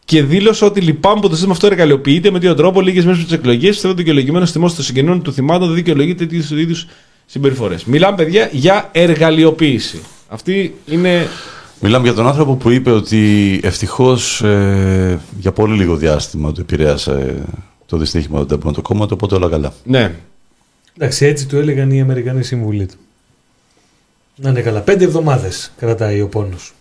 [0.04, 3.28] και δήλωσε ότι λυπάμαι που το σύστημα αυτό εργαλειοποιείται με τέτοιο τρόπο λίγες μέρες πριν
[3.30, 3.70] τις εκλογές.
[3.70, 6.74] Πιστεύω ότι δικαιολογημένος τιμό των συγγενών του θυμάτων δεν δικαιολογείται τέτοιου είδου
[7.26, 7.84] συμπεριφορές.
[7.84, 10.00] Μιλάμε, παιδιά, για εργαλειοποίηση.
[10.28, 11.28] Αυτή είναι.
[11.80, 14.42] Μιλάμε για τον άνθρωπο που είπε ότι ευτυχώς
[15.38, 17.36] για πολύ λίγο διάστημα το επηρέασε
[17.90, 19.72] το δυστύχημα του το κόμμα του, οπότε όλα καλά.
[19.84, 20.14] Ναι.
[20.96, 22.94] Εντάξει, έτσι του έλεγαν οι Αμερικανοί σύμβουλοι του.
[24.36, 24.80] Να είναι καλά.
[24.80, 26.72] Πέντε εβδομάδες κρατάει ο πόνος.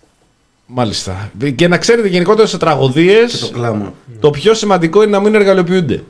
[0.66, 1.32] Μάλιστα.
[1.56, 3.40] Και να ξέρετε γενικότερα σε τραγωδίες.
[3.40, 3.94] Το κλάμα.
[4.20, 6.04] Το πιο σημαντικό είναι να μην εργαλειοποιούνται.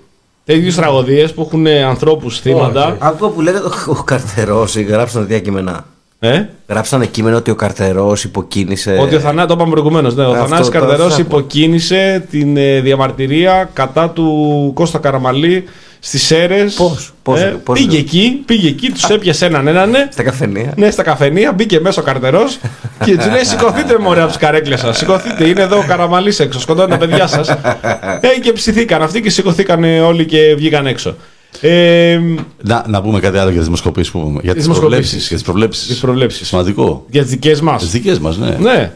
[0.45, 2.87] Τέτοιου τραγωδίες που έχουν ανθρώπους θύματα.
[2.87, 2.97] Όχι.
[2.99, 5.85] Άκουγα που λέγεται ο Καρτερός, γράψαν τέτοια κείμενα.
[6.19, 8.97] Ε; Γράψανε κείμενο ότι ο Καρτερός υποκίνησε.
[9.01, 10.15] Ότι ο Θανάσης, το είπαμε προηγουμένως.
[10.15, 11.21] Ναι, ο Αυτό Θανάσης το Καρτερός άκουσα.
[11.21, 15.63] υποκίνησε την ε, διαμαρτυρία κατά του Κώστα Καραμαλή
[15.99, 16.73] στις Σέρες.
[16.73, 19.89] Πώς, πώς, ε, πώς πήγε δεν- εκεί, πήγε εκεί, τους έπιασε έναν έναν.
[19.89, 20.73] Ναι, Στα καφενεία.
[20.75, 22.59] ναι, στα καφενεία, μπήκε μέσα ο Καρτερός
[23.05, 24.97] και τους λέει: Σηκωθείτε, μωρέ, από τις καρέκλες σας.
[24.97, 26.59] Σηκωθείτε, είναι εδώ ο Καραμαλής έξω.
[26.59, 27.49] Σκοτώνει τα παιδιά σας.
[28.21, 31.15] Ε, και ψηθήκαν αυτοί και σηκωθήκαν όλοι και βγήκαν έξω.
[31.61, 32.19] Ε,
[32.61, 34.39] Να, να πούμε κάτι άλλο για τις δημοσκοπήσεις που πούμε.
[34.43, 34.79] Για τις δημοσκοπήσεις.
[34.79, 35.27] προβλέψεις.
[35.27, 35.87] Για τις προβλέψεις.
[35.87, 36.47] Τις προβλέψεις.
[36.47, 37.05] Σημαντικό.
[37.09, 37.81] για τις δικές μας.
[37.81, 38.57] Τις δικές μας, ναι.
[38.59, 38.93] Ναι,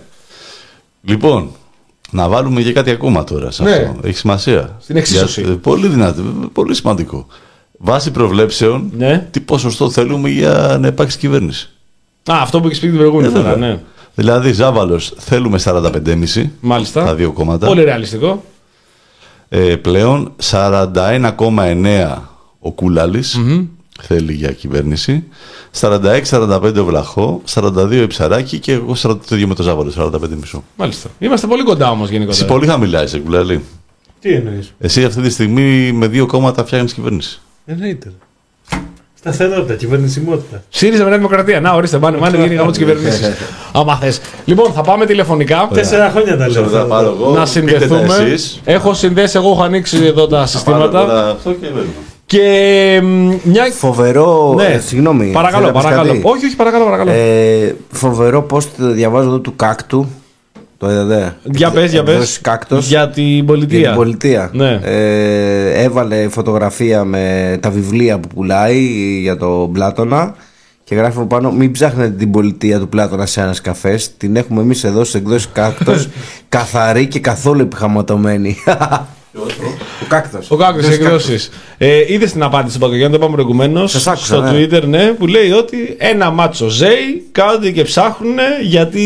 [1.05, 1.49] Λοιπόν,
[2.11, 3.71] να βάλουμε και κάτι ακόμα τώρα σε Ναι.
[3.71, 3.95] αυτό.
[4.03, 4.77] Έχει σημασία.
[4.81, 5.41] Στην εξίσωση.
[5.41, 6.21] Για- ε, πολύ δυνατό,
[6.53, 7.27] πολύ σημαντικό.
[7.77, 9.27] Βάσει προβλέψεων, Ναι.
[9.31, 11.69] τι ποσοστό θέλουμε για να υπάρξει κυβέρνηση.
[12.31, 13.67] Α, αυτό που έχεις πει την προηγούμενη Ε, φορά, βέβαια.
[13.69, 13.79] ναι.
[14.15, 17.03] Δηλαδή, Ζάβαλος θέλουμε 45,5 Μάλιστα.
[17.05, 17.67] τα δύο κόμματα.
[17.67, 18.43] Πολύ ρεαλιστικό.
[19.49, 22.31] Ε, πλέον 41,9
[22.65, 23.39] ο κουλαλης
[24.01, 25.23] θέλει για κυβέρνηση.
[25.79, 30.59] 46-45 ο Βλαχό, 42 η Ψαράκη και εγώ 40 το ίδιο με το Ζάβαλο, 45,5.
[30.77, 31.09] Μάλιστα.
[31.19, 32.45] Είμαστε πολύ κοντά όμως Εσύ γενικότερα.
[32.45, 33.63] πολύ χαμηλά είσαι, Κουλαλή.
[34.19, 37.41] Τι εννοείς; Εσύ αυτή τη στιγμή με δύο κόμματα φτιάχνεις κυβέρνηση.
[37.65, 38.11] Εννοείται.
[39.19, 40.63] Σταθερότητα, κυβερνησιμότητα.
[40.69, 41.59] ΣΥΡΙΖΑ με Νέα Δημοκρατία.
[41.61, 43.23] Να, ορίστε, πάνε, πάνε γίνει γάμος της κυβερνήση.
[43.71, 44.21] Άμα θες.
[44.45, 45.69] Λοιπόν, θα πάμε τηλεφωνικά.
[45.73, 46.63] Τέσσερα χρόνια τα λέω.
[46.63, 46.85] Θα αυτά.
[46.85, 48.15] πάρω εγώ, Να πείτε τα συνδεθούμε.
[48.15, 48.59] εσείς.
[48.63, 50.89] Έχω συνδέσει, εγώ έχω ανοίξει εδώ τα Πάρω συστήματα.
[51.05, 51.93] τώρα Αυτό και βλέπουμε.
[52.33, 53.71] Και μ, μια.
[53.71, 54.53] Φοβερό.
[54.57, 54.63] Ναι.
[54.65, 55.31] ε, συγγνώμη.
[55.31, 56.13] Παρακαλώ, θέλεις να πεις παρακαλώ.
[56.13, 57.11] κάτι; Όχι, όχι, παρακαλώ, παρακαλώ.
[57.11, 60.07] Ε, φοβερό πώ διαβάζω εδώ του κάκτου.
[60.77, 62.13] Το είδατε; για πες, για πες.
[62.13, 62.87] Εκδόσεις Κάκτος.
[62.87, 63.87] Για την Για πολιτεία.
[63.87, 64.49] την πολιτεία.
[64.53, 64.79] Ναι.
[64.83, 68.79] Ε, έβαλε φωτογραφία με τα βιβλία που πουλάει
[69.21, 70.35] για τον Πλάτωνα
[70.83, 74.17] και γράφει από πάνω: Μην ψάχνετε την πολιτεία του Πλάτωνα σε ένας καφές.
[74.17, 76.09] Την έχουμε εμείς εδώ στις εκδόσεις Κάκτος.
[76.49, 78.55] καθαρή και καθόλου επιχαματωμένη.
[79.35, 80.39] Ο Κάκτο.
[80.47, 81.37] Ο Κάκο εκδόσει.
[81.77, 83.91] Ε, Είδες την απάντηση του Παγκογιάννη, το είπαμε προηγουμένως.
[83.91, 84.51] Σας άκουσα, Στο ναι.
[84.51, 89.01] Twitter, ναι, που λέει ότι ένα μάτσο ζέι κάθονται και ψάχνουν γιατί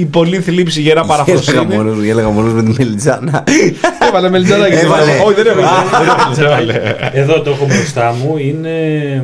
[0.00, 1.76] η πολύ θλίψη γερά Έλεγα παραφροσύνη.
[1.76, 3.44] μόνος μου, έλεγα μόνος με τη Μελιτζάνα.
[4.08, 4.74] Έβαλε μελιτζανάκι.
[4.76, 5.10] Έβαλε.
[5.24, 5.66] Όχι, δεν έβαλε.
[6.34, 6.80] Δεν έβαλε.
[7.12, 8.36] Εδώ το έχω μπροστά μου.
[8.38, 9.22] Είναι.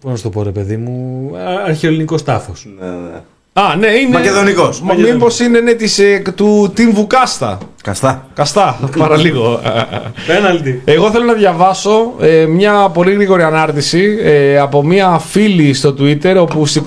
[0.00, 1.30] Πώς να σου το πω, ρε παιδί μου.
[1.36, 2.66] α- Αρχαιοελληνικός τάφος.
[2.80, 3.20] Ναι, ναι.
[3.54, 4.16] Α, ναι, είναι.
[4.16, 4.80] Μακεδονικός.
[4.80, 7.58] Μα μήπως είναι ναι, της, ε, του Team Βουκάστα.
[7.82, 8.26] Καστά.
[8.34, 9.60] Καστά, παραλίγο.
[10.26, 10.82] Πέναλτι.
[10.84, 16.36] Εγώ θέλω να διαβάσω ε, μια πολύ γρήγορη ανάρτηση ε, από μια φίλη στο Twitter
[16.38, 16.82] όπου στις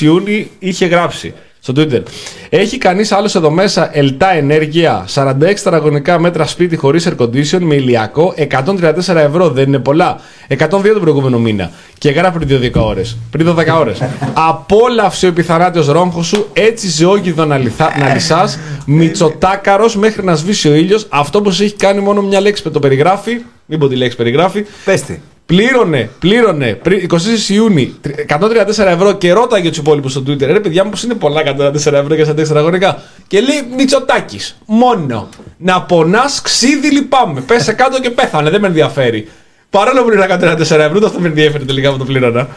[0.00, 1.34] 24 Ιούνιου είχε γράψει
[1.66, 2.02] στο Twitter.
[2.48, 7.74] Έχει κανείς άλλος εδώ μέσα ελτά ενέργεια, 46 τετραγωνικά μέτρα σπίτι χωρίς air condition με
[7.74, 10.20] ηλιακό, 134 ευρώ δεν είναι πολλά.
[10.48, 11.70] 102 τον προηγούμενο μήνα.
[11.98, 13.16] Και γράφει πριν 12 ώρες.
[13.30, 14.02] Πριν 12 ώρες.
[14.32, 20.68] Απόλαυσε ο επιθανάτιος ρόμχος σου, έτσι ζεόγιδο να, λιθά, να λυσάς, μυτσοτάκαρος μέχρι να σβήσει
[20.68, 21.06] ο ήλιος.
[21.08, 24.16] Αυτό που σου έχει κάνει μόνο μια λέξη που το περιγράφει, μην πω τη λέξη
[24.16, 25.22] περιγράφει, Πέστη.
[25.46, 27.16] Πλήρωνε, πλήρωνε πριν 24
[27.48, 27.94] Ιούνιου
[28.28, 30.46] 134 ευρώ και ρώταγε του υπόλοιπου στο Twitter.
[30.46, 33.02] Ρε παιδιά μου, πώς είναι πολλά 134 ευρώ για 4 τετραγωνικά.
[33.26, 35.28] Και λέει Μητσοτάκης, μόνο.
[35.56, 37.40] Να πονάς, ξύδι λυπάμαι.
[37.40, 39.28] Πέσε κάτω και πέθανε, δεν με ενδιαφέρει.
[39.70, 42.48] Παρόλο που είναι 134 ευρώ, το αυτό με ενδιαφέρει τελικά που το πλήρωνα.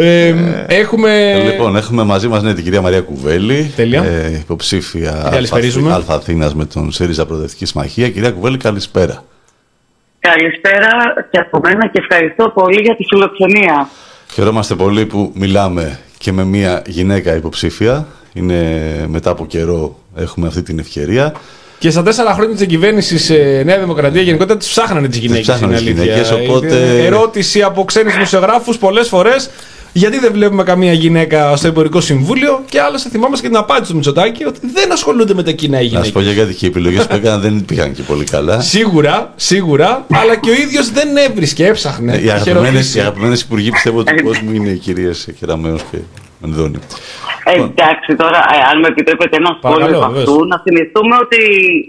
[0.00, 0.34] ε,
[0.66, 1.42] έχουμε.
[1.44, 4.02] Λοιπόν, έχουμε μαζί μας ναι, την κυρία Μαρία Κουβέλη, Τέλεια.
[4.04, 5.92] ε, υποψήφια καλησπερίζουμε.
[5.92, 8.08] Αλφα Αθήνας με τον ΣΥΡΙΖΑ Προοδευτική Συμμαχία.
[8.10, 9.24] Κυρία Κουβέλη, καλησπέρα.
[10.30, 10.88] Καλησπέρα
[11.30, 13.88] και από μένα και ευχαριστώ πολύ για τη φιλοξενία.
[14.32, 18.06] Χαιρόμαστε πολύ που μιλάμε και με μια γυναίκα υποψήφια.
[18.32, 18.60] Είναι
[19.08, 21.32] μετά από καιρό έχουμε αυτή την ευκαιρία.
[21.78, 25.46] Και στα τέσσερα χρόνια της κυβέρνηση ε, Νέα Δημοκρατία γενικότερα τις ψάχνανε τις γυναίκες.
[25.46, 29.50] ψάχνανε τις γυναίκες, οπότε- Ερώτηση από ξένους δημοσιογράφου πολλές φορές.
[29.96, 33.96] Γιατί δεν βλέπουμε καμία γυναίκα στο Εμπορικό Συμβούλιο και άλλωστε θυμάμαστε και την απάντηση του
[33.96, 36.34] Μητσοτάκη ότι δεν ασχολούνται με τα κοινά οι Να σου πω γυναίκες.
[36.34, 38.60] για κάτι και οι επιλογές που έκαναν δεν πήγαν και πολύ καλά.
[38.60, 42.12] Σίγουρα, σίγουρα, αλλά και ο ίδιος δεν έβρισκε, έψαχνε.
[42.12, 42.98] Ε, Οι Είχε αγαπημένες, ρωτήσει.
[42.98, 45.96] οι αγαπημένες υπουργοί πιστεύω του κόσμου είναι οι κυρίε Κεραμέως και
[46.40, 46.78] Μενδώνη.
[47.44, 50.28] Ε, εντάξει, τώρα, ε, αν με επιτρέπετε ένα σχόλιο Παρακαλώ, από βεβαίως.
[50.28, 51.40] αυτού, να θυμηθούμε ότι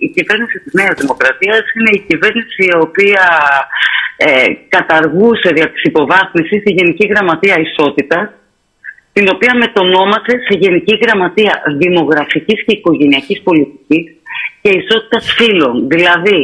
[0.05, 3.25] η κυβέρνηση της Νέας Δημοκρατίας είναι η κυβέρνηση η οποία
[4.17, 4.45] ε,
[4.75, 8.25] καταργούσε δια της υποβάθμισης τη Γενική Γραμματεία Ισότητας,
[9.13, 14.05] την οποία μετονόμασε σε Γενική Γραμματεία Δημογραφικής και Οικογενειακής Πολιτικής
[14.61, 15.87] και Ισότητας Φύλων.
[15.87, 16.39] Δηλαδή,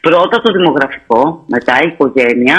[0.00, 2.56] πρώτα το δημογραφικό, μετά η οικογένεια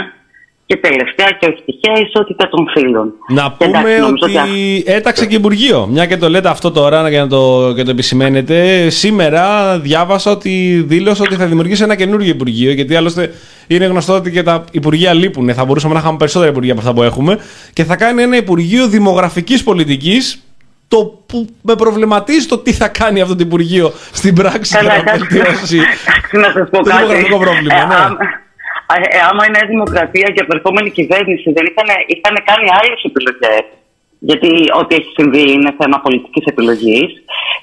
[0.73, 3.13] και τελευταία και όχι τυχαία η ισότητα των φύλων.
[3.27, 5.87] Να Και πούμε εντάξει, νομίζω ότι έταξε και Υπουργείο.
[5.91, 8.89] Μια και το λέτε αυτό τώρα για να το, και το επισημαίνετε.
[8.89, 12.71] Σήμερα διάβασα ότι δήλωσε ότι θα δημιουργήσει ένα καινούργιο Υπουργείο.
[12.71, 13.33] Γιατί άλλωστε
[13.67, 15.53] είναι γνωστό ότι και τα Υπουργεία λείπουν.
[15.53, 17.37] Θα μπορούσαμε να είχαμε περισσότερα Υπουργεία από αυτά που έχουμε.
[17.73, 20.43] Και θα κάνει ένα Υπουργείο Δημογραφικής Πολιτικής.
[20.87, 25.03] Το που με προβληματίζει το τι θα κάνει αυτό το Υπουργείο στην πράξη για Καλά,
[25.03, 25.19] να εντάξει.
[25.29, 27.01] βελτιώσει Εντάξει, να σας πω το κάτι.
[27.03, 27.73] δημογραφικό πρόβλημα.
[27.75, 28.41] Ε, ναι.
[28.91, 32.67] Άμα- ε, ε, άμα η Νέα Δημοκρατία και η επερχόμενη κυβέρνηση δεν είχαν, είχαν κάνει
[32.79, 33.63] άλλες επιλογές,
[34.29, 37.09] γιατί ό,τι έχει συμβεί είναι θέμα πολιτικής επιλογής,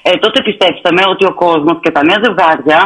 [0.07, 2.79] ε, τότε πιστέψτε με ότι ο κόσμος και τα νέα ζευγάρια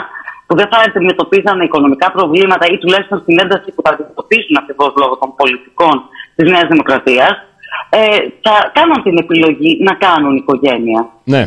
[0.48, 5.16] που δεν θα αντιμετωπίζαν οικονομικά προβλήματα ή τουλάχιστον στην ένταση που θα αντιμετωπίζουν ακριβώς λόγω
[5.22, 5.96] των πολιτικών
[6.36, 7.36] της Νέας Δημοκρατίας,
[7.90, 11.10] ε, θα κάναν την επιλογή να κάνουν οικογένεια.
[11.24, 11.44] Ναι.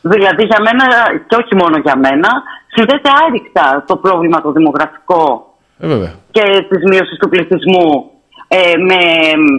[0.00, 0.84] Δηλαδή για μένα
[1.28, 2.28] και όχι μόνο για μένα,
[2.66, 5.47] συνδέεται άρρηκτα το πρόβλημα το δημογραφικό
[5.78, 6.12] Ε, βέβαια.
[6.30, 8.10] και της μείωσης του πληθυσμού
[8.48, 9.00] ε, με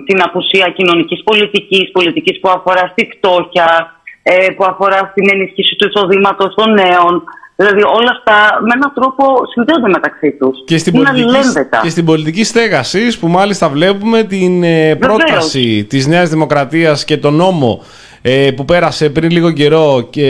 [0.06, 3.68] την απουσία κοινωνικής πολιτικής, πολιτικής που αφορά στη φτώχεια,
[4.24, 7.24] ε, που αφορά στην ενίσχυση του εισοδήματος των νέων.
[7.56, 10.64] Δηλαδή όλα αυτά με έναν τρόπο συνδέονται μεταξύ τους.
[10.66, 11.80] Και στην, Είναι πολιτική, αλληλένδετα.
[11.82, 17.34] και στην πολιτική στέγασης που μάλιστα βλέπουμε την ε, πρόταση της Νέας Δημοκρατίας και τον
[17.36, 17.84] νόμο
[18.22, 20.28] ε, που πέρασε πριν λίγο καιρό και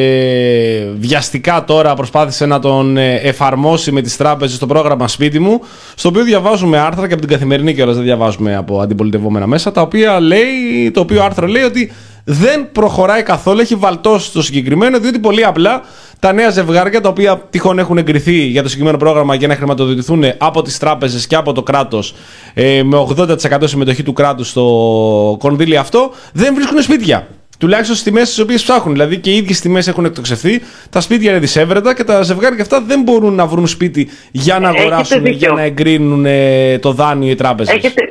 [0.97, 5.61] βιαστικά τώρα προσπάθησε να τον ε, εφαρμόσει με τις τράπεζες στο πρόγραμμα σπίτι μου
[5.95, 9.81] στο οποίο διαβάζουμε άρθρα και από την καθημερινή κιόλας δεν διαβάζουμε από αντιπολιτευόμενα μέσα τα
[9.81, 11.91] οποία λέει, το οποίο άρθρο λέει ότι
[12.23, 15.81] δεν προχωράει καθόλου, έχει βαλτώσει το συγκεκριμένο, διότι πολύ απλά
[16.19, 20.23] τα νέα ζευγάρια τα οποία τυχόν έχουν εγκριθεί για το συγκεκριμένο πρόγραμμα για να χρηματοδοτηθούν
[20.37, 22.15] από τις τράπεζες και από το κράτος
[22.53, 27.27] ε, με 80% συμμετοχή του κράτους στο κονδύλι αυτό, δεν βρίσκουν σπίτια.
[27.59, 28.93] Τουλάχιστον στις τιμές τι οποίες ψάχνουν.
[28.93, 32.81] Δηλαδή και οι ίδιες τιμές έχουν εκτοξευθεί, τα σπίτια είναι δυσέβρετα και τα ζευγάρια αυτά
[32.81, 35.37] δεν μπορούν να βρουν σπίτι για να Έχετε αγοράσουν, δίκιο.
[35.37, 37.75] για να εγκρίνουν ε, το δάνειο οι τράπεζες.
[37.75, 38.01] Έχετε,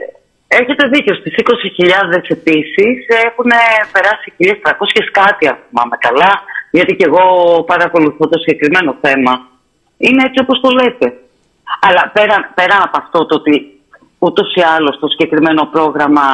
[0.49, 1.15] έχετε δίκιο.
[1.15, 2.89] Στις 20.000 αιτήσει
[3.29, 3.51] έχουν
[3.93, 4.51] περάσει 1.300
[5.13, 6.33] κάτι, αν θυμάμαι καλά,
[6.71, 7.25] γιατί και εγώ
[7.67, 9.33] παρακολουθώ το συγκεκριμένο θέμα.
[9.97, 11.07] Είναι έτσι όπως το λέτε.
[11.81, 13.81] Αλλά πέραν, πέραν από αυτό το ότι
[14.19, 16.27] ούτως ή άλλως το συγκεκριμένο πρόγραμμα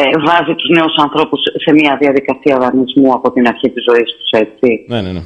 [0.00, 4.30] ε, βάζει τους νέους ανθρώπους σε μια διαδικασία δανεισμού από την αρχή της ζωής τους,
[4.44, 4.68] έτσι.
[4.88, 5.22] Ναι, ναι, ναι.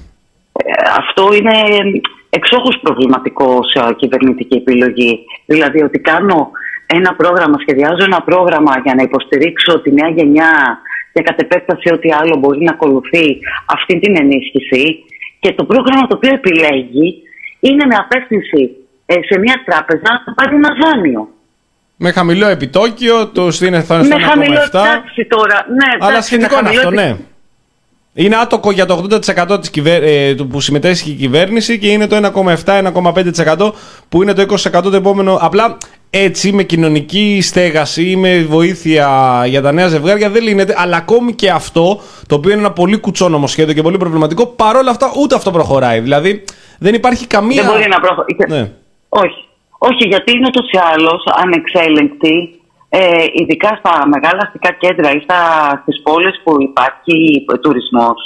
[0.53, 1.57] Ε, αυτό είναι
[2.31, 5.13] εξόχως προβληματικό σε κυβερνητική επιλογή.
[5.47, 6.51] Δηλαδή ότι κάνω
[6.87, 10.53] ένα πρόγραμμα, σχεδιάζω ένα πρόγραμμα για να υποστηρίξω τη νέα γενιά
[11.13, 13.27] και κατ' επέκταση ό,τι άλλο μπορεί να ακολουθεί
[13.77, 14.85] αυτή την ενίσχυση
[15.41, 17.23] και το πρόγραμμα το οποίο επιλέγει
[17.61, 18.63] είναι με απέστηση
[19.07, 21.29] ε, σε μια τράπεζα να πάρει ένα δάνειο.
[22.05, 24.65] Με χαμηλό επιτόκιο, το είναι θα είναι Με στο χαμηλό 1,7.
[24.65, 25.67] εντάξει τώρα.
[25.79, 27.25] Ναι, Αλλά εντάξει, σχετικό με είναι χαμηλό αυτό, επι- ναι.
[28.15, 29.07] Είναι άτοκο για το
[29.55, 30.03] 80% της κυβέρ...
[30.03, 32.17] ε, του που συμμετέχει η κυβέρνηση και είναι το
[32.65, 33.73] 1,7-1,5%
[34.09, 34.43] που είναι το
[34.73, 35.39] 20% το επόμενο.
[35.41, 35.77] Απλά
[36.11, 39.09] έτσι με κοινωνική στέγαση ή με βοήθεια
[39.47, 40.75] για τα νέα ζευγάρια δεν λύνεται.
[40.77, 44.91] Αλλά ακόμη και αυτό, το οποίο είναι ένα πολύ κουτσόνομο σχέδιο και πολύ προβληματικό, παρόλα
[44.91, 46.01] αυτά ούτε αυτό προχωράει.
[46.01, 46.45] Δηλαδή
[46.79, 47.63] δεν υπάρχει καμία.
[47.63, 48.45] Δεν μπορεί να προχωρήσει.
[48.49, 48.71] Ναι.
[49.09, 49.47] Όχι.
[49.89, 52.37] Όχι, γιατί είναι ούτως ή άλλως ανεξέλεγκτη,
[52.89, 55.21] ε, ειδικά στα μεγάλα αστικά κέντρα ή
[55.83, 58.19] στις πόλεις που υπάρχει τουρισμός.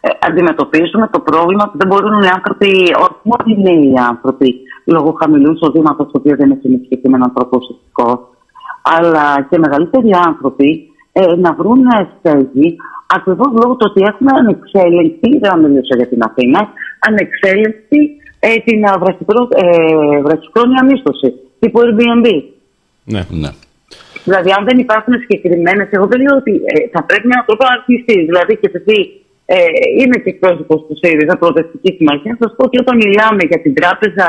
[0.00, 2.70] Ε, αντιμετωπίζουμε το πρόβλημα ότι δεν μπορούν οι άνθρωποι,
[3.06, 4.48] όχι μόνο οι νέοι άνθρωποι,
[4.84, 8.28] λόγω χαμηλού εισοδήματος, το οποίο δεν έχει ενισχυθεί με έναν τρόπο ουσιαστικό,
[8.82, 11.84] αλλά και μεγαλύτεροι άνθρωποι ε, να βρουν
[12.18, 16.60] στέγη ακριβώς λόγω του ότι έχουμε ανεξέλεγκτη, δεν μιλήσω για την Αθήνα,
[17.08, 18.02] ανεξέλεγκτη
[18.40, 21.28] ε, την ε, βραχυχρό- ε, βραχυχρόνια μίσθωση,
[21.60, 22.26] τύπου Airbnb.
[23.04, 23.22] Ναι.
[23.30, 23.50] Ναι.
[24.24, 28.16] Δηλαδή, αν δεν υπάρχουν συγκεκριμένες, εγώ δεν λέω ότι ε, θα πρέπει να το παρακολουθεί.
[28.28, 28.98] Δηλαδή, και επειδή
[29.46, 29.56] ε,
[29.98, 33.74] είμαι και εκπρόσωπος του ΣΥΡΙΖΑ, Προοδευτική Συμμαχία, θα σας πω ότι όταν μιλάμε για την
[33.74, 34.28] τράπεζα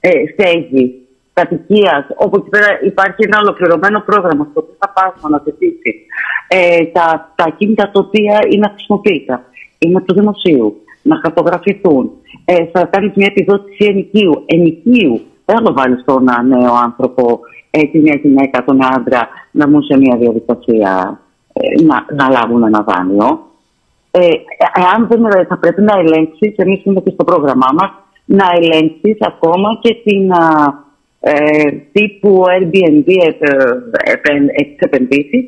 [0.00, 0.84] ε, στέγη
[1.32, 5.92] κατοικίας, όπου εκεί πέρα υπάρχει ένα ολοκληρωμένο πρόγραμμα στο οποίο θα πάσουμε να θετήσει
[6.48, 9.44] ε, τα, τα κίνητα τα οποία είναι αχρησιμοποιητά,
[9.78, 12.10] είναι του δημοσίου, να χαρτογραφηθούν.
[12.44, 14.42] Ε, θα κάνεις μια επιδότηση ενοικίου.
[14.46, 15.20] Ενοικίου.
[15.44, 17.40] Δεν θα το βάλεις στον α, νέο άνθρωπο,
[17.70, 21.20] ε, τη νέα γυναίκα, τον άντρα, να μπουν σε μια διαδικασία
[21.52, 23.40] ε, να, να λάβουν ένα δάνειο.
[24.10, 24.26] Ε,
[24.82, 27.90] εάν δεν ε, θα πρέπει να ελέγξεις, εμείς είμαστε και στο πρόγραμμά μας,
[28.24, 30.84] να ελέγξεις ακόμα και την α,
[31.20, 33.08] ε, τύπου Airbnb
[34.78, 35.44] επενδύσεις,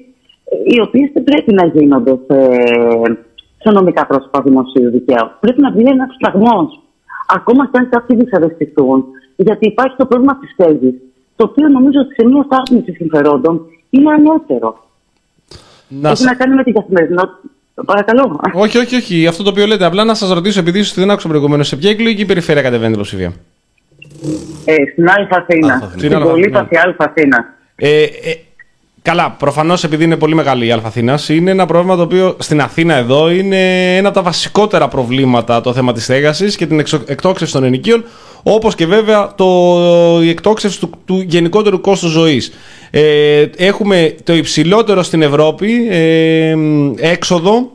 [0.65, 2.39] οι οποίες δεν πρέπει να γίνονται σε,
[3.59, 5.31] σε νομικά πρόσωπα δημοσίου δικαίου.
[5.41, 6.81] Πρέπει να βγει ένας φραγμός.
[7.27, 9.05] Ακόμα και αν κάποιοι δυσαρεστηθούν,
[9.37, 11.01] γιατί υπάρχει το πρόβλημα της στέγη,
[11.37, 13.61] το οποίο νομίζω ότι σε μια στάθμιση συμφερόντων
[13.91, 14.85] είναι ανώτερο.
[15.89, 17.41] Να Έχει σα- να κάνει με την καθημερινότητα.
[17.87, 18.41] Παρακαλώ.
[18.55, 19.27] Όχι, όχι, όχι.
[19.27, 19.85] Αυτό το οποίο λέτε.
[19.85, 22.93] Απλά να σας ρωτήσω, επειδή ίσως δεν άκουσα προηγουμένως, σε ποια εκλογική περιφέρεια κατεβαίνει η
[22.93, 23.33] πλειοψηφία;
[24.65, 25.73] Ε, στην Αλφα Αθήνα.
[25.73, 25.99] Αλφα Αθήνα.
[25.99, 27.55] Στην Αλφα πολύπαθη Αλφα Αθήνα.
[27.77, 28.09] Ε, ε,
[29.07, 32.95] καλά, προφανώς επειδή είναι πολύ μεγάλη η Αθήνα, είναι ένα πρόβλημα το οποίο στην Αθήνα
[32.95, 37.53] εδώ είναι ένα από τα βασικότερα προβλήματα το θέμα της στέγασης και την εξο- εκτόξευση
[37.55, 38.05] των ενοικίων,
[38.43, 39.47] όπως και βέβαια το,
[40.23, 42.53] η εκτόξευση του, του γενικότερου κόστους ζωής.
[42.91, 46.55] Ε, έχουμε το υψηλότερο στην Ευρώπη ε,
[46.97, 47.71] έξοδο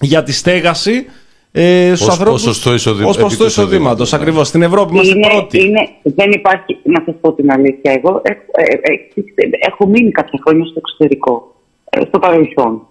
[0.00, 1.06] για τη στέγαση.
[1.54, 4.18] Ε, στους Ως ανθρώπους- ποσοστό εισοδη- ως επί ποσοστό του εισοδήματος, εισοδήματος, ναι.
[4.18, 4.48] ακριβώς.
[4.48, 5.66] Στην Ευρώπη είμαστε Είναι, πρώτοι.
[5.66, 10.38] είναι, δεν υπάρχει, να σας πω την αλήθεια, εγώ έχω, ε, ε, έχω μείνει κάποια
[10.46, 11.54] χρόνια στο εξωτερικό,
[11.90, 12.86] ε, στο παρελθόν.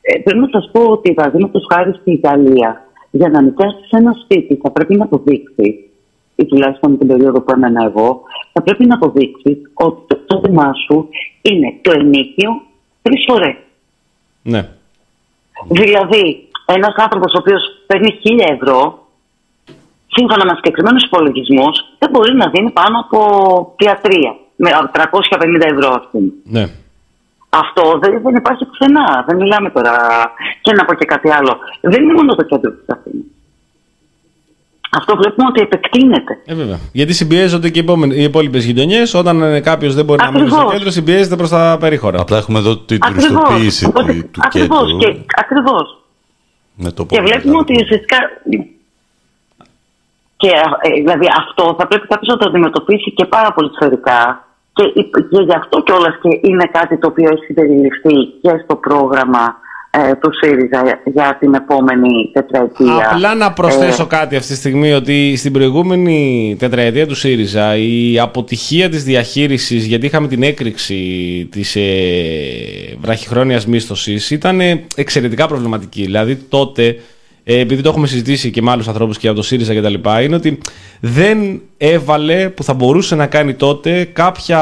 [0.00, 4.58] Ε, πρέπει να σας πω ότι παραδείγματος χάρη στην Ιταλία, για να νοικιάσεις ένα σπίτι
[4.62, 5.90] θα πρέπει να αποδείξει,
[6.36, 8.22] ή τουλάχιστον την περίοδο που έμενα εγώ,
[8.52, 11.08] θα πρέπει να αποδείξει ότι το εισόδημά σου
[11.42, 12.50] είναι το ενίκιο
[13.02, 13.54] τρεις φορές.
[14.42, 14.68] Ναι.
[15.68, 19.06] Δηλαδή, ένας άνθρωπος ο οποίος παίρνει 1000 ευρώ,
[20.16, 23.18] σύμφωνα με συγκεκριμένους υπολογισμούς, δεν μπορεί να δίνει πάνω από
[23.82, 24.32] θεατρία.
[24.56, 26.28] Με 350 ευρώ, ας πούμε.
[26.44, 26.64] ναι.
[27.54, 29.24] Αυτό δεν, δεν υπάρχει πουθενά.
[29.28, 29.92] Δεν μιλάμε τώρα.
[30.60, 31.56] Και να πω και κάτι άλλο.
[31.80, 33.24] Δεν είναι μόνο το κέντρο της Αθήνας.
[34.90, 36.38] Αυτό βλέπουμε ότι επεκτείνεται.
[36.46, 36.78] Ε, βέβαια.
[36.92, 39.14] Γιατί συμπιέζονται και οι, επόμενοι- οι υπόλοιπες γειτονιές.
[39.14, 40.74] Όταν κάποιος δεν μπορεί να μείνει στο Ακριβώς.
[40.76, 42.20] κέντρο, συμπιέζεται προς τα περίχωρα.
[42.20, 43.26] Απλά έχουμε εδώ την Ακριβώς.
[43.26, 44.78] τουριστοποίηση Οπότε- του, του ακριβώς.
[44.98, 44.98] κέντρου.
[44.98, 46.01] Και, ακριβώς.
[46.76, 47.82] Με το Και πολύ βλέπουμε μεγάλο ότι πρόβλημα.
[47.84, 48.18] ουσιαστικά.
[50.36, 54.46] Και ε, δηλαδή αυτό θα πρέπει κάποιος να το αντιμετωπίσει και πάρα πολύ σφαιρικά.
[54.72, 54.84] Και,
[55.30, 59.61] και γι' αυτό κιόλας και είναι κάτι το οποίο έχει συμπεριληφθεί και στο πρόγραμμα ε,
[60.20, 63.10] του ΣΥΡΙΖΑ για, για την επόμενη τετραετία.
[63.12, 68.18] Απλά να προσθέσω Ε, κάτι αυτή τη στιγμή ότι στην προηγούμενη τετραετία του ΣΥΡΙΖΑ η
[68.18, 70.94] αποτυχία της διαχείρισης γιατί είχαμε την έκρηξη
[71.50, 71.82] της ε,
[73.00, 76.02] βραχυχρόνιας μίσθωσης ήταν ε, εξαιρετικά προβληματική.
[76.02, 76.94] Δηλαδή τότε, ε,
[77.44, 79.94] επειδή το έχουμε συζητήσει και με άλλους ανθρώπους και από το ΣΥΡΙΖΑ κτλ.
[80.24, 80.58] είναι ότι
[81.00, 84.60] δεν έβαλε που θα μπορούσε να κάνει τότε κάποια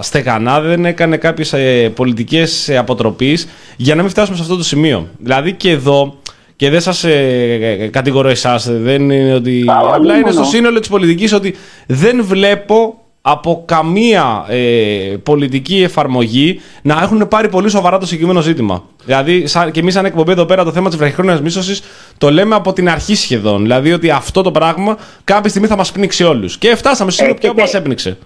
[0.00, 4.64] στεγανά, δεν έκανε κάποιες ε, πολιτικές ε, αποτροπής για να μην φτάσουμε σε αυτό το
[4.64, 5.08] σημείο.
[5.18, 6.18] Δηλαδή και εδώ
[6.56, 9.64] και δεν σας ε, κατηγορώ εσάς, δεν είναι ότι...
[9.68, 10.52] Α, απλά όχι είναι στο μόνο.
[10.52, 11.54] σύνολο της πολιτικής ότι
[11.86, 18.82] δεν βλέπω από καμία ε, πολιτική εφαρμογή να έχουν πάρει πολύ σοβαρά το συγκεκριμένο ζήτημα.
[19.04, 21.82] Δηλαδή, σαν, και εμείς, σαν εκπομπή εδώ πέρα, το θέμα της βραχυχρόνιας μίσθωσης
[22.18, 23.62] το λέμε από την αρχή σχεδόν.
[23.62, 26.58] Δηλαδή, ότι αυτό το πράγμα κάποια στιγμή θα μας πνίξει όλους.
[26.58, 28.16] Και φτάσαμε στο σημείο πια που μας Έχετε- έπνιξε.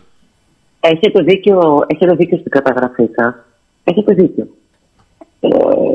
[0.80, 3.44] Έχετε δίκιο, έχετε δίκιο στην καταγραφή σα.
[3.90, 4.46] Έχετε δίκιο.
[5.40, 5.48] Ε,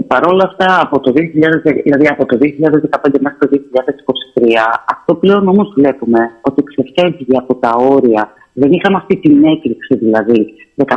[0.08, 5.48] Παρ' όλα αυτά, από το 2000, δηλαδή από το 2015 μέχρι το 2023, αυτό πλέον
[5.48, 8.30] όμως βλέπουμε ότι ξεφεύγει από τα όρια.
[8.54, 10.88] Δεν είχαμε αυτή την έκρηξη, δηλαδή 15-19,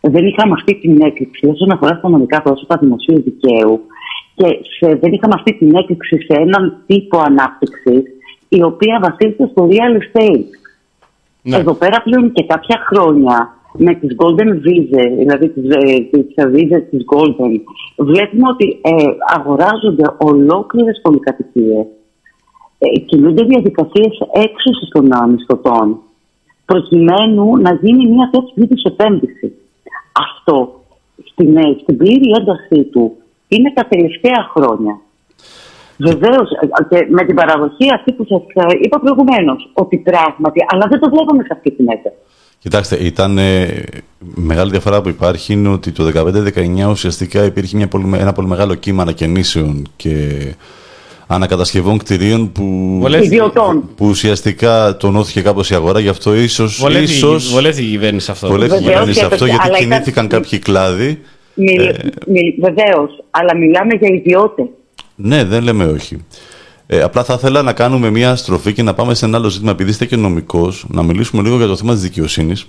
[0.00, 3.80] δεν είχαμε αυτή την έκρηξη όσον αφορά στα νομικά πρόσωπα δημοσίου δικαίου
[4.34, 4.46] και
[4.78, 8.02] σε, δεν είχαμε αυτή την έκρηξη σε έναν τύπο ανάπτυξης
[8.48, 10.50] η οποία βασίζεται στο real estate.
[11.42, 11.56] Ναι.
[11.56, 16.82] Εδώ πέρα πλέον και κάποια χρόνια με τις golden visa, δηλαδή τις, ε, τις visa
[16.90, 17.60] της golden,
[17.96, 18.92] βλέπουμε ότι ε,
[19.36, 21.86] αγοράζονται ολόκληρες πολυκατοικίες.
[22.84, 25.98] Ε, κινούνται διαδικασίες έξωσης των ε, μισθωτών
[26.64, 29.52] προκειμένου να γίνει μια τέτοια είδους επένδυση.
[30.12, 30.80] Αυτό
[31.30, 33.12] στην, ε, στην πλήρη έντασή του
[33.48, 35.00] είναι τα τελευταία χρόνια.
[35.96, 36.48] Βεβαίως
[36.88, 38.42] και με την παραδοχή αυτή που σας
[38.80, 42.16] είπα προηγουμένως, ότι πράγματι, αλλά δεν το βλέπουμε σε αυτή την ένταση.
[42.58, 43.82] Κοιτάξτε, ήταν ε,
[44.18, 48.74] μεγάλη διαφορά που υπάρχει είναι ότι το 2015-2019 ουσιαστικά υπήρχε μια πολύ, ένα πολύ μεγάλο
[48.74, 50.14] κύμα ανακαινήσεων και
[51.34, 53.88] ανακατασκευών κτηρίων που, Βολεύτηκε- Ιδιωτών.
[53.96, 56.00] που ουσιαστικά τονώθηκε κάπως η αγορά.
[56.00, 58.46] Γι' αυτό ίσως, Βολεύτηκε, ίσως βολεύτηκε η κυβέρνηση αυτό.
[58.48, 61.20] βολεύτηκε η Βεβαίως κυβέρνηση και αυτό το- γιατί αλλά ήταν- κινήθηκαν κάποιοι κλάδοι.
[61.54, 61.94] Μιλ, Ε.
[62.26, 64.66] μιλ, Βεβαίως, αλλά μιλάμε για ιδιώτες.
[65.14, 66.16] Ναι, δεν λέμε όχι.
[66.86, 69.70] Ε, απλά θα ήθελα να κάνουμε μια στροφή και να πάμε σε ένα άλλο ζήτημα,
[69.70, 72.66] επειδή είστε και νομικός, να μιλήσουμε λίγο για το θέμα της δικαιοσύνης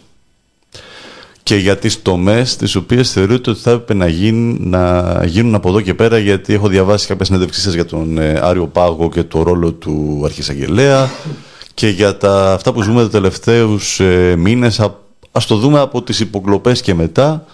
[1.44, 5.70] και για τις τομές τις οποίες θεωρείτε ότι θα έπρεπε να γίνουν, να γίνουν από
[5.70, 9.24] εδώ και πέρα, γιατί έχω διαβάσει κάποια συνέντευξή σας για τον ε, Άριο Πάγο και
[9.24, 11.10] το ρόλο του Αρχισαγγελέα
[11.74, 14.80] και για τα, αυτά που ζούμε του τελευταίους ε, μήνες.
[14.80, 17.45] Α το δούμε από τις υποκλοπές και μετά,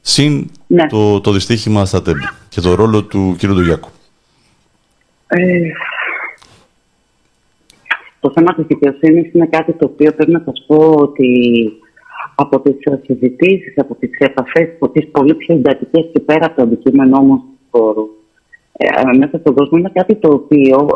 [0.00, 0.86] συν Ναι.
[0.86, 3.46] το, το δυστύχημα στα τέμπη και το ρόλο του κ.
[3.46, 3.88] Ντογιάκου.
[5.26, 5.38] Ε,
[8.20, 11.28] το θέμα της δικαιοσύνης είναι κάτι το οποίο πρέπει να σας πω ότι
[12.34, 16.62] από τις συζητήσεις, από τις επαφές, από τις πολύ πιο εντατικές και πέρα από το
[16.62, 18.08] αντικείμενο όμως του χώρου,
[18.72, 20.88] ε, μέσα στον κόσμο είναι κάτι το οποίο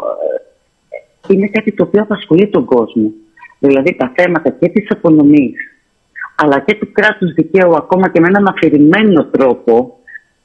[1.28, 3.12] ε, είναι κάτι το οποίο απασχολεί τον κόσμο.
[3.59, 5.56] Δηλαδή τα θέματα και της απονομής
[6.43, 9.98] αλλά και του κράτους δικαίου ακόμα και με έναν αφηρημένο τρόπο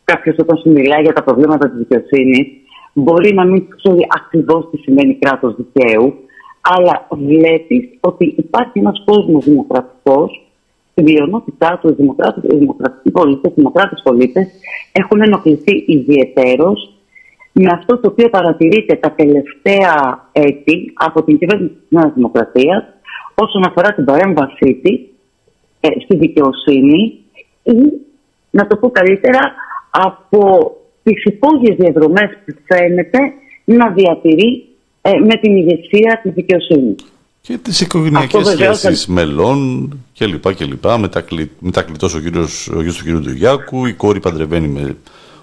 [0.04, 2.48] κάποιος όταν σου μιλάει για τα προβλήματα της δικαιοσύνης
[2.94, 6.14] μπορεί να μην ξέρει ακριβώς τι σημαίνει κράτος δικαίου
[6.62, 10.43] αλλά βλέπεις ότι υπάρχει ένας κόσμος δημοκρατικός
[10.94, 14.48] στην πλειονότητά τους οι δημοκράτες, οι δημοκρατικοί πολίτες, οι δημοκράτες πολίτες
[14.92, 16.94] έχουν ενοχληθεί ιδιαιτέρως
[17.52, 22.84] με αυτό το οποίο παρατηρείται τα τελευταία έτη από την κυβέρνηση της Νέας Δημοκρατίας
[23.36, 25.00] όσον αφορά την παρέμβασή της
[25.80, 27.20] ε, στη δικαιοσύνη
[27.64, 27.74] ή,
[28.50, 29.54] να το πω καλύτερα,
[29.92, 30.72] από
[31.04, 33.20] τις υπόγειες διαδρομές που φαίνεται
[33.66, 34.66] να διατηρεί
[35.02, 37.13] ε, με την ηγεσία της δικαιοσύνης.
[37.48, 40.98] Και τις οικογενειακές Αυτό βεβαίως σχέσεις μελών και λοιπά και λοιπά.
[40.98, 44.98] Μετακλη, μετακλητός ο, κύριος, ο γιος του κύριου Ντουγιάκου, η κόρη παντρευαίνει με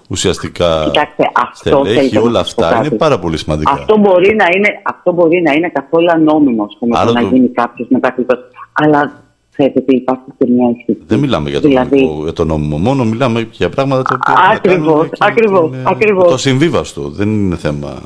[0.09, 1.55] ουσιαστικά Κοιτάξτε, αυτό
[1.85, 2.87] στελέχη, θέλετε να όλα σας πω αυτά κάτι.
[2.89, 3.73] είναι πάρα πολύ σημαντικά.
[3.73, 7.21] Αυτό μπορεί να είναι, αυτό μπορεί να είναι καθόλου ανώμιμο ας πούμε, Άρα το να
[7.21, 8.39] το- γίνει κάποιος μετακλητός.
[8.73, 9.23] Αλλά
[9.53, 10.99] ξέρετε ότι υπάρχει και μια αίσθηση.
[11.07, 14.35] Δεν μιλάμε για το, Δηλαδή- νομικό, για το νόμιμο μόνο, μιλάμε για πράγματα τα οποία
[14.35, 16.29] έχουν να Ακριβώς, κάνουν και με ακριβώς, την, ε, ακριβώς.
[16.29, 18.03] Το ασυμβίβαστο, δεν είναι θέμα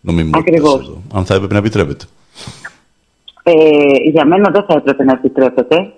[0.00, 0.74] νομιμότητας Ακριβώς.
[0.80, 1.02] εδώ.
[1.14, 2.04] Αν θα έπρεπε να επιτρέπεται.
[3.50, 5.92] Ε, για μένα δεν θα έπρεπε να επιτρέπεται.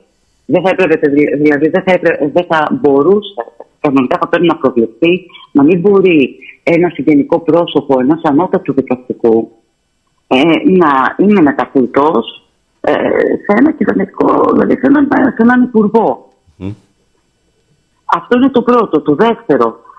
[0.46, 3.34] Δεν θα έπρεπε, δη- δηλαδή δεν θα, έπρεπε, δεν θα μπορούσε,
[3.80, 9.50] κανονικά θα πρέπει να προβλεφθεί, να μην μπορεί ένας συγγενικό πρόσωπο ενό ανώτατου δικαστικού
[10.26, 12.22] ε, να είναι μετακλητό
[12.80, 12.92] ε,
[13.44, 16.28] σε ένα κυβερνητικό, δηλαδή σε έναν, σε έναν υπουργό.
[18.04, 19.00] Αυτό είναι το πρώτο.
[19.00, 19.89] Το δεύτερο, ε, ε,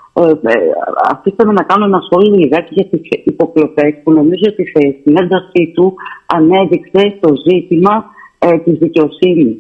[1.11, 5.17] αφήστε με να κάνω ένα σχόλιο λιγάκι για τις υποκλοπές που νομίζω ότι σε, στην
[5.17, 5.93] έντασή του
[6.25, 8.05] ανέδειξε το ζήτημα
[8.39, 9.55] ε, της δικαιοσυνης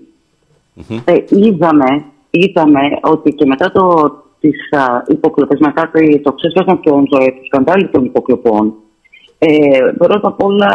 [1.05, 3.83] Ε, είδαμε, είδαμε ότι και μετά το,
[4.39, 8.73] τις α, υποκλοπές, μετά το, το ξέσπασμα των ζωέ, του σκαντάλου των υποκλοπών,
[9.39, 9.47] ε,
[9.97, 10.71] πρώτα απ' όλα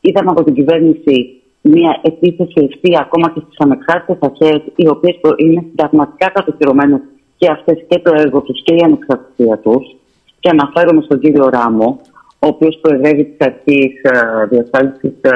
[0.00, 5.40] είδαμε από την κυβέρνηση μια επίθεση ευθεία ακόμα και στις ανεξάρτητες αρχές οι οποίες προ-
[5.40, 7.00] είναι συνταγματικά κατοχυρωμένες
[7.44, 9.96] και αυτές και το έργο τους και η ανεξαρτησία τους.
[10.40, 12.00] Και αναφέρομαι στον κύριο Ράμο
[12.38, 15.30] ο οποίος προεδρεύει της αρχής ε, διασφάλισης ε,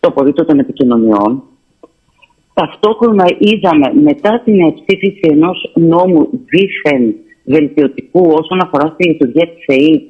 [0.00, 1.42] του απορρίτου των επικοινωνιών.
[2.54, 7.14] Ταυτόχρονα είδαμε μετά την ψήφιση ενός νόμου δίθεν
[7.44, 10.02] βελτιωτικού όσον αφορά στη λειτουργία της ΕΕ,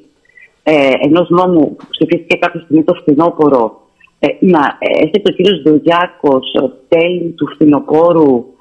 [0.62, 3.80] ε, ενός νόμου που ψηφίστηκε κάποια στιγμή το φθινόπωρο,
[4.18, 8.53] ε, να έρχεται ο κύριος Ντογιάκος ε, τέλη του φθινοπόρου, ε,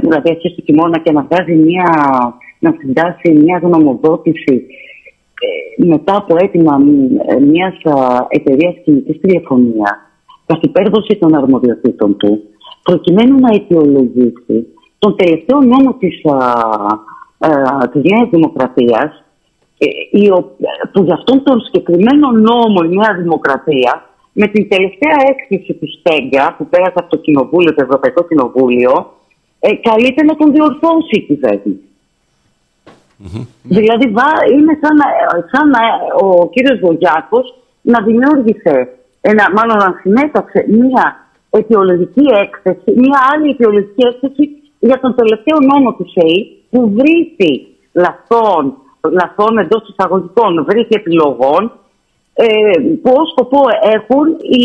[0.00, 1.88] δηλαδή αρχές του χειμώνα και να βγάζει μια,
[2.58, 4.66] να συντάσει μια γνωμοδότηση
[5.44, 6.78] ε, μετά από αίτημα
[7.26, 7.74] ε, μιας
[8.28, 9.96] εταιρείας κινητής τηλεφωνίας
[10.46, 12.42] καθ' υπέρβαση των αρμοδιοτήτων του
[12.82, 14.66] προκειμένου να αιτιολογήσει
[14.98, 16.36] τον τελευταίο νόμο της, α,
[17.38, 19.24] α, της Νέας Δημοκρατίας
[19.78, 20.56] ε, η ο-
[20.92, 23.92] που για αυτόν τον συγκεκριμένο νόμο η Νέα Δημοκρατία
[24.32, 28.92] με την τελευταία έκθεση του Στέγκα που πέρασε από το Κοινοβούλιο, το Ευρωπαϊκό Κοινοβούλιο
[29.64, 31.80] ε, καλείται να τον διορθώσει η κυβέρνηση.
[33.62, 35.06] Δηλαδή βα- είναι σαν, να,
[35.52, 35.80] σαν να
[36.26, 37.46] ο κύριος Βογιάκος
[37.82, 38.74] να δημιούργησε,
[39.20, 41.04] ένα, μάλλον να συνέταξε μία
[41.50, 44.44] αιτιολογική έκθεση, μία άλλη αιτιολογική έκθεση
[44.78, 46.38] για τον τελευταίο νόμο του ΣΕΗ
[46.70, 47.52] που βρήθη
[47.92, 48.62] λαθών,
[49.18, 51.72] λαθών εντός εισαγωγικών, βρήθη επιλογών
[52.34, 52.46] ε,
[53.02, 53.60] που ως σκοπό
[53.96, 54.26] έχουν
[54.58, 54.64] οι,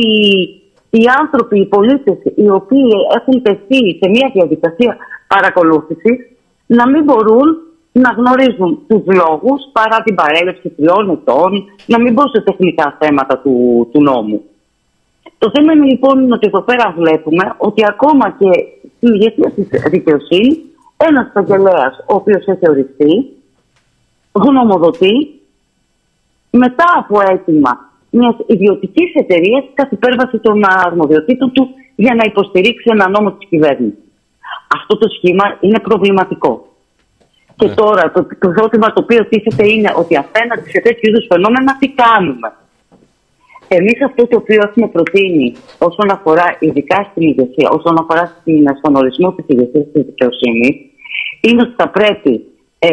[0.90, 4.98] οι άνθρωποι, οι πολίτες οι οποίοι έχουν τεθεί σε μια διαδικασία
[5.28, 6.18] παρακολούθησης
[6.66, 7.58] να μην μπορούν
[7.92, 11.52] να γνωρίζουν τους λόγους παρά την παρέλευση τριών ετών,
[11.86, 14.42] να μην μπουν σε τεχνικά θέματα του, του νόμου.
[15.38, 18.50] Το θέμα είναι λοιπόν ότι εδώ πέρα βλέπουμε ότι ακόμα και
[18.96, 20.58] στην ηγεσία της δικαιοσύνης
[20.98, 23.12] ένας εισαγγελέα ο οποίος έχει οριστεί
[24.32, 25.40] γνωμοδοτεί
[26.50, 33.10] μετά από αίτημα μιας ιδιωτικής εταιρείας κατ' υπέρβαση των αρμοδιοτήτων του για να υποστηρίξει ένα
[33.10, 34.00] νόμο της κυβέρνησης.
[34.76, 36.68] Αυτό το σχήμα είναι προβληματικό.
[37.56, 41.78] Και τώρα το, το ερώτημα το οποίο τίθεται είναι ότι απέναντι σε τέτοιου είδους φαινόμενα
[41.80, 42.54] τι κάνουμε;
[43.68, 48.96] Εμείς αυτό το οποίο έχουμε προτείνει όσον αφορά ειδικά στην ηγεσία, όσον αφορά στην, στον
[48.96, 50.76] ορισμό της ηγεσίας της δικαιοσύνης,
[51.42, 52.46] είναι ότι θα πρέπει
[52.80, 52.90] ε,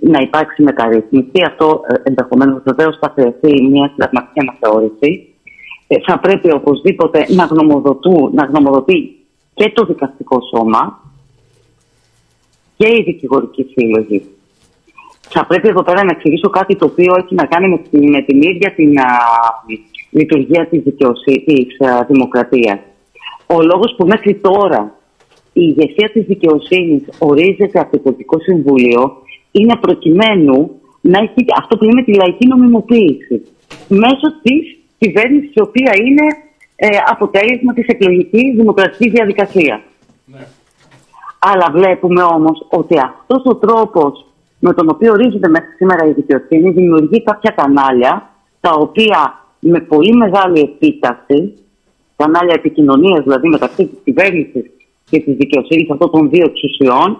[0.00, 1.42] να υπάρξει μεταρρύθμιση.
[1.46, 5.28] Αυτό ε, ενδεχομένως βεβαίως θα χρειαστεί μια συνταγματική αναθεώρηση.
[5.86, 9.16] Ε, θα πρέπει οπωσδήποτε να, γνωμοδοτού, να γνωμοδοτεί
[9.54, 11.00] και το δικαστικό σώμα
[12.76, 14.22] και η δικηγορική σύλλογη.
[15.28, 18.22] Θα πρέπει εδώ πέρα να εξηγήσω κάτι το οποίο έχει να κάνει με την, με
[18.22, 19.04] την ίδια την α,
[20.10, 22.78] λειτουργία της, δικαιοσύνης, της α, δημοκρατίας.
[23.46, 24.94] Ο λόγος που μέχρι τώρα
[25.52, 30.70] η ηγεσία της δικαιοσύνης ορίζεται από το Πολιτικό Συμβούλιο είναι προκειμένου
[31.00, 33.42] να έχει αυτό που λέμε τη λαϊκή νομιμοποίηση
[33.88, 36.26] μέσω της κυβέρνησης η οποία είναι
[36.76, 39.80] ε, αποτέλεσμα της εκλογικής δημοκρατικής διαδικασίας.
[41.38, 44.26] Αλλά βλέπουμε όμως ότι αυτός ο τρόπος
[44.58, 50.16] με τον οποίο ορίζεται μέχρι σήμερα η δικαιοσύνη δημιουργεί κάποια κανάλια τα οποία με πολύ
[50.16, 51.54] μεγάλη επίταση,
[52.16, 54.70] κανάλια επικοινωνίας δηλαδή μεταξύ της κυβέρνησης
[55.10, 57.18] και της δικαιοσύνης αυτών των δύο εξουσιών,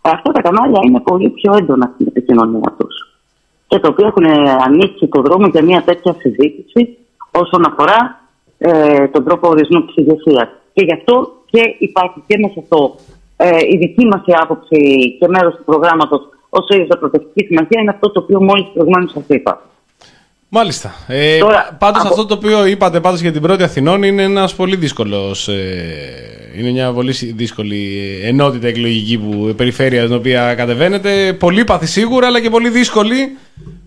[0.00, 2.94] αυτά τα κανάλια είναι πολύ πιο έντονα στην επικοινωνία τους.
[3.66, 4.26] Και τα οποία έχουν
[4.68, 6.96] ανοίξει το δρόμο για μια τέτοια συζήτηση
[7.30, 8.20] όσον αφορά
[8.58, 10.48] ε, τον τρόπο ορισμού της ηγεσίας.
[10.72, 12.94] Και γι' αυτό και υπάρχει και μέσα αυτό
[13.36, 14.78] ε, η δική μας η άποψη
[15.18, 19.24] και μέρος του προγράμματος ως ΣΥΡΙΖΑ Προτευτική Συμμαχία είναι αυτό το οποίο μόλις προηγουμένως σας
[19.28, 19.60] είπα.
[20.56, 20.94] Μάλιστα.
[21.06, 24.54] Ε, Τώρα, πάντως από- αυτό το οποίο είπατε πάντως για την πρώτη Αθηνών είναι ένας
[24.54, 25.54] πολύ δύσκολος, ε,
[26.58, 31.32] είναι μια πολύ σι- δύσκολη ενότητα εκλογική που, περιφέρεια στην οποία κατεβαίνετε.
[31.38, 33.36] Πολύ παθη σίγουρα αλλά και πολύ δύσκολη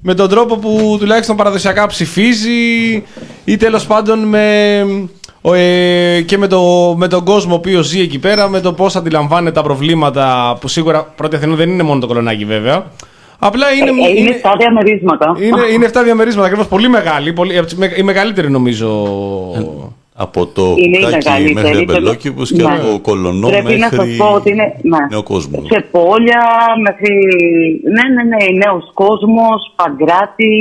[0.01, 3.03] με τον τρόπο που τουλάχιστον παραδοσιακά ψηφίζει
[3.45, 4.79] ή τέλος πάντων με,
[5.41, 8.73] ο, ε, και με, το, με τον κόσμο ο οποίος ζει εκεί πέρα, με το
[8.73, 12.85] πώς αντιλαμβάνεται τα προβλήματα που σίγουρα πρώτη Αθηνών δεν είναι μόνο το κολονάκι βέβαια.
[13.39, 15.35] Απλά είναι, Ε, ε, είναι στα διαμερίσματα.
[15.39, 16.67] είναι, είναι 7 διαμερίσματα ακριβώς.
[16.67, 17.33] Πολύ μεγάλη.
[17.33, 18.87] Πολύ, από τις με- η μεγαλύτερη νομίζω.
[20.19, 21.53] Από το Είναι η Κουκάκι μεγαλύτερη.
[21.53, 22.73] μέχρι Πρέπει- Αμπελόκηπος και Ναι.
[22.75, 24.97] από Κολονό Πρέπει να σας μέχρι πω ότι είναι ναι.
[25.09, 25.63] Νέο Κόσμο.
[25.71, 26.41] σε πόλια
[26.81, 27.13] μέχρι...
[27.95, 30.55] Ναι, ναι, ναι, νέος κόσμος, Παγκράτη,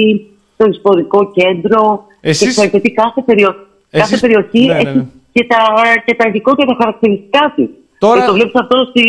[0.56, 2.04] το ιστορικό κέντρο.
[2.20, 3.48] Εσείς- Και ξέρετε τι κάθε, περιο...
[3.90, 4.88] κάθε Εσείς- περιοχή ναι, ναι, ναι.
[4.90, 5.58] έχει και τα,
[6.06, 7.68] και τα ειδικότερα χαρακτηριστικά της.
[7.98, 9.04] Τώρα- Και το βλέπεις αυτό στη...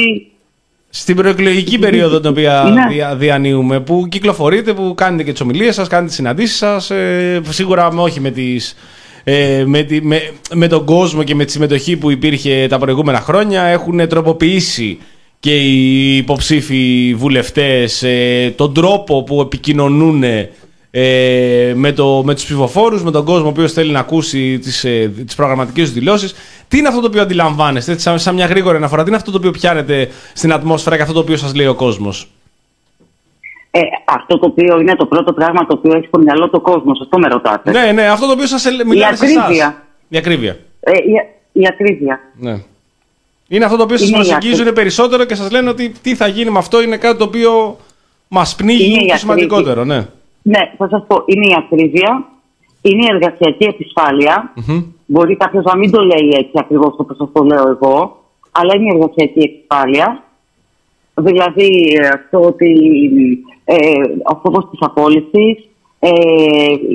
[0.90, 2.94] Στην προεκλογική περίοδο την οποία Ναι.
[2.94, 6.90] δια, διανύουμε, που κυκλοφορείτε, που κάνετε και τις ομιλίες σας, κάνετε τις συναντήσεις σας.
[6.92, 8.76] Ε, σίγουρα με, όχι με, τις,
[9.24, 10.22] ε, με, τη- με,
[10.54, 13.62] με τον κόσμο και με τη συμμετοχή που υπήρχε τα προηγούμενα χρόνια.
[13.64, 14.98] Έχουν τροποποιήσει
[15.40, 20.24] και οι υποψήφοι βουλευτές ε, τον τρόπο που επικοινωνούν
[20.92, 24.84] ε, με, το, με τους ψηφοφόρους, με τον κόσμο ο οποίος θέλει να ακούσει τις,
[24.84, 26.34] ε, τις προγραμματικές τους δηλώσεις.
[26.68, 29.32] Τι είναι αυτό το οποίο αντιλαμβάνεστε, έτσι, σαν, σαν μια γρήγορη αναφορά, τι είναι αυτό
[29.32, 32.28] το οποίο πιάνετε στην ατμόσφαιρα και αυτό το οποίο σας λέει ο κόσμος;
[33.72, 36.92] Ε, αυτό το οποίο είναι το πρώτο πράγμα το οποίο έχει στο μυαλό του κόσμου.
[37.02, 37.72] Αυτό με ρωτάτε.
[37.72, 39.44] Ναι, ναι, αυτό το οποίο σας ελ- μιλάνε σε εσάς.
[39.44, 39.84] ακρίβεια.
[40.10, 40.58] Η ακρίβεια.
[40.80, 42.20] Ε, η, η ακρίβεια.
[42.40, 42.58] Ναι.
[43.48, 44.74] Είναι αυτό το οποίο σας Είναι η προσεγγίζουν ακρίβεια.
[44.74, 47.78] περισσότερο και σας λένε ότι τι θα γίνει με αυτό είναι κάτι το οποίο
[48.28, 49.18] μας πνίγει Είναι η το ακρίβεια.
[49.18, 49.84] σημαντικότερο.
[49.86, 50.06] Ναι.
[50.52, 51.24] Ναι, θα σας πω.
[51.26, 52.26] Είναι η ακρίβεια,
[52.82, 54.54] είναι η εργασιακή επισφάλεια.
[55.06, 58.90] Μπορεί κάποιος να μην το λέει έτσι ακριβώς όπως σας το λέω εγώ, αλλά είναι
[58.94, 60.24] η εργασιακή επισφάλεια.
[61.16, 61.70] Δηλαδή
[62.00, 62.72] ε, αυτό ότι
[63.66, 63.76] ε,
[64.24, 65.56] ο φόβος της απόλυσης,
[66.00, 66.12] ε,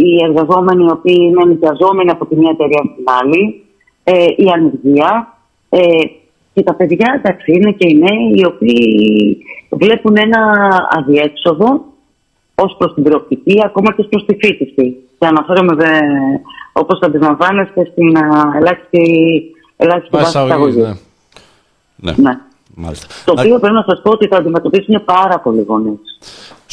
[0.05, 3.65] οι εργαζόμενοι οι οποίοι είναι νοικιαζόμενοι από τη μία εταιρεία στην άλλη,
[4.05, 5.37] ε, η ανεργία.
[5.69, 5.81] Ε,
[6.55, 9.39] και τα παιδιά, εντάξει, είναι και οι νέοι οι οποίοι
[9.71, 10.43] βλέπουν ένα
[10.91, 11.92] αδιέξοδο
[12.65, 14.97] ως προς την προοπτική, ακόμα και προς τη φύτηση.
[15.19, 15.75] Και αναφέρομαι,
[16.73, 19.07] όπως αντιλαμβάνεστε, στην α, ελάχιστη,
[19.77, 21.01] ελάχιστη Βάση βάση εισαγωγής, εισαγωγής.
[21.97, 22.13] ναι.
[22.13, 22.29] Ναι.
[22.29, 22.39] Ναι.
[22.75, 23.07] Μάλιστα.
[23.25, 25.99] Το Να- οποίο πρέπει να σας πω ότι το αντιμετωπίζουν πάρα πολλοί γονείς.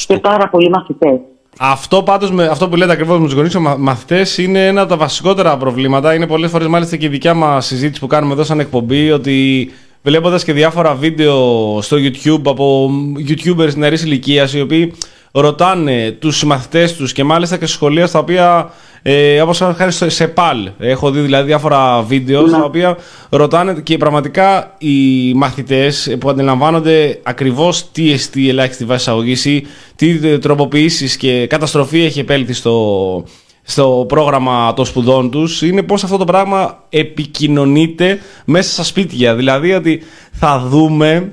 [0.07, 1.19] Και πάρα πολλοί μαθητές.
[1.59, 4.81] Αυτό πάντως, με, αυτό που λέτε ακριβώς με τους γονείς και μα, μαθητές, είναι ένα
[4.81, 6.13] από τα βασικότερα προβλήματα.
[6.13, 9.69] Είναι πολλές φορές μάλιστα και η δικιά μας συζήτηση που κάνουμε εδώ σαν εκπομπή, ότι
[10.03, 11.35] βλέποντας και διάφορα βίντεο
[11.81, 12.89] στο YouTube από
[13.27, 14.93] YouTubers νεαρής ηλικίας, οι οποίοι
[15.31, 18.71] ρωτάνε τους μαθητέ τους και μάλιστα και σε σχολεία στα οποία.
[19.01, 20.69] Ε, Όπως χάρη στο σε ΠΑΛ.
[20.79, 22.97] Έχω δει δηλαδή διάφορα βίντεο στα οποία
[23.29, 30.39] ρωτάνε και πραγματικά οι μαθητές που αντιλαμβάνονται ακριβώς τι εστί ελάχιστη βάση αγωγή ή τι
[30.39, 33.23] τροποποιήσεις και καταστροφή έχει επέλθει στο,
[33.63, 39.35] στο πρόγραμμα των σπουδών τους είναι πως αυτό το πράγμα επικοινωνείται μέσα στα σπίτια.
[39.35, 40.01] Δηλαδή ότι
[40.31, 41.31] θα δούμε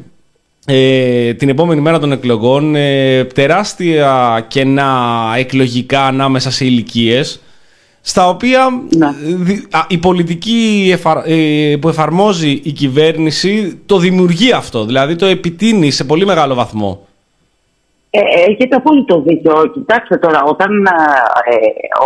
[0.69, 4.93] ε, την επόμενη μέρα των εκλογών ε, τεράστια κενά
[5.37, 7.41] εκλογικά ανάμεσα σε ηλικίες,
[8.01, 9.07] στα οποία Ναι.
[9.07, 15.17] ε, δι- α, η πολιτική εφα- ε, που εφαρμόζει η κυβέρνηση το δημιουργεί αυτό, δηλαδή
[15.17, 17.07] το επιτείνει σε πολύ μεγάλο βαθμό.
[18.11, 18.21] Ε,
[18.51, 19.71] έχετε απόλυτο δίκιο.
[19.75, 21.57] Κοιτάξτε τώρα, όταν, ε,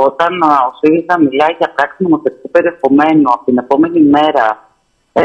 [0.04, 4.68] όταν α, ο ΣΥΡΙΖΑ μιλάει για πράξη νομοθετικού περιεχομένου από την επόμενη μέρα
[5.12, 5.22] ε,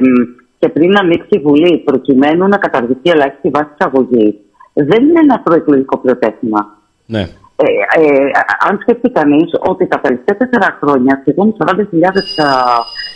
[0.00, 4.28] μ, και πριν ανοίξει η Βουλή, προκειμένου να καταργηθεί η ελάχιστη βάση αγωγή,
[4.72, 6.62] δεν είναι ένα προεκλογικό προτέχνημα.
[7.06, 7.22] Ναι.
[7.56, 7.66] Ε,
[8.00, 8.30] ε,
[8.68, 11.76] αν σκεφτεί κανείς ότι τα τελευταία τέσσερα χρόνια σχεδόν 40.000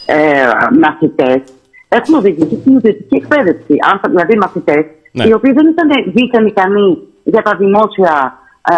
[0.07, 0.17] ε,
[0.85, 1.43] μαθητές
[1.89, 3.75] έχουν οδηγηθεί στην ιδιωτική εκπαίδευση.
[3.91, 5.25] Αν, δηλαδή μαθητές Ναι.
[5.27, 6.91] οι οποίοι δεν ήταν δίθεν ικανοί
[7.33, 8.13] για τα δημόσια
[8.73, 8.77] ε,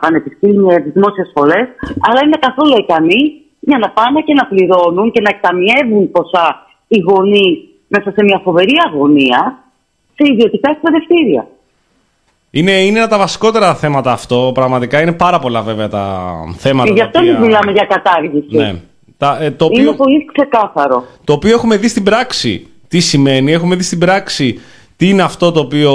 [0.00, 1.66] πανεπιστήμια, τις δημόσιες σχολές,
[2.06, 3.22] αλλά είναι καθόλου ικανοί
[3.68, 6.46] για να πάνε και να πληρώνουν και να εκταμιεύουν ποσά
[6.88, 7.56] οι γονείς
[7.88, 9.64] μέσα σε μια φοβερή αγωνία
[10.14, 11.46] σε ιδιωτικά εκπαιδευτήρια.
[12.50, 14.50] Είναι, είναι ένα από τα βασικότερα θέματα αυτό.
[14.54, 16.88] Πραγματικά είναι πάρα πολλά βέβαια τα θέματα.
[16.88, 18.56] Και γι' τα αυτό οποία- εμείς μιλάμε για κατάργηση.
[18.56, 18.74] Ναι.
[19.18, 21.04] Τα, ε, το, Είναι οποίο, πολύ ξεκάθαρο.
[21.24, 22.66] το οποίο έχουμε δει στην πράξη.
[22.88, 24.60] Τι σημαίνει, έχουμε δει στην πράξη
[24.96, 25.92] τι είναι αυτό το οποίο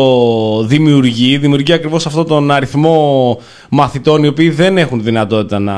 [0.66, 1.38] δημιουργεί.
[1.38, 3.38] Δημιουργεί ακριβώς αυτό τον αριθμό
[3.70, 5.76] μαθητών οι οποίοι δεν έχουν δυνατότητα να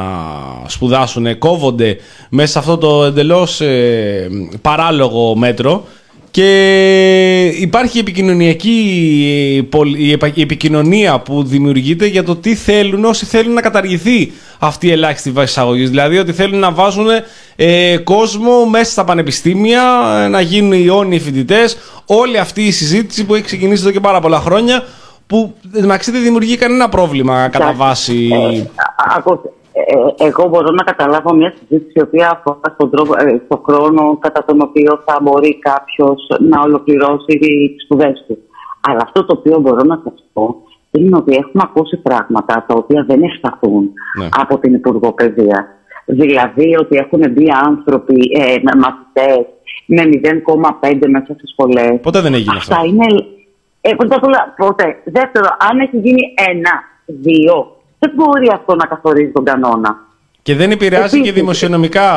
[0.65, 1.97] σπουδάσουν, κόβονται
[2.29, 4.29] μέσα σε αυτό το εντελώς ε,
[4.61, 5.83] παράλογο μέτρο
[6.33, 8.77] και υπάρχει η επικοινωνιακή
[9.57, 13.61] ε, πολ- η επα- η επικοινωνία που δημιουργείται για το τι θέλουν όσοι θέλουν να
[13.61, 15.89] καταργηθεί αυτή η ελάχιστη βάση εισαγωγής.
[15.89, 17.07] Δηλαδή ότι θέλουν να βάζουν
[17.55, 19.81] ε, κόσμο μέσα στα πανεπιστήμια,
[20.23, 21.77] ε, να γίνουν οι αιώνιοι φοιτητές.
[22.05, 24.83] Όλη αυτή η συζήτηση που έχει ξεκινήσει εδώ και πάρα πολλά χρόνια
[25.27, 28.29] που μεταξύ δεν δημιουργεί κανένα πρόβλημα κατά Εντάξει, βάση.
[28.31, 33.13] Ε, α- ακούστε, ε, εγώ μπορώ να καταλάβω μια συζήτηση η οποία αφορά στον, τρόπο,
[33.17, 38.37] ε, στον χρόνο κατά τον οποίο θα μπορεί κάποιος να ολοκληρώσει τις σπουδές του.
[38.87, 40.55] Αλλά αυτό το οποίο μπορώ να σας πω
[40.91, 43.89] είναι ότι έχουμε ακούσει πράγματα τα οποία δεν ευσταθούν
[44.19, 44.27] Ναι.
[44.31, 45.67] από την Υπουργό Παιδεία.
[46.05, 49.45] Δηλαδή ότι έχουν μπει άνθρωποι, ε, μαθητές
[49.85, 51.99] με 0,5 μέσα στις σχολές.
[52.01, 52.87] Ποτέ δεν έγινε Αυτά αυτό.
[52.87, 53.05] είναι.
[53.81, 55.01] Ε, πρώτα απ' όλα, ποτέ.
[55.05, 56.71] Δεύτερο, αν έχει γίνει ένα,
[57.05, 59.91] δύο, δεν μπορεί αυτό να καθορίζει τον κανόνα.
[60.41, 61.39] Και δεν επηρεάζει και Επίσης.
[61.41, 62.07] δημοσιονομικά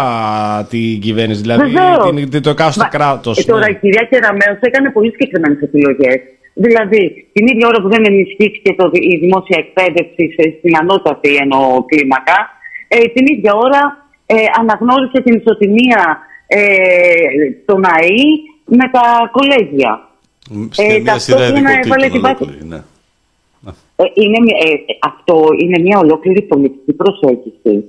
[0.70, 2.28] την κυβέρνηση, δηλαδή Βεβαίως.
[2.30, 3.38] την, το εκάστοτε Μα, κράτος.
[3.38, 6.18] ε, τώρα η κυρία Κεραμέως έκανε πολύ συγκεκριμένες επιλογές.
[6.64, 7.02] Δηλαδή,
[7.32, 12.36] την ίδια ώρα που δεν ενισχύθηκε το, η δημόσια εκπαίδευση σε- στην ανώτατη εννοώ κλίμακα,
[12.88, 13.82] ε, την ίδια ώρα
[14.26, 16.58] ε, αναγνώρισε την ισοτιμία ε,
[17.68, 18.26] των ΑΕΗ
[18.64, 19.02] με τα
[19.36, 20.08] κολέγια.
[20.70, 22.80] Σε Ε, μια σειρά ταυτόχρονα έβαλε ειδικοτήτων την βάση- ολόκληρη, ναι.
[23.97, 27.85] Ε, είναι, μια- ε, ε, αυτό είναι μια ολόκληρη πολιτική προσέγγιση.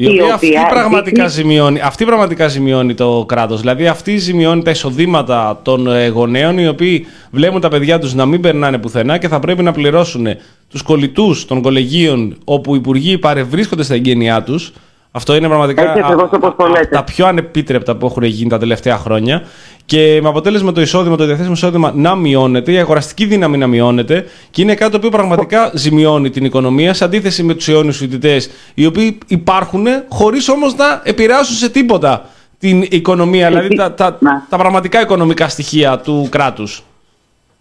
[0.00, 3.60] Η οποία, αυτή, οποία πραγματικά δείχνει- ζημιώνει, αυτή πραγματικά ζημιώνει το κράτος.
[3.60, 8.26] Δηλαδή, αυτή ζημιώνει τα εισοδήματα των ε, γονέων, οι οποίοι βλέπουν τα παιδιά τους να
[8.26, 10.26] μην περνάνε πουθενά και θα πρέπει να πληρώσουν
[10.68, 14.72] τους κολλητούς των κολεγίων, όπου οι υπουργοί παρευρίσκονται στα εγγένειά τους.
[15.18, 16.80] Αυτό είναι πραγματικά Έτσι ακριβώς όπως το α- λέτε.
[16.80, 19.42] από τα πιο ανεπίτρεπτα που έχουν γίνει τα τελευταία χρόνια.
[19.86, 24.24] Και με αποτέλεσμα το εισόδημα, το διαθέσιμο εισόδημα να μειώνεται, η αγοραστική δύναμη να μειώνεται
[24.50, 28.50] και είναι κάτι το οποίο πραγματικά ζημιώνει την οικονομία σε αντίθεση με τους αιώνιους φοιτητές,
[28.74, 32.24] οι οποίοι υπάρχουν χωρίς όμως να επηρεάσουν σε τίποτα
[32.58, 34.30] την οικονομία, δηλαδή τα, τα, Ναι.
[34.48, 36.82] τα πραγματικά οικονομικά στοιχεία του κράτους.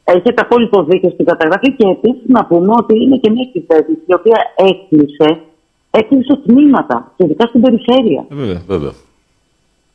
[0.04, 4.14] Έχετε απόλυτο δίκιο στην καταγραφή και επίσης να πούμε ότι είναι και μια κυβέρνηση η
[4.14, 5.40] οποία έκλεισε,
[5.92, 8.26] έκλεισε τμήματα, και ειδικά στην περιφέρεια.
[8.30, 8.62] Βέβαια.
[8.68, 8.92] Βέβαια.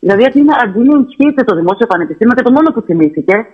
[0.00, 3.46] Δηλαδή, αντί να, αντί να ενισχύεται το δημόσιο πανεπιστήμιο και το μόνο που θυμήθηκε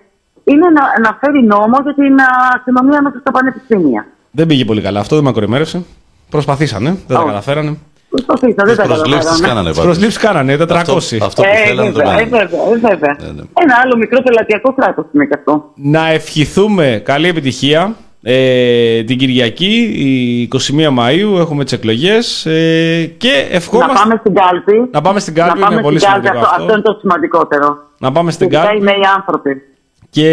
[0.44, 4.06] είναι να, να φέρει νόμο για την α, αστυνομία μέσα στα πανεπιστήμια.
[4.30, 5.00] Δεν πήγε πολύ καλά.
[5.00, 5.82] Αυτό δεν μακροημέρευσε.
[6.30, 7.26] Προσπαθήσανε, δεν τα Όχι.
[7.28, 7.76] καταφέρανε.
[8.10, 9.48] Προσπαθήσα, δεν Τις τα προσλήψεις τις καταφέραμε.
[9.48, 9.92] κάνανε Τις πάντως.
[9.92, 10.76] προσλήψεις κάνανε, 400.
[10.76, 12.28] Αυτό, αυτό που Ε, θέλανε το βέβαια, ε, κάνανε.
[12.38, 13.16] βέβαια, ε, βέβαια.
[13.20, 13.42] Ναι, ναι.
[13.62, 15.72] Ένα άλλο μικρό πελατειακό κράτος είναι και αυτό.
[15.74, 17.94] Να ευχηθούμε καλή επιτυχία.
[18.22, 23.92] Ε, την Κυριακή, η 21 Μαΐου, έχουμε τις εκλογές ε, και ευχόμαστε...
[23.92, 24.88] Να πάμε στην κάλπη.
[24.90, 26.72] Να πάμε στην κάλπη, Να πάμε είναι πολύ στην κάλπη, σημαντικό αυτό, αυτό.
[26.72, 27.76] αυτό είναι το σημαντικότερο.
[27.98, 29.62] Να πάμε στην Ειδικά οι κάλπη νέοι άνθρωποι.
[30.10, 30.28] Και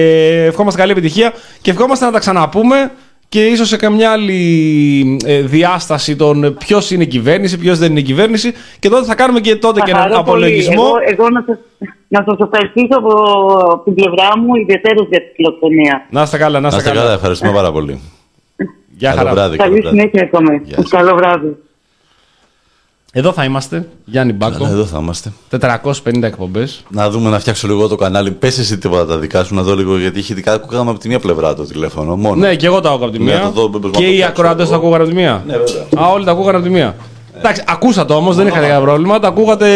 [0.47, 2.91] ευχόμαστε καλή επιτυχία και ευχόμαστε να τα ξαναπούμε
[3.35, 8.53] και ίσως σε καμιά άλλη ε, διάσταση των ποιος είναι κυβέρνηση, ποιος δεν είναι κυβέρνηση
[8.79, 10.43] και τότε θα κάνουμε και τότε Θα και έναν χαρώ πολύ.
[10.45, 10.73] απολογισμό.
[10.73, 11.57] Εγώ, εγώ να σας,
[12.07, 16.05] να σας ευχαριστήσω από την πλευρά μου ιδιαίτερως για τη τηλεφωνία.
[16.09, 17.01] Να είστε καλά, να Να είστε είστε καλά.
[17.01, 17.99] καλά, ευχαριστούμε πάρα πολύ.
[18.97, 19.33] Γεια Καλό χαρά.
[19.33, 19.57] βράδυ.
[19.57, 19.97] καλό Καλή βράδυ.
[19.97, 20.53] συνέχεια ακόμα.
[20.63, 20.89] Γεια σας.
[20.89, 21.55] Καλό βράδυ.
[23.17, 24.71] Εδώ θα είμαστε, Γιάννη Καλά, Μπάκο.
[24.71, 25.31] εδώ θα είμαστε.
[25.59, 26.83] 450 εκπομπές.
[26.89, 28.31] Να δούμε να φτιάξω λίγο το κανάλι.
[28.31, 31.19] Πες εσύ τίποτα τα δικά σου να δω λίγο γιατί είχε ακούγαμε από τη μία
[31.19, 32.15] πλευρά το τηλέφωνο.
[32.15, 32.35] Μόνο.
[32.35, 33.41] Ναι, και εγώ το ακούω από τη Ναι, μία.
[33.41, 34.71] το δω, μπορούμε να και το οι φτιάξω ακροατές εγώ.
[34.71, 35.43] το ακούγαν από τη μία.
[35.47, 36.05] Ναι, βέβαια.
[36.07, 36.95] Α, όλοι τα ακούγαν από τη μία.
[37.37, 39.19] Εντάξει, ακούσατε όμως, δεν είχατε κανένα πρόβλημα.
[39.19, 39.67] Τα ακούγατε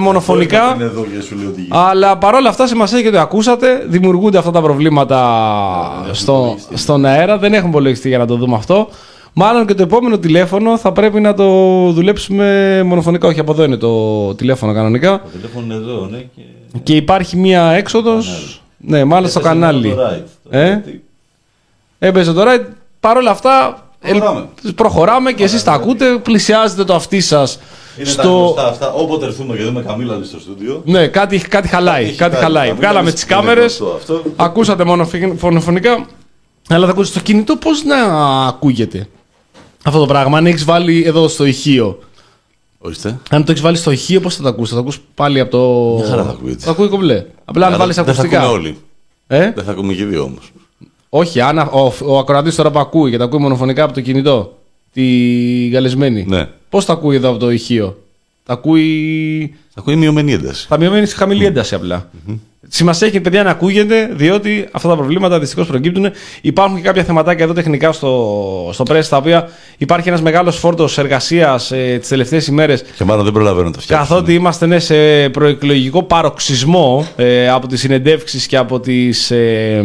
[0.00, 0.72] μονοφωνικά.
[0.74, 1.78] Είναι εδώ και σου λέω τι γίνεται.
[1.80, 3.84] Αλλά παρόλα αυτά σημασία έχει ότι ακούσατε.
[3.88, 5.18] Δημιουργούνται αυτά τα προβλήματα
[6.12, 7.38] στο, στον αέρα.
[7.38, 8.88] Δεν έχουμε υπολογιστεί για να το δούμε αυτό.
[9.40, 11.44] Μάλλον και το επόμενο τηλέφωνο θα πρέπει να το
[11.90, 13.28] δουλέψουμε μονοφωνικά.
[13.28, 15.20] Όχι, από εδώ είναι το τηλέφωνο κανονικά.
[15.20, 16.18] Το τηλέφωνο είναι εδώ, ναι.
[16.18, 16.42] Και...
[16.82, 18.60] Και υπάρχει μία έξοδος.
[18.76, 19.94] Ναι, μάλλον στο Έπαιζε κανάλι.
[19.94, 20.22] το right.
[20.50, 20.98] Το Ε; right.
[21.98, 22.68] Έπαιζε τώρα.
[23.00, 23.82] Παρ' όλα αυτά.
[24.00, 24.48] ελ- Προχωράμε.
[24.74, 26.18] προχωράμε και εσείς τα ακούτε.
[26.22, 27.58] Πλησιάζετε το αυτί σας
[27.96, 28.30] Είναι τα στο.
[28.38, 28.92] γνωστά αυτά.
[28.92, 30.82] Όποτε έρθουμε και δούμε Καμίλα στο στούντιο.
[30.84, 32.04] Ναι, κάτι, κάτι χαλάει.
[32.04, 32.68] Έχει Κάτι κάτι, χαλάει.
[32.68, 33.78] θα Βγάλαμε μιλάμε τις στην κάμερες.
[33.78, 34.22] γνωστό αυτό.
[34.36, 36.06] Ακούσατε μόνο φωνοφωνικά.
[36.68, 37.96] Αλλά θα ακούσει στο κινητό πώς να
[38.46, 39.08] ακούγεται
[39.88, 40.38] αυτό το πράγμα.
[40.38, 41.98] Αν έχεις βάλει εδώ στο ηχείο.
[42.78, 43.18] Ορίστε.
[43.30, 44.68] Αν το έχεις βάλει στο ηχείο, πώς θα το ακούσει.
[44.68, 45.94] Θα το ακούσει πάλι από το.
[46.00, 46.58] Μια χαρά θα ακούγεται.
[46.64, 47.24] Θα ακούει κομπλέ.
[47.44, 48.40] Απλά αν Αλλά βάλεις Δεν θα ακουστικά.
[48.42, 48.76] ακούμε όλοι.
[49.26, 50.52] Ε; Δεν θα ακούμε και οι δύο όμως.
[51.08, 54.00] Όχι, αν α- ο, ο ακροατής τώρα που ακούει και τα ακούει μονοφωνικά από το
[54.00, 54.56] κινητό.
[54.92, 56.24] Τη γαλεσμένη.
[56.28, 56.48] Ναι.
[56.68, 57.96] Πώς τα ακούει εδώ από το ηχείο;
[58.44, 59.54] Τα ακούει.
[59.74, 60.66] Θα ακούει μειωμένη ένταση.
[60.68, 62.08] Θα μειωμένη στη χαμηλή ένταση απλά.
[62.66, 66.10] Σημασία έχει, παιδιά, να ακούγεται, διότι αυτά τα προβλήματα δυστυχώς προκύπτουν.
[66.40, 69.48] Υπάρχουν και κάποια θεματάκια εδώ τεχνικά στο, στο press, τα οποία
[69.78, 72.84] υπάρχει ένας μεγάλος φόρτος εργασίας ε, τις τελευταίες ημέρες.
[72.96, 74.06] Και μάλλον δεν προλαβαίνω να τα φτιάξω.
[74.06, 79.82] Καθότι είμαστε ναι, σε προεκλογικό παροξισμό ε, από τις συνεντεύξεις και από τις ε,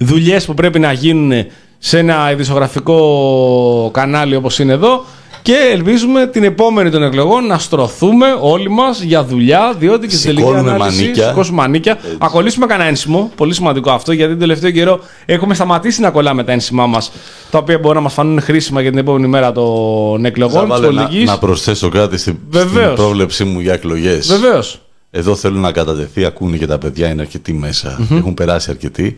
[0.00, 1.46] δουλειές που πρέπει να γίνουν
[1.78, 5.04] σε ένα ειδησογραφικό κανάλι όπως είναι εδώ
[5.44, 10.26] και ελπίζουμε την επόμενη των εκλογών να στρωθούμε όλοι μας για δουλειά διότι και στην
[10.26, 11.28] τελική Σηκώνουμε ανάλυση μανίκια.
[11.28, 16.00] σηκώσουμε μανίκια να κολλήσουμε κανένα ένσημο, πολύ σημαντικό αυτό γιατί τον τελευταίο καιρό έχουμε σταματήσει
[16.00, 17.12] να κολλάμε τα ένσημά μας
[17.50, 20.68] τα οποία μπορεί να μας φανούν χρήσιμα για την επόμενη μέρα των Θα εκλογών της
[20.68, 21.28] βάλω να, πολιτικής.
[21.30, 22.84] να προσθέσω κάτι στην, Βεβαίως.
[22.84, 24.26] στην πρόβλεψή μου για εκλογές.
[24.28, 24.80] Βεβαίως.
[25.10, 28.06] Εδώ θέλουν να κατατεθεί, ακούνε και τα παιδιά, είναι αρκετοί μέσα.
[28.10, 29.16] Έχουν περάσει αρκετοί.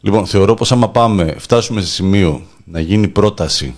[0.00, 3.74] Λοιπόν, θεωρώ πως άμα πάμε, φτάσουμε σε σημείο να γίνει πρόταση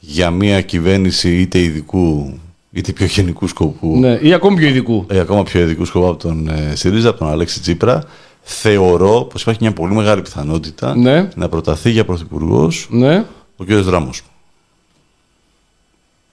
[0.00, 2.38] για μια κυβέρνηση είτε ειδικού
[2.72, 5.06] είτε πιο γενικού σκοπού Ναι, ή ακόμη πιο ειδικού.
[5.12, 8.02] ή ακόμα πιο ειδικού σκοπού από τον ε, ΣΥΡΙΖΑ, από τον Αλέξη Τσίπρα,
[8.42, 11.28] θεωρώ πως υπάρχει μια πολύ μεγάλη πιθανότητα Ναι.
[11.34, 13.24] να προταθεί για πρωθυπουργός Ναι.
[13.56, 13.72] ο κ.
[13.72, 14.22] Δράμος.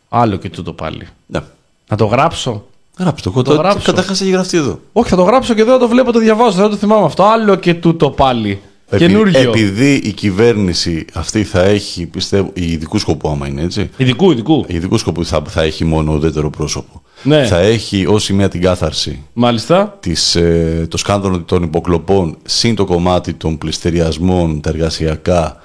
[0.10, 1.08] Άλλο και τούτο πάλι.
[1.26, 1.40] Ναι.
[1.90, 2.66] Να το γράψω;
[2.98, 3.86] Γράψτε το, Το το, γράψω.
[3.86, 4.80] καταρχάς έχει γραφτεί εδώ.
[4.94, 6.62] Όχι, θα το γράψω και δεν θα το βλέπω, το διαβάζω.
[6.62, 7.24] Δεν το θυμάμαι αυτό.
[7.24, 8.62] Άλλο και τούτο πάλι.
[8.90, 9.40] Επει- Καινούργιο.
[9.40, 13.90] Επειδή η κυβέρνηση αυτή θα έχει, πιστεύω, ειδικού σκοπού, άμα είναι έτσι.
[13.98, 14.66] Ειδικού, ειδικού.
[14.68, 17.02] Ειδικού σκοπού θα, θα έχει μόνο ουδέτερο πρόσωπο.
[17.24, 17.46] Ναι.
[17.46, 19.98] Θα έχει ως σημεία την κάθαρση Μάλιστα.
[20.00, 25.58] της, ε, το σκάνδαλο των υποκλοπών συν το κομμάτι των πληστηριασμών, τα εργασιακά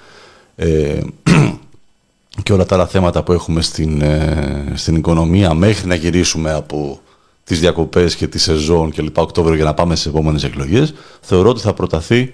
[0.56, 0.98] ε,
[2.42, 7.00] και όλα τα άλλα θέματα που έχουμε στην, ε, στην οικονομία μέχρι να γυρίσουμε από
[7.44, 11.48] τις διακοπές και τη σεζόν και λοιπά Οκτώβριο για να πάμε στις επόμενες εκλογές θεωρώ
[11.50, 12.32] ότι θα προταθεί ε,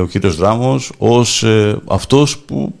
[0.00, 2.74] ο κύριος Δράμος ως ε, αυτός που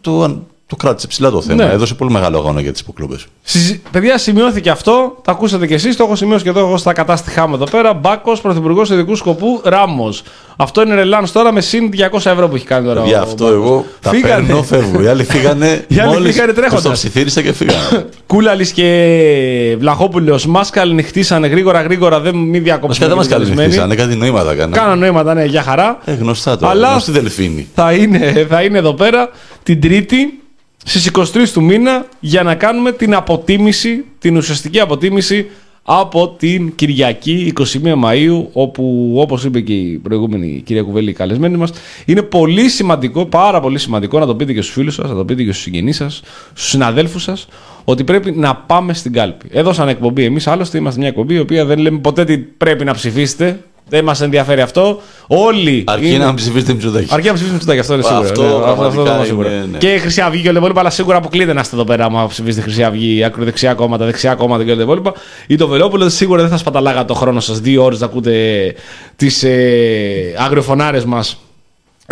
[0.00, 1.64] το, το κράτησε ψηλά το θέμα.
[1.64, 1.72] Ναι.
[1.72, 3.26] Έδωσε πολύ μεγάλο αγώνα για τις υποκλοπές.
[3.42, 5.16] Συζη- Παιδιά, σημειώθηκε αυτό.
[5.24, 5.96] Το ακούσατε κι εσείς.
[5.96, 7.94] Το έχω σημειώσει και εδώ εγώ στα κατάστοιχά μου εδώ πέρα.
[7.94, 10.22] Μπάκος, πρωθυπουργός ειδικού σκοπού, Ράμος.
[10.56, 13.04] Αυτό είναι ρελάνς τώρα με συν 200 ευρώ που έχει κάνει τώρα.
[13.04, 13.56] Για ο αυτό Μπάκος.
[13.58, 14.46] εγώ τα Φύγανε.
[14.46, 15.02] παίρνω, φεύγω.
[15.02, 15.84] Οι άλλοι φύγανε.
[15.88, 16.80] Οι άλλοι μόλις φύγανε τρέχοντας.
[16.82, 18.06] τους Το ψιθύρισα και φύγανε.
[18.26, 22.20] Κούλαλης και Βλαχόπουλος μα καληνυχτήσαν γρήγορα γρήγορα.
[22.20, 23.06] Δεν μη Μα διακόψουν.
[23.08, 24.76] δεν μα καληνυχτήσανε, κάτι νοήματα έκανα.
[24.76, 25.98] Κάνα νόηματα, ναι, για χαρά.
[26.04, 26.72] Ε, γνωστά τώρα.
[26.72, 27.68] Αλλά- Γνωστή δελφίνη.
[27.74, 29.30] θα είναι, θα είναι εδώ πέρα
[29.62, 30.42] την Τρίτη
[30.84, 35.46] στις 23 του μήνα για να κάνουμε την αποτίμηση, την ουσιαστική αποτίμηση
[35.90, 37.64] από την Κυριακή 21
[38.04, 41.70] Μαΐου όπου όπως είπε και η προηγούμενη κυρία Κουβέλη η καλεσμένη μας
[42.04, 45.24] είναι πολύ σημαντικό, πάρα πολύ σημαντικό να το πείτε και στους φίλους σας, να το
[45.24, 46.22] πείτε και στους συγγενείς σας,
[46.54, 47.48] στους συναδέλφους σας
[47.84, 49.48] ότι πρέπει να πάμε στην κάλπη.
[49.50, 52.84] Εδώ σαν εκπομπή εμείς άλλωστε είμαστε μια εκπομπή η οποία δεν λέμε ποτέ τι πρέπει
[52.84, 55.00] να ψηφίσετε, δεν μας ενδιαφέρει αυτό.
[55.26, 57.06] Όλοι Αρκεί είναι- να ψηφίσετε Μητσοτάκη.
[57.10, 58.58] Αρκεί να ψηφίσουμε Μητσοτάκη, αυτό είναι Αυτό σίγουρο.
[58.58, 59.48] Ναι, πραγματικά είναι σίγουρο.
[59.48, 59.78] είναι, ναι.
[59.78, 62.04] Και η Χρυσή Αυγή και όλα τα υπόλοιπα, αλλά σίγουρα αποκλείεται να είστε εδώ πέρα
[62.04, 65.12] άμα ψηφίσετε Χρυσή Αυγή, ακροδεξιά κόμματα, δεξιά κόμματα και όλα τα υπόλοιπα.
[65.46, 68.74] Ή το Βελόπουλο, σίγουρα δεν θα σπαταλάγατε το χρόνο σας δύο ώρες να ακούτε
[69.16, 71.36] τις ε, αγριοφωνάρες μας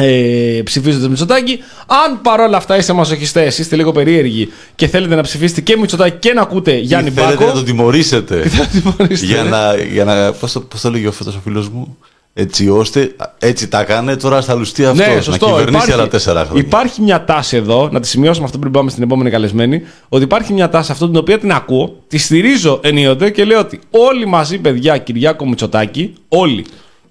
[0.01, 1.59] ε, ψηφίζοντα Μητσοτάκη.
[1.87, 6.33] Αν παρόλα αυτά είστε μασοχιστές, είστε λίγο περίεργοι και θέλετε να ψηφίσετε και Μητσοτάκη και
[6.33, 7.47] να ακούτε Γιάννη Ή θέλετε Μπάκο.
[7.47, 8.51] να τον τιμωρήσετε.
[8.73, 9.33] τιμωρήσετε.
[9.33, 9.77] για να.
[9.93, 11.97] Για να πώς, το, πώς το λέγει ο φέτος ο φίλος μου.
[12.39, 15.07] Έτσι ώστε, έτσι τα έκανε, τώρα θα λουστεί αυτός.
[15.07, 15.47] Ναι, να σωστό.
[15.47, 16.63] κυβερνήσει άλλα τέσσερα χρόνια.
[16.67, 20.53] υπάρχει μια τάση εδώ, να τη σημειώσουμε αυτό πριν πάμε στην επόμενη καλεσμένη, ότι υπάρχει
[20.53, 24.59] μια τάση αυτό την οποία την ακούω, τη στηρίζω ενίοτε και λέω ότι όλοι μαζί,
[24.59, 26.67] παιδιά, Κυριάκο Μητσοτάκη, όλοι.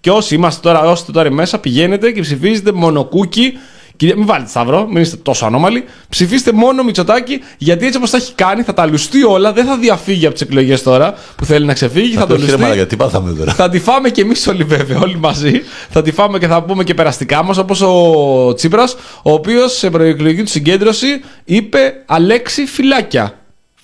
[0.05, 3.53] Και όσοι είμαστε τώρα, όσοι είστε τώρα μέσα, πηγαίνετε και ψηφίζετε μονοκούκι.
[3.95, 5.83] Κυρία, μην βάλετε σταυρό, μην είστε τόσο ανώμαλοι.
[6.09, 9.53] Ψηφίστε μόνο Μητσοτάκη, γιατί έτσι όπως τα έχει κάνει, θα τα λουστεί όλα.
[9.53, 12.15] Δεν θα διαφύγει από τις εκλογές τώρα που θέλει να ξεφύγει.
[12.15, 12.61] θα το Όχι, ρε λουστεί.
[12.63, 15.61] μαλάκα, τι πάθαμε τώρα; Θα τη φάμε και εμείς όλοι βέβαια, όλοι μαζί.
[15.89, 19.89] Θα τη φάμε και θα πούμε και περαστικά μας, όπως ο Τσίπρας, ο οποίος σε
[19.89, 21.07] προεκλογική του συγκέντρωση
[21.45, 23.33] είπε Αλέξη φυλάκια.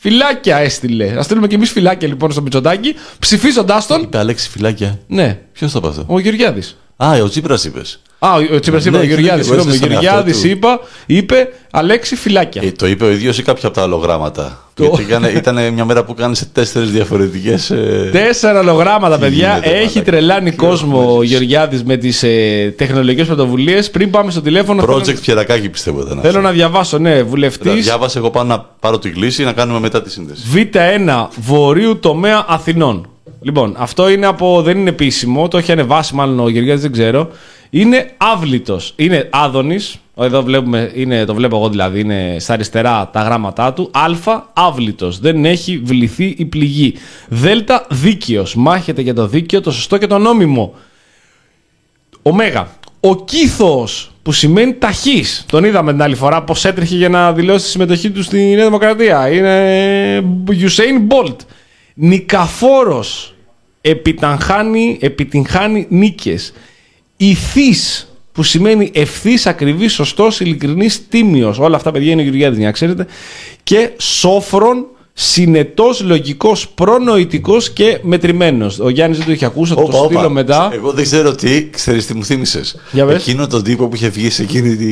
[0.03, 1.19] Φυλάκια έστειλε.
[1.19, 4.02] Α στείλουμε και εμείς φυλάκια λοιπόν στο Μητσοτάκι, ψηφίζοντά τον.
[4.02, 4.99] Είπε Αλέξη φυλάκια.
[5.07, 6.78] Ναι, Ποιος το είπε αυτό; ο Γεωργιάδης.
[6.95, 8.02] Α, ο Τσίπρας είπες.
[8.23, 9.45] Α, ο- ο Τσίπρα είπε, Ναι, ο και Γεωργιάδης.
[9.48, 10.48] εγώ Συγγνώμη, ο έστειλα στον εαυτό Γεωργιάδη του.
[10.48, 12.61] είπα, είπε Αλέξη φυλάκια.
[12.65, 14.65] Ε, το είπε ο ίδιος ή κάποια από τα αλλογράμματα.
[14.77, 17.69] Γιατί ήταν, ήταν μια μέρα που κάνεις σε τέσσερις διαφορετικές.
[17.69, 18.10] Ε...
[18.11, 19.49] Τέσσερα ολογράμματα, παιδιά.
[19.53, 20.03] γίνεται, Έχει μαλάκα.
[20.11, 21.34] τρελάνει Τι κόσμο έχουμε ο ζήσει.
[21.34, 23.89] Γεωργιάδης με τις ε, τεχνολογικές πρωτοβουλίες.
[23.89, 26.19] Πριν πάμε στο τηλέφωνο, θέλω- Project Πιερακάκι πιστεύω ήταν.
[26.22, 27.84] θέλω να διαβάσω, ναι, βουλευτής.
[27.84, 30.41] Διάβασε, εγώ πάω να πάρω την κλίση να κάνουμε μετά τη σύνδεση.
[30.53, 33.10] Β1 Βορείου τομέα Αθηνών.
[33.44, 34.62] Λοιπόν, αυτό είναι από.
[34.62, 37.30] δεν είναι επίσημο, το έχει ανεβάσει μάλλον ο Γεωργιάδης, δεν ξέρω.
[37.70, 38.94] Είναι άβλητος.
[38.96, 40.00] Είναι άδωνης.
[40.18, 43.92] Εδώ βλέπουμε, είναι, το βλέπω εγώ δηλαδή, είναι στα αριστερά τα γράμματά του.
[43.94, 45.20] Α, άβλητος.
[45.20, 46.94] Δεν έχει βληθεί η πληγή.
[47.28, 47.46] Δ,
[47.90, 48.56] δίκαιος.
[48.56, 50.74] Μάχεται για το δίκαιο, το σωστό και το νόμιμο.
[52.22, 52.68] Ωμέγα.
[53.00, 55.46] Ο κύθος που σημαίνει ταχύς.
[55.48, 58.66] Τον είδαμε την άλλη φορά πώς έτρεχε για να δηλώσει τη συμμετοχή του στη Νέα
[58.66, 59.32] Δημοκρατία.
[59.32, 61.36] Είναι Usain Bolt.
[62.02, 63.36] Νικαφόρος.
[63.82, 66.53] Επιτυγχάνει, επιτυγχάνει νίκες.
[67.18, 71.60] Ηθής που σημαίνει ευθύς, ακριβής, σωστός, ειλικρινής, τίμιος.
[71.60, 73.06] Όλα αυτά, παιδιά, είναι ο Γεωργιάδη, για να ξέρετε.
[73.64, 78.80] Και σόφρον, συνετός, λογικός, προνοητικός και μετρημένος.
[78.80, 80.30] Ο Γιάννης δεν το είχε ακούσει, θα το Όπα, στείλω όπα.
[80.30, 80.69] μετά.
[80.73, 82.76] Εγώ δεν ξέρω τι, ξέρεις τι μου θύμισες.
[82.91, 83.15] Για πες.
[83.28, 84.91] Εκείνο τον τύπο που είχε βγει σε εκείνη τη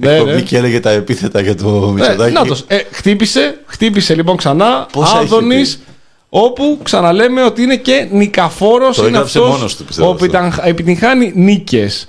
[0.00, 0.40] Ναι, εκπομπή ναι.
[0.40, 2.32] και έλεγε τα επίθετα για το Ε, Μητσοτάκη.
[2.32, 2.64] νάτος.
[2.66, 4.86] Ε, χτύπησε, χτύπησε λοιπόν ξανά.
[4.92, 5.82] Πόσα έχει Άδωνης, πει;
[6.28, 8.96] Όπου ξαναλέμε ότι είναι και νικαφόρος.
[8.96, 10.24] Το είναι έγραψε αυτός μόνος του, πιστεύω Ο αυτό.
[10.24, 12.08] επιτυγχ- επιτυγχάνει νίκες.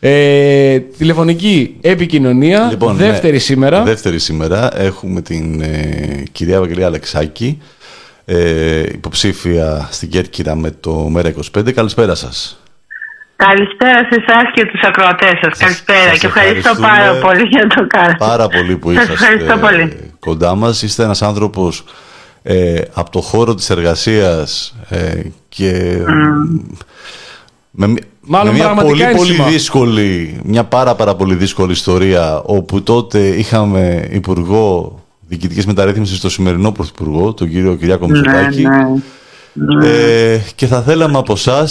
[0.00, 2.66] Ε, τηλεφωνική επικοινωνία.
[2.70, 3.82] Λοιπόν, δεύτερη ναι, σήμερα.
[3.82, 7.62] Δεύτερη σήμερα έχουμε την ε, κυρία Ευαγγελία Αλεξάκη,
[8.24, 11.72] ε, υποψήφια στην Κέρκυρα με το ΜΕΡΑ25.
[11.72, 12.60] Καλησπέρα σας.
[13.36, 15.58] Καλησπέρα σε εσάς και τους ακροατές σας.
[15.58, 18.16] Καλησπέρα σας και ευχαριστώ ευχαριστούμε πάρα πολύ για το κάνετε.
[18.18, 20.10] Πάρα πολύ που Σας είσαστε ευχαριστώ πολύ.
[20.18, 20.82] κοντά μας.
[20.82, 21.84] Είστε ένας άνθρωπος
[22.48, 25.96] ε, από το χώρο της εργασίας ε, και
[27.70, 27.96] με, μ-
[28.28, 29.46] Μάλλον με μια πραγματικά πολύ πολύ ένσημα.
[29.48, 34.98] δύσκολη, μια πάρα πάρα πολύ δύσκολη ιστορία όπου τότε είχαμε υπουργό
[35.28, 38.62] διοικητικής μεταρρύθμισης στο σημερινό πρωθυπουργό, τον κύριο Κυριάκο Μητσοτάκη.
[39.52, 39.88] ναι.
[39.88, 41.68] Ε, και θα θέλαμε από εσά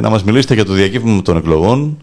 [0.00, 1.96] να μας μιλήσετε για το διακύβημα των εκλογών.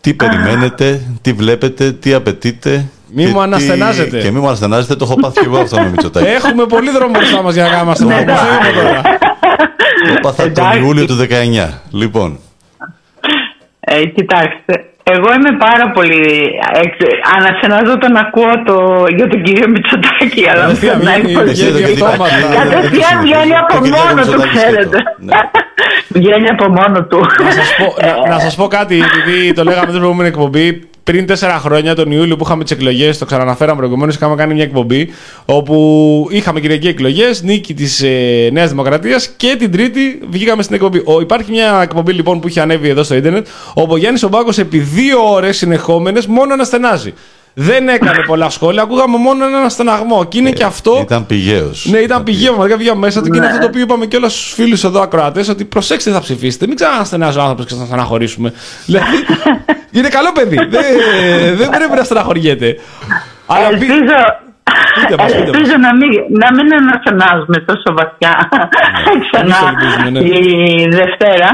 [0.00, 2.88] Τι περιμένετε, τι βλέπετε, τι απαιτείτε.
[3.12, 4.18] Μη και μου τι- αναστενάζετε.
[4.20, 6.26] Και μη μου αναστενάζετε, το έχω πάθει και εγώ αυτό με Μητσοτάκη.
[6.26, 8.32] Έχουμε πολύ δρόμο μπροστά μας για να κάνουμε Ναι, αστυνομικό.
[8.82, 9.02] τώρα.
[10.14, 10.78] το πάθα τον Εντάξει.
[10.78, 11.80] Ιούλιο του 19.
[11.90, 12.38] Λοιπόν,
[13.80, 14.72] Ε, κοιτάξτε,
[15.14, 16.24] εγώ είμαι πάρα πολύ.
[16.82, 16.92] Εξ,
[17.36, 18.76] αναστενάζω τον ακούω το,
[19.16, 22.34] για τον κύριο Μητσοτάκη, αλλά Κατευθείαν να βγαίνει- υποθέσω- βγαίνει γιατί- αυτόματα.
[22.58, 24.80] Κατευθείαν βγαίνει από Το Κυριάκο μόνο του, Μητσοτάκη ξέρετε.
[24.80, 24.98] σκέτο.
[25.18, 25.34] Ναι.
[26.08, 27.20] Βγαίνει από μόνο του.
[27.44, 30.87] να, σας πω, να, να σας πω κάτι, επειδή το λέγαμε στην προηγούμενη εκπομπή.
[31.08, 34.62] Πριν τέσσερα χρόνια, τον Ιούλιο που είχαμε τις εκλογές, το ξαναναφέραμε προηγουμένως, είχαμε κάνει μια
[34.62, 35.08] εκπομπή
[35.44, 41.02] όπου είχαμε κυριακή εκλογές, νίκη της ε, Νέας Δημοκρατίας και την Τρίτη βγήκαμε στην εκπομπή.
[41.04, 44.58] Ο, υπάρχει μια εκπομπή λοιπόν που είχε ανέβει εδώ στο Ιντερνετ, όπου ο Γιάννης Ομπάκος
[44.58, 47.14] επί δύο ώρες συνεχόμενες μόνο αναστενάζει.
[47.60, 50.24] Δεν έκανε πολλά σχόλια, ακούγαμε μόνο έναν στεναγμό.
[50.24, 50.98] Και είναι και αυτό.
[51.02, 51.86] ήταν πηγαίος.
[51.90, 52.46] Ναι, ήταν πηγαίος.
[52.46, 55.00] Πραγματικά βγήκαμε μέσα του και είναι αυτό το οποίο είπαμε και όλα στους φίλους εδώ
[55.00, 56.66] ακροατές: Ότι προσέξτε, θα ψηφίσετε.
[56.66, 58.52] Μην ξαναστενάζει ο άνθρωπο και θα στεναχωρήσουμε.
[58.86, 59.16] δηλαδή,
[59.96, 60.56] είναι καλό παιδί.
[60.56, 60.84] Δεν,
[61.56, 62.76] δεν πρέπει να στεναχωριέται.
[63.46, 64.16] Αλλά πει- Ελπίζω,
[65.00, 66.10] Πείτε μας, πείτε ελπίζω να μην,
[66.42, 68.48] να μην αναστενάζουμε τόσο βαθιά
[69.30, 70.20] ξανά Εμείς το ελπίζουμε, ναι.
[70.20, 71.48] η Δευτέρα.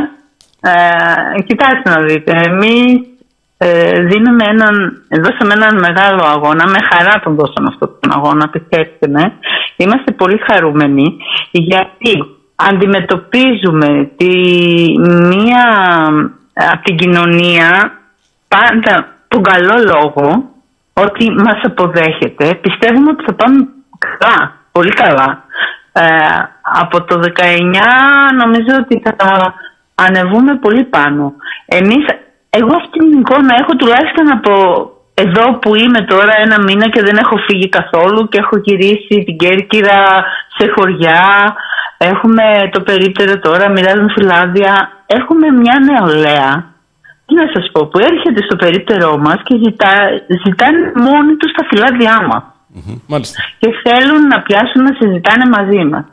[0.61, 3.01] Ε, κοιτάξτε να δείτε, εμείς
[3.59, 9.09] ε, δίνουμε έναν, δώσαμε έναν μεγάλο αγώνα, με χαρά τον δώσαμε αυτόν τον αγώνα, πιστέψτε
[9.09, 9.33] με.
[9.77, 11.17] Είμαστε πολύ χαρούμενοι
[11.51, 12.25] γιατί
[12.55, 14.35] αντιμετωπίζουμε τη,
[15.09, 15.65] μία
[16.55, 17.99] από την κοινωνία
[18.49, 20.51] πάντα τον καλό λόγο
[20.93, 22.55] ότι μας αποδέχεται.
[22.55, 23.69] Πιστεύουμε ότι θα πάμε
[23.99, 25.45] καλά, πολύ καλά.
[25.93, 26.05] Ε,
[26.63, 27.41] από το 19
[28.43, 29.55] νομίζω ότι θα
[29.95, 31.33] ανεβούμε πολύ πάνω.
[31.67, 32.07] Εμείς,
[32.59, 34.53] εγώ αυτή την εικόνα έχω τουλάχιστον από
[35.15, 39.37] εδώ που είμαι τώρα ένα μήνα και δεν έχω φύγει καθόλου και έχω γυρίσει την
[39.37, 40.01] Κέρκυρα
[40.57, 41.57] σε χωριά.
[41.99, 44.73] Έχουμε το περίπτερο τώρα, μοιράζουμε φυλάδια.
[45.07, 46.73] έχουμε μια νεολαία
[47.27, 49.93] τι να σας πω, που έρχεται στο περίπτερό μας και ζητά,
[50.45, 52.43] ζητάνε μόνοι τους τα φυλάδια μας
[53.07, 53.43] Μάλιστα.
[53.59, 56.05] και θέλουν να πιάσουν να συζητάνε μαζί μας.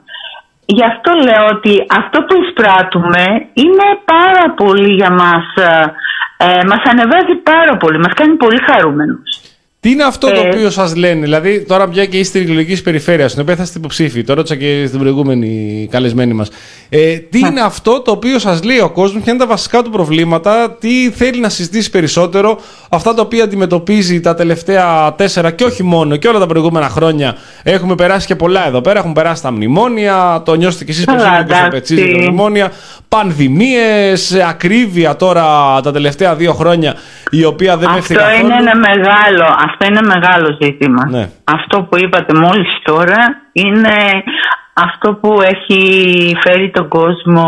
[0.78, 3.24] Γι' αυτό λέω ότι αυτό που εισπράττουμε
[3.54, 5.94] είναι πάρα πολύ για μας, ε,
[6.46, 9.30] ε, μας ανεβάζει πάρα πολύ, μας κάνει πολύ χαρούμενους.
[9.82, 10.48] Τι είναι αυτό το Ε.
[10.48, 14.24] οποίο σας λένε, Δηλαδή, τώρα πια και είστε εκλογική περιφέρεια, στην οποία θα είστε υποψήφοι,
[14.24, 16.50] το ρώτησα και στην προηγούμενη καλεσμένη μας.
[16.90, 19.90] Ε, τι είναι αυτό το οποίο σας λέει ο κόσμος, ποια είναι τα βασικά του
[19.90, 22.60] προβλήματα, τι θέλει να συζητήσει περισσότερο,
[22.90, 27.36] αυτά τα οποία αντιμετωπίζει τα τελευταία τέσσερα και όχι μόνο, και όλα τα προηγούμενα χρόνια.
[27.64, 31.12] Έχουμε περάσει και πολλά εδώ πέρα, έχουν περάσει τα μνημόνια, το νιώσετε κι εσείς πω
[31.14, 31.70] Καλά, είναι και στο εντάξει.
[31.96, 32.72] πετσίδι τα μνημόνια,
[33.16, 35.46] πανδημίες, ακρίβεια τώρα
[35.82, 36.94] τα τελευταία δύο χρόνια,
[37.30, 38.40] η οποία δεν Αυτό πέφτει καθόλου.
[38.46, 41.08] είναι ένα μεγάλο, αυτό είναι μεγάλο ζήτημα.
[41.10, 41.30] Ναι.
[41.44, 43.18] Αυτό που είπατε μόλις τώρα
[43.52, 43.96] είναι
[44.74, 45.82] αυτό που έχει
[46.44, 47.46] φέρει τον κόσμο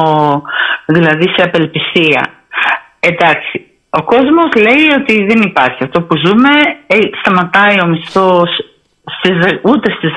[0.86, 2.22] δηλαδή σε απελπισία.
[3.00, 5.84] Εντάξει, ο κόσμος λέει ότι δεν υπάρχει.
[5.84, 6.50] Αυτό που ζούμε
[6.88, 8.50] ε, σταματάει ο μισθός
[9.18, 10.12] στις, δε- ούτε στις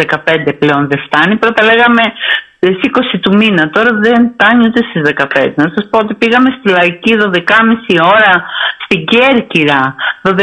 [0.46, 1.36] 15 πλέον δεν φτάνει.
[1.36, 2.02] Πρώτα λέγαμε
[2.58, 5.52] στις 20 του μήνα, τώρα δεν φτάνει ούτε στις 15.
[5.56, 8.32] Να σας πω ότι πήγαμε στη Λαϊκή 12.30 ώρα
[8.84, 10.34] στην Κέρκυρα, 12.30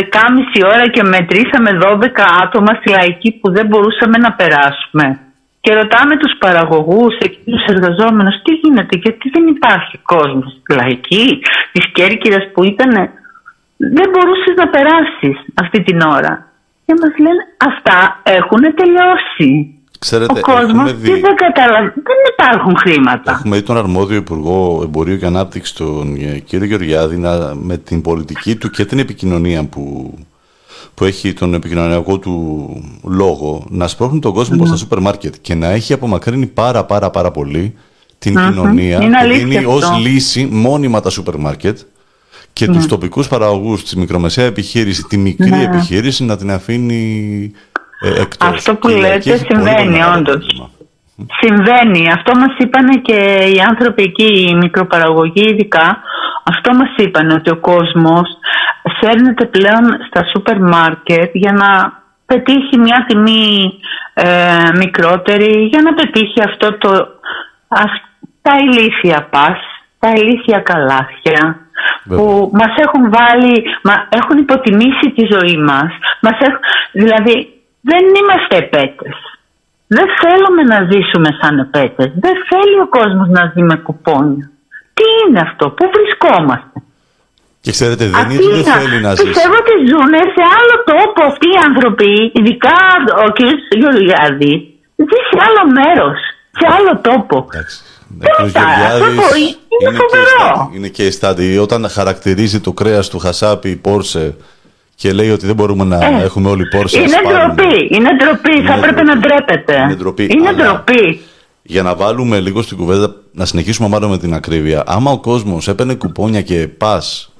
[0.73, 5.19] ώρα και μετρήσαμε 12 άτομα στη Λαϊκή που δεν μπορούσαμε να περάσουμε.
[5.61, 11.41] Και ρωτάμε τους παραγωγούς, εκείνους τους εργαζόμενους, τι γίνεται, γιατί δεν υπάρχει κόσμος στη Λαϊκή,
[11.71, 12.91] της Κέρκυρας που ήταν
[13.77, 16.47] δεν μπορούσες να περάσεις αυτή την ώρα.
[16.85, 19.77] Και μας λένε αυτά έχουν τελειώσει.
[20.03, 21.91] Ξέρετε, Ο κόσμος έχουμε τι δει, δεν καταλαβαίνει.
[21.93, 23.31] Δεν υπάρχουν χρήματα.
[23.31, 28.01] έχουμε δει τον αρμόδιο Υπουργό Εμπορίου και Ανάπτυξης, τον ε, κύριο Γεωργιάδη, να, με την
[28.01, 30.13] πολιτική του και την επικοινωνία που,
[30.93, 32.67] που έχει τον επικοινωνιακό του
[33.03, 37.09] λόγο, να σπρώχνει τον κόσμο προς τα σούπερ μάρκετ και να έχει απομακρύνει πάρα πάρα
[37.09, 37.73] πάρα πολύ
[38.19, 39.71] την κοινωνία Είναι και αλήθεια δίνει αυτό.
[39.71, 41.79] ως λύση μόνιμα τα σούπερ μάρκετ
[42.53, 45.63] και τους τοπικούς παραγωγούς, τη μικρομεσαία επιχείρηση, τη μικρή Ναι.
[45.63, 48.47] επιχείρηση να την αφήνει ε, εκτός.
[48.49, 50.35] Αυτό που Και η λέτε Λαϊκή έχει πολύ συμβαίνει, μεγάλο όντως.
[50.35, 50.69] πρόβλημα.
[51.41, 52.11] Συμβαίνει.
[52.11, 53.15] Αυτό μας είπαν και
[53.53, 56.01] οι άνθρωποι εκεί, οι μικροπαραγωγοί ειδικά.
[56.43, 58.27] Αυτό μας είπαν ότι ο κόσμος
[58.99, 63.73] σέρνεται πλέον στα σούπερ μάρκετ για να πετύχει μια τιμή
[64.13, 66.89] ε, μικρότερη, για να πετύχει αυτό το,
[67.67, 68.03] αυ-
[68.41, 69.57] τα ηλίθια πας,
[69.99, 71.57] τα ηλίθια καλάθια
[72.07, 75.91] που μας έχουν βάλει, μα, έχουν υποτιμήσει τη ζωή μας.
[76.21, 76.59] μας έχουν,
[76.91, 77.52] δηλαδή
[77.89, 79.15] δεν είμαστε επέτες.
[79.95, 82.09] Δεν θέλουμε να ζήσουμε σαν επέτες.
[82.25, 84.45] Δεν θέλει ο κόσμος να ζει με κουπόνια.
[84.97, 86.77] Τι είναι αυτό, πού βρισκόμαστε;
[87.65, 89.27] Και ξέρετε, δεν Αυτοί είναι ότι δεν είναι- θέλει να ζήσει.
[89.27, 92.77] Πιστεύω ότι ζουν σε άλλο τόπο αυτοί οι άνθρωποι, ειδικά
[93.25, 93.39] ο κ.
[93.81, 94.53] Γεωργιάδη,
[95.07, 96.17] ζει σε άλλο μέρος,
[96.59, 97.35] σε άλλο τόπο.
[97.53, 97.77] Εντάξει.
[98.21, 98.51] Δεν Ο κ.
[98.51, 100.39] τα- Γεωργιάδης αυτό το- είναι και η φοβερό.
[100.53, 101.57] στάντη- Είναι και η στάντη.
[101.57, 104.35] Όταν χαρακτηρίζει το κρέας του χασάπι Πόρσε
[104.95, 106.99] και λέει ότι δεν μπορούμε να Ε, έχουμε όλοι Πόρσες.
[106.99, 109.07] Είναι ντροπή, είναι ντροπή, θα Είναι πρέπει ντροπή.
[109.09, 109.75] να ντρέπεται.
[109.81, 111.19] Είναι ντροπή, Είναι αλλά- ντροπή.
[111.65, 114.83] Για να βάλουμε λίγο στην κουβέντα, να συνεχίσουμε μάλλον με την ακρίβεια.
[114.85, 117.31] Άμα ο κόσμος έπαιρνε κουπόνια και πας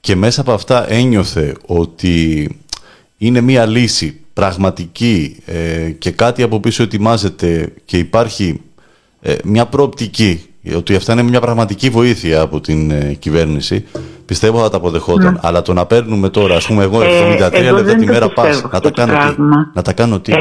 [0.00, 2.48] και μέσα από αυτά ένιωθε ότι
[3.18, 8.60] είναι μία λύση πραγματική ε, και κάτι από πίσω ετοιμάζεται και υπάρχει
[9.20, 10.42] ε, μια προοπτική
[10.76, 13.84] ότι αυτά είναι μια πραγματική βοήθεια από την ε, κυβέρνηση,
[14.26, 15.38] πιστεύω θα τα αποδεχόταν.
[15.42, 17.04] Αλλά το να παίρνουμε τώρα, ας πούμε, εγώ Ναι.
[17.04, 19.12] Ε, 73 εγώ λεπτά δεν τη το μέρα πιστεύω πας, να αυτό τα το κάνω
[19.12, 19.70] τι; πράγμα.
[19.74, 20.36] Να τα κάνω τι; Ε.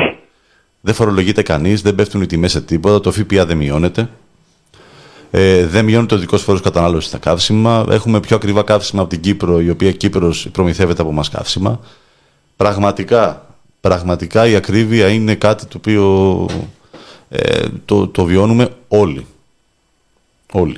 [0.82, 4.10] Δεν φορολογείται κανείς, δεν πέφτουν οι τιμές σε τίποτα, το ΦΠΑ δεν μειώνεται.
[5.32, 7.86] Ε, δεν μειώνεται ο δικός φόρος κατανάλωσης στα καύσιμα.
[7.90, 11.80] Έχουμε πιο ακριβά καύσιμα από την Κύπρο, η οποία Κύπρος προμηθεύεται από εμά καύσιμα.
[12.56, 13.46] Πραγματικά,
[13.82, 16.46] πραγματικά η ακρίβεια είναι κάτι το οποίο
[17.30, 19.26] ε, το, το βιώνουμε όλοι.
[20.54, 20.78] Όλοι.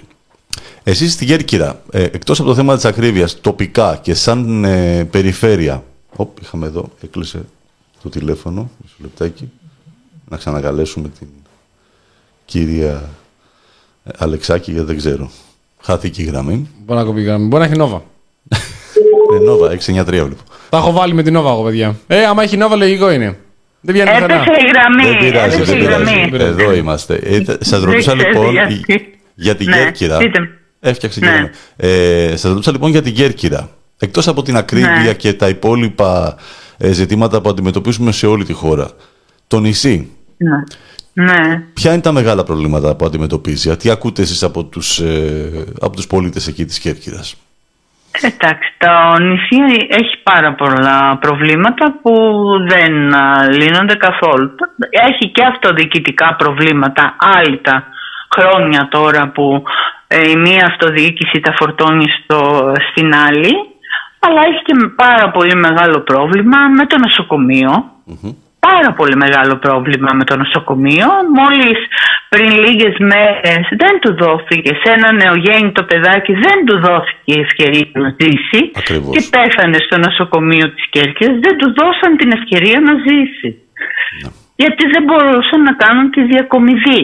[0.84, 5.84] Εσείς στη Γέρκυρα, ε, εκτός από το θέμα της ακρίβειας, τοπικά και σαν ε, περιφέρεια,
[6.16, 7.46] Οπ, είχαμε εδώ, έκλεισε
[8.04, 9.52] το τηλέφωνο, μισό λεπτάκι,
[10.30, 11.28] να ξανακαλέσουμε την
[12.46, 13.10] κυρία
[14.04, 15.30] ε, Αλεξάκη, γιατί δεν ξέρω.
[15.82, 16.68] Χάθηκε η γραμμή.
[16.86, 17.48] Μπορεί να κοπεί η γραμμή.
[17.48, 18.04] Μπορεί να έχει νόβα.
[19.36, 20.36] Ε, Νόβα, 693 βλέπω.
[20.70, 21.96] Τα έχω βάλει με την νόβα εγώ, παιδιά.
[22.08, 23.38] Ε, άμα έχει νόβα, λογικό είναι.
[23.82, 24.36] Δεν βγαίνει πουθενά.
[24.42, 25.04] Έπεσε η γραμμή.
[25.04, 26.04] Δεν πειράζει, έπεσε δεν η πειράζει.
[26.04, 26.30] γραμμή.
[26.32, 26.50] πειράζει.
[26.62, 27.16] Εδώ είμαστε.
[27.16, 29.19] Ε, Σας Δεν ρωτούσα ξέρω λοιπόν γιατί.
[29.40, 30.18] Για την Ναι, Κέρκυρα.
[30.18, 30.48] πείτε μου.
[30.80, 31.50] Έφτιαξε Ναι.
[31.78, 33.70] και ε, Σα ρωτούσα λοιπόν για την Κέρκυρα.
[34.00, 35.14] Εκτός από την ακρίβεια Ναι.
[35.14, 36.36] και τα υπόλοιπα
[36.78, 38.90] ε, ζητήματα που αντιμετωπίζουμε σε όλη τη χώρα.
[39.48, 40.64] Το νησί, Ναι.
[41.26, 41.62] Ναι.
[41.74, 46.08] ποια είναι τα μεγάλα προβλήματα που αντιμετωπίζει, τι ακούτε εσείς από τους, ε, από τους
[46.08, 47.36] πολίτες εκεί της Κέρκυρας;
[48.22, 52.12] Εντάξει, το νησί έχει πάρα πολλά προβλήματα που
[52.70, 54.50] δεν α, λύνονται καθόλου.
[55.10, 57.84] Έχει και αυτοδιοικητικά προβλήματα, άλυτα
[58.36, 59.64] χρόνια τώρα που
[60.08, 63.54] ε, η μία αυτοδιοίκηση τα φορτώνει στο, στην άλλη
[64.20, 67.72] αλλά έχει και πάρα πολύ μεγάλο πρόβλημα με το νοσοκομειο
[68.60, 71.08] Πάρα πολύ μεγάλο πρόβλημα με το νοσοκομείο.
[71.40, 71.80] Μόλις
[72.30, 77.90] πριν λίγες μέρες δεν του δόθηκε σε ένα νεογέννητο παιδάκι δεν του δόθηκε η ευκαιρία
[78.04, 79.12] να ζήσει Ακριβώς.
[79.14, 81.38] και πέθανε στο νοσοκομείο της Κέρκυρας.
[81.46, 83.50] Δεν του δώσαν την ευκαιρία να ζήσει.
[84.56, 87.04] Γιατί δεν μπορούσαν να κάνουν τη διακομιδή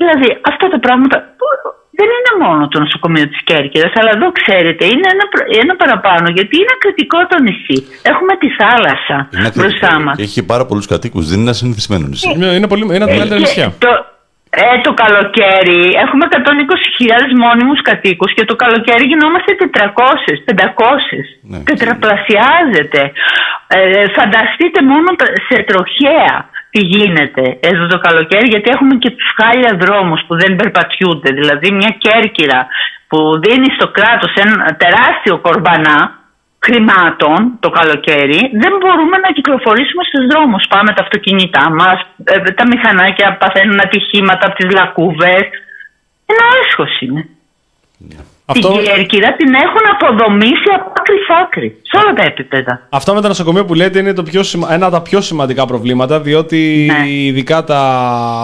[0.00, 4.84] δηλαδή αυτά τα πράγματα που- δεν είναι μόνο το νοσοκομείο της Κέρκυρας αλλά εδώ ξέρετε
[4.92, 7.78] είναι ένα, προ- ένα παραπάνω γιατί είναι κρατικό το νησί
[8.12, 10.02] έχουμε τη θάλασσα Είναι μπροστά ακριτικό.
[10.04, 11.22] μας Και Έχει πάρα πολλούς κατοίκους.
[11.28, 12.28] Δεν είναι ένα συνηθισμένο νησί.
[12.34, 13.68] Είναι, είναι, πολύ, είναι από τα μεγαλύτερα και νησιά.
[13.86, 13.92] Το,
[14.64, 21.18] ε, το καλοκαίρι έχουμε 120.000 μόνιμους κατοίκους και το καλοκαίρι γινόμαστε 400, 500.
[21.50, 21.58] Ναι.
[21.68, 23.02] Τετραπλασιάζεται.
[23.78, 26.34] Ε, φανταστείτε μόνο τα- σε τροχέα
[26.76, 31.30] τι γίνεται εδώ το καλοκαίρι γιατί έχουμε και τους χάλια δρόμους που δεν περπατιούνται.
[31.38, 32.60] Δηλαδή μια κέρκυρα
[33.08, 35.98] που δίνει στο κράτος ένα τεράστιο κορμπανά
[36.66, 40.64] χρημάτων το καλοκαίρι δεν μπορούμε να κυκλοφορήσουμε στους δρόμους.
[40.74, 45.46] Πάμε τα αυτοκίνητά μας, ε, τα μηχανάκια παθαίνουν ατυχήματα από τις λακκούβες.
[46.32, 47.22] Ένα έσχος είναι.
[48.48, 51.76] Αυτό, Την Κέρκυρα την έχουν αποδομήσει από άκρη σ' άκρη.
[51.82, 52.86] Σε όλα τα επίπεδα.
[52.90, 55.66] αυτό με τα νοσοκομεία που λέτε είναι το πιο, σημα- ένα από τα πιο σημαντικά
[55.66, 57.08] προβλήματα, διότι Ναι.
[57.10, 57.80] ειδικά τα,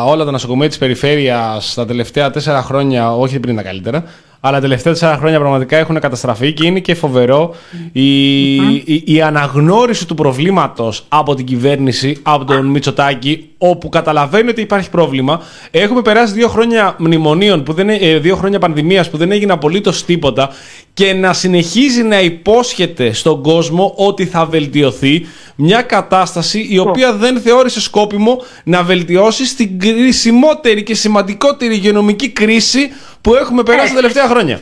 [0.07, 4.05] όλα τα νοσοκομεία της περιφέρειας τα τελευταία τέσσερα χρόνια, όχι πριν τα καλύτερα,
[4.45, 7.55] αλλά τα τελευταία τέσσερα χρόνια πραγματικά έχουν καταστραφεί και είναι και φοβερό
[7.93, 14.61] η, η, η αναγνώριση του προβλήματος από την κυβέρνηση, από τον Μητσοτάκη, όπου καταλαβαίνει ότι
[14.61, 15.41] υπάρχει πρόβλημα.
[15.71, 19.53] Έχουμε περάσει δύο χρόνια μνημονίων, που δεν, ε- ε, δύο χρόνια πανδημίας που δεν έγινε
[19.53, 20.51] απολύτως τίποτα
[20.95, 27.41] και να συνεχίζει να υπόσχεται στον κόσμο ότι θα βελτιωθεί μια κατάσταση η οποία δεν
[27.41, 32.91] θεώρησε σκόπιμο να βελτιώσει στην κρισιμότερη και σημαντικότερη υγειονομική κρίση
[33.23, 34.59] που έχουμε περάσει τα τελευταία χρόνια.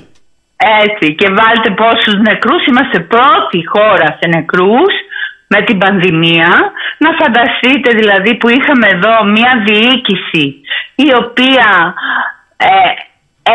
[0.86, 2.62] Έτσι και βάλτε πόσους νεκρούς.
[2.66, 4.94] Είμαστε πρώτη χώρα σε νεκρούς
[5.46, 6.50] με την πανδημία.
[6.98, 10.44] Να φανταστείτε δηλαδή που είχαμε εδώ μια διοίκηση
[10.94, 11.94] η οποία
[12.56, 12.70] ε,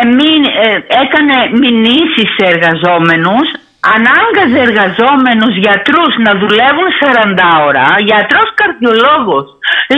[0.02, 3.48] εμεί- ε, έκανε μηνύσεις σε εργαζόμενους
[3.93, 9.45] ανάγκαζε εργαζόμενους γιατρούς να δουλεύουν 40 ώρα, γιατρός καρδιολόγος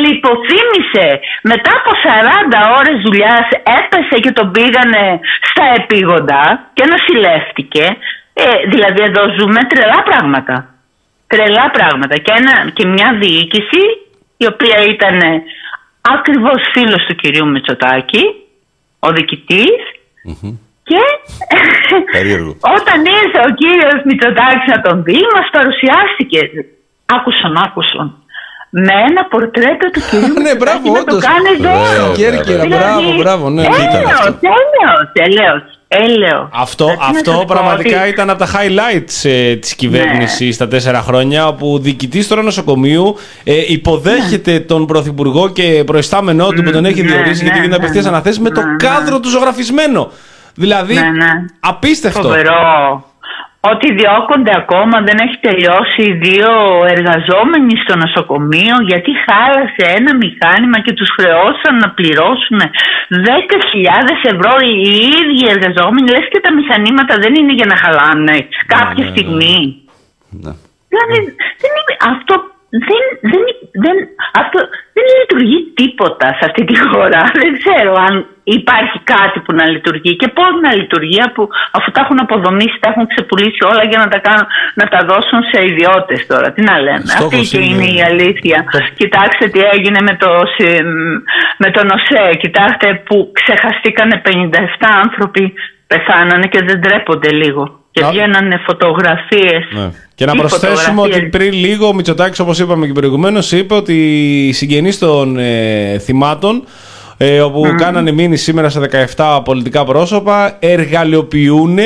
[0.03, 1.07] λιποθύμησε
[1.51, 3.47] μετά από 40 ώρες δουλειάς
[3.80, 5.19] έπεσε και τον πήγανε
[5.49, 6.43] στα επίγοντα
[6.73, 7.85] και νοσηλεύτηκε.
[8.34, 10.55] Ε, δηλαδή εδώ ζούμε τρελά πράγματα.
[11.27, 12.15] Τρελά πράγματα.
[12.23, 13.84] Και, ένα, και μια διοίκηση
[14.38, 15.18] η οποία ήταν
[16.01, 18.23] ακριβώς φίλος του κυρίου Μητσοτάκη,
[18.99, 19.80] ο διοικητής,
[20.89, 21.01] και
[22.15, 22.51] Περίεργο.
[22.77, 26.39] όταν ήρθε ο κύριος Μητσοτάκης να τον δει, μας παρουσιάστηκε.
[27.15, 28.07] Άκουσον, άκουσον.
[28.69, 31.23] Με ένα πορτρέτο του κυρίου Ναι, Μητσοτάκη μπράβο, να το όντως.
[31.30, 32.14] κάνει Βέβαια, δώρο.
[32.19, 32.77] Κέρκυρα, βέβαια.
[32.80, 33.61] μπράβο, μπράβο, ναι.
[33.61, 36.47] Έλεος, έλεος, έλεος, έλεος.
[36.53, 39.76] Αυτό, Ε, τι να αυτό σας πω, πραγματικά ότι- ήταν από τα highlights ε, της
[39.76, 46.47] κυβέρνησης τα τέσσερα χρόνια όπου ο διοικητής τώρα νοσοκομείου ε, υποδέχεται τον Πρωθυπουργό και προϊστάμενό
[46.49, 48.09] του που τον έχει Ναι, διορίσει ναι, γιατί γίνεται ναι, απευθείας ναι.
[48.09, 48.76] αναθέσεις με το Ναι, ναι.
[48.76, 50.11] κάδρο του ζωγραφισμένο.
[50.64, 51.32] Δηλαδή, Ναι, ναι.
[51.60, 52.22] απίστευτο.
[52.22, 52.62] Φοβερό.
[53.72, 56.52] Ότι διώκονται ακόμα δεν έχει τελειώσει οι δύο
[56.96, 62.60] εργαζόμενοι στο νοσοκομείο γιατί χάλασε ένα μηχάνημα και τους χρεώσαν να πληρώσουν
[63.30, 64.76] 10.000 ευρώ οι
[65.20, 66.08] ίδιοι εργαζόμενοι.
[66.16, 68.38] Λες και τα μηχανήματα δεν είναι για να χαλάνε
[68.76, 69.14] κάποια ναι, ναι.
[69.14, 69.60] στιγμή.
[70.44, 70.52] Ναι.
[70.92, 71.18] Δηλαδή
[71.62, 72.34] δεν είναι, αυτό,
[72.69, 73.44] δεν, δεν,
[73.84, 73.95] δεν,
[74.41, 74.57] αυτό
[74.95, 77.19] δεν λειτουργεί τίποτα σε αυτή τη χώρα.
[77.41, 78.14] Δεν ξέρω αν
[78.44, 81.41] υπάρχει κάτι που να λειτουργεί και πώς να λειτουργεί αφού,
[81.77, 84.45] αφού τα έχουν αποδομήσει, τα έχουν ξεπουλήσει όλα για να τα, κάνουν,
[84.80, 86.48] να τα δώσουν σε ιδιώτες τώρα.
[86.56, 87.06] Τι να λέμε.
[87.15, 88.57] Στόχος Αυτή και είναι- είναι η αλήθεια.
[89.02, 90.84] Κοιτάξτε τι έγινε με το, συ-
[91.64, 92.23] με το ΝΟΣΕ.
[92.44, 95.44] Κοιτάξτε που ξεχαστήκανε 57 άνθρωποι
[95.91, 97.64] πεθάνανε και δεν τρέπονται λίγο.
[97.91, 99.64] Και Να- βγαίνανε φωτογραφίες.
[99.80, 99.88] Ναι.
[100.18, 101.30] Και να Τι προσθέσουμε ότι φωτογραφίες.
[101.30, 103.94] πριν λίγο ο Μητσοτάκης όπως είπαμε και προηγουμένως είπε ότι
[104.48, 106.64] οι συγγενείς των ε, θυμάτων
[107.18, 108.80] ε, όπου κάνανε μήνυση σήμερα σε
[109.15, 111.77] 17 πολιτικά πρόσωπα εργαλειοποιούν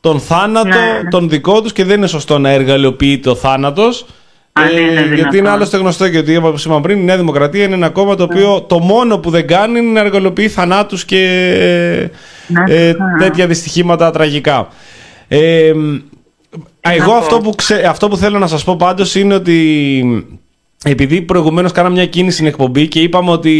[0.00, 1.08] τον θάνατο Ναι.
[1.10, 4.06] τον δικό τους και δεν είναι σωστό να εργαλειοποιείται ο θάνατος
[4.52, 5.14] Αν είναι δυνατόν.
[5.14, 8.14] γιατί είναι άλλωστε γνωστό και ότι όπως είπαμε πριν η Νέα Δημοκρατία είναι ένα κόμμα
[8.14, 11.20] το οποίο το μόνο που δεν κάνει είναι να εργαλειοποιεί θανάτους και
[12.46, 12.74] Ναι.
[12.74, 12.94] ε, Α.
[13.18, 14.68] τέτοια δυστυχήματα τραγικά.
[15.28, 15.72] Ε,
[16.80, 17.16] εγώ πω.
[17.16, 20.26] αυτό που, ξε- αυτό που θέλω να σας πω πάντως είναι ότι
[20.84, 23.54] επειδή προηγουμένως κάναμε μια κίνηση στην εκπομπή και είπαμε ότι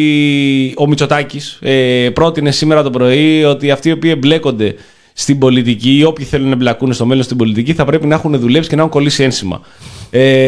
[0.77, 4.75] ο Μητσοτάκης ε, πρότεινε σήμερα το πρωί ότι αυτοί οι οποίοι εμπλέκονται
[5.13, 8.39] στην πολιτική ή όποιοι θέλουν να εμπλακούν στο μέλλον στην πολιτική θα πρέπει να έχουν
[8.39, 9.61] δουλέψει και να έχουν κολλήσει ένσημα.
[10.11, 10.45] Ε,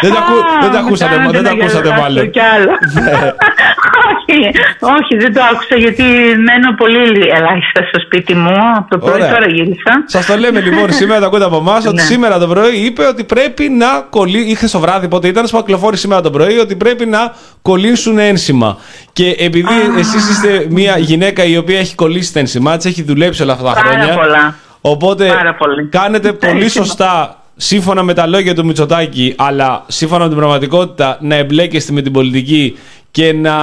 [0.00, 2.30] δεν τα, ακού- δεν τα ακούσατε, Κάνατε δεν τα να ακούσατε γελάσω μάλλον.
[4.50, 4.94] Κι άλλο.
[4.94, 6.02] Όχι, όχι, δεν το άκουσα γιατί
[6.48, 6.98] μένω πολύ
[7.36, 8.54] ελάχιστα στο σπίτι μου.
[8.76, 9.30] Από το πρωί Ωραία.
[9.32, 9.92] τώρα γύρισα.
[10.06, 12.00] Σας το λέμε λοιπόν σήμερα, το ακούτε από εμάς, ότι Ναι.
[12.02, 14.50] σήμερα το πρωί είπε ότι πρέπει να κολλήσει.
[14.50, 17.32] Είχε στο βράδυ, πότε ήταν, που κυκλοφόρησε σήμερα το πρωί, ότι πρέπει να
[17.62, 18.76] κολλήσουν ένσημα.
[19.12, 23.42] Και επειδή εσείς είστε μια γυναίκα η οποία έχει κολλήσει τα ένσημά της, έχει δουλέψει
[23.42, 24.14] όλα αυτά τα Πάρα χρόνια.
[24.14, 24.54] πολλά.
[24.80, 25.88] Οπότε Πάρα πολύ.
[25.88, 26.84] κάνετε πολύ Ένσημα.
[26.84, 32.02] σωστά σύμφωνα με τα λόγια του Μητσοτάκη, αλλά σύμφωνα με την πραγματικότητα να εμπλέκεστε με
[32.02, 32.76] την πολιτική
[33.10, 33.54] και να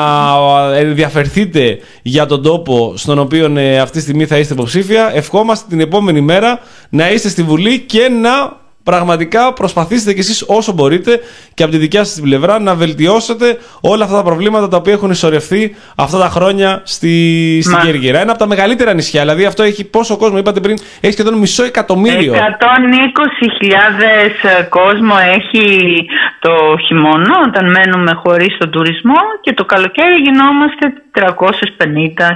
[0.75, 5.11] ενδιαφερθείτε για τον τόπο στον οποίο ε, αυτή τη στιγμή θα είστε υποψήφια.
[5.13, 6.59] Ευχόμαστε την επόμενη μέρα
[6.89, 11.19] να είστε στη Βουλή και να πραγματικά προσπαθήσετε κι εσείς όσο μπορείτε
[11.53, 14.93] και από τη δικιά σας την πλευρά να βελτιώσετε όλα αυτά τα προβλήματα τα οποία
[14.93, 18.19] έχουν ισορρευθεί αυτά τα χρόνια στη, στην Μα- Κέρκυρα.
[18.19, 19.21] Ένα από τα μεγαλύτερα νησιά.
[19.21, 22.33] Δηλαδή αυτό έχει πόσο κόσμο, είπατε πριν, έχει σχεδόν μισό εκατομμύριο.
[22.33, 25.95] 120.000 κόσμο έχει
[26.39, 26.51] το
[26.87, 30.91] χειμώνα όταν μένουμε χωρίς τον τουρισμό και το καλοκαίρι γινόμαστε 350.000.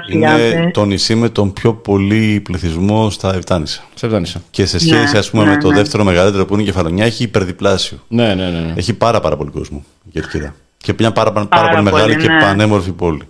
[0.08, 3.84] Είναι το νησί με τον πιο πολύ πληθυσμό στα Ευτάνησα.
[3.94, 4.42] Σε φτάνησα.
[4.50, 5.76] Και σε σχέση, Ναι, ας πούμε, ναι, με το ναι.
[5.76, 7.98] δεύτερο μεγαλύτερο που είναι η Κεφαλονιά, έχει υπερδιπλάσιο.
[8.08, 8.60] Ναι, ναι, ναι.
[8.60, 8.74] ναι.
[8.76, 10.56] Έχει πάρα, πάρα πολύ κόσμο η Κερκύρα.
[10.78, 12.40] Και μια πάρα, πάρα, πάρα Πάρα πολύ μεγάλη πολύ, και ναι.
[12.40, 13.28] πανέμορφη πόλη.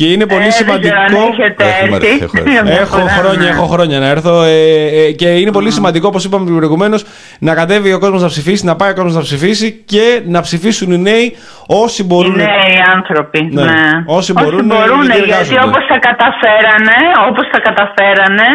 [0.00, 0.94] Και είναι πολύ Ε, δεν σημαντικό.
[1.06, 2.08] ξέρω αν έχετε Έχουμε έρθει.
[2.08, 2.50] έρθει, έχω έρθει.
[2.68, 3.48] Μια Έχω φορά, χρόνια, ναι.
[3.54, 4.42] έχω χρόνια να έρθω.
[4.42, 4.56] Ε,
[5.00, 7.04] ε, και είναι πολύ σημαντικό, όπως είπαμε προηγουμένως,
[7.38, 10.04] να κατέβει ο κόσμος να ψηφίσει, να πάει ο κόσμος να ψηφίσει και
[10.34, 11.36] να ψηφίσουν οι νέοι
[11.66, 12.36] όσοι Οι μπορούν.
[12.36, 13.40] νέοι άνθρωποι.
[13.52, 13.62] Ναι.
[13.64, 13.90] Ναι.
[14.06, 15.64] Όσοι μπορούν, μπορούν γιατί γιατί εργάζονται.
[15.68, 16.96] όπως τα καταφέρανε,
[17.28, 18.48] όπως τα καταφέρανε,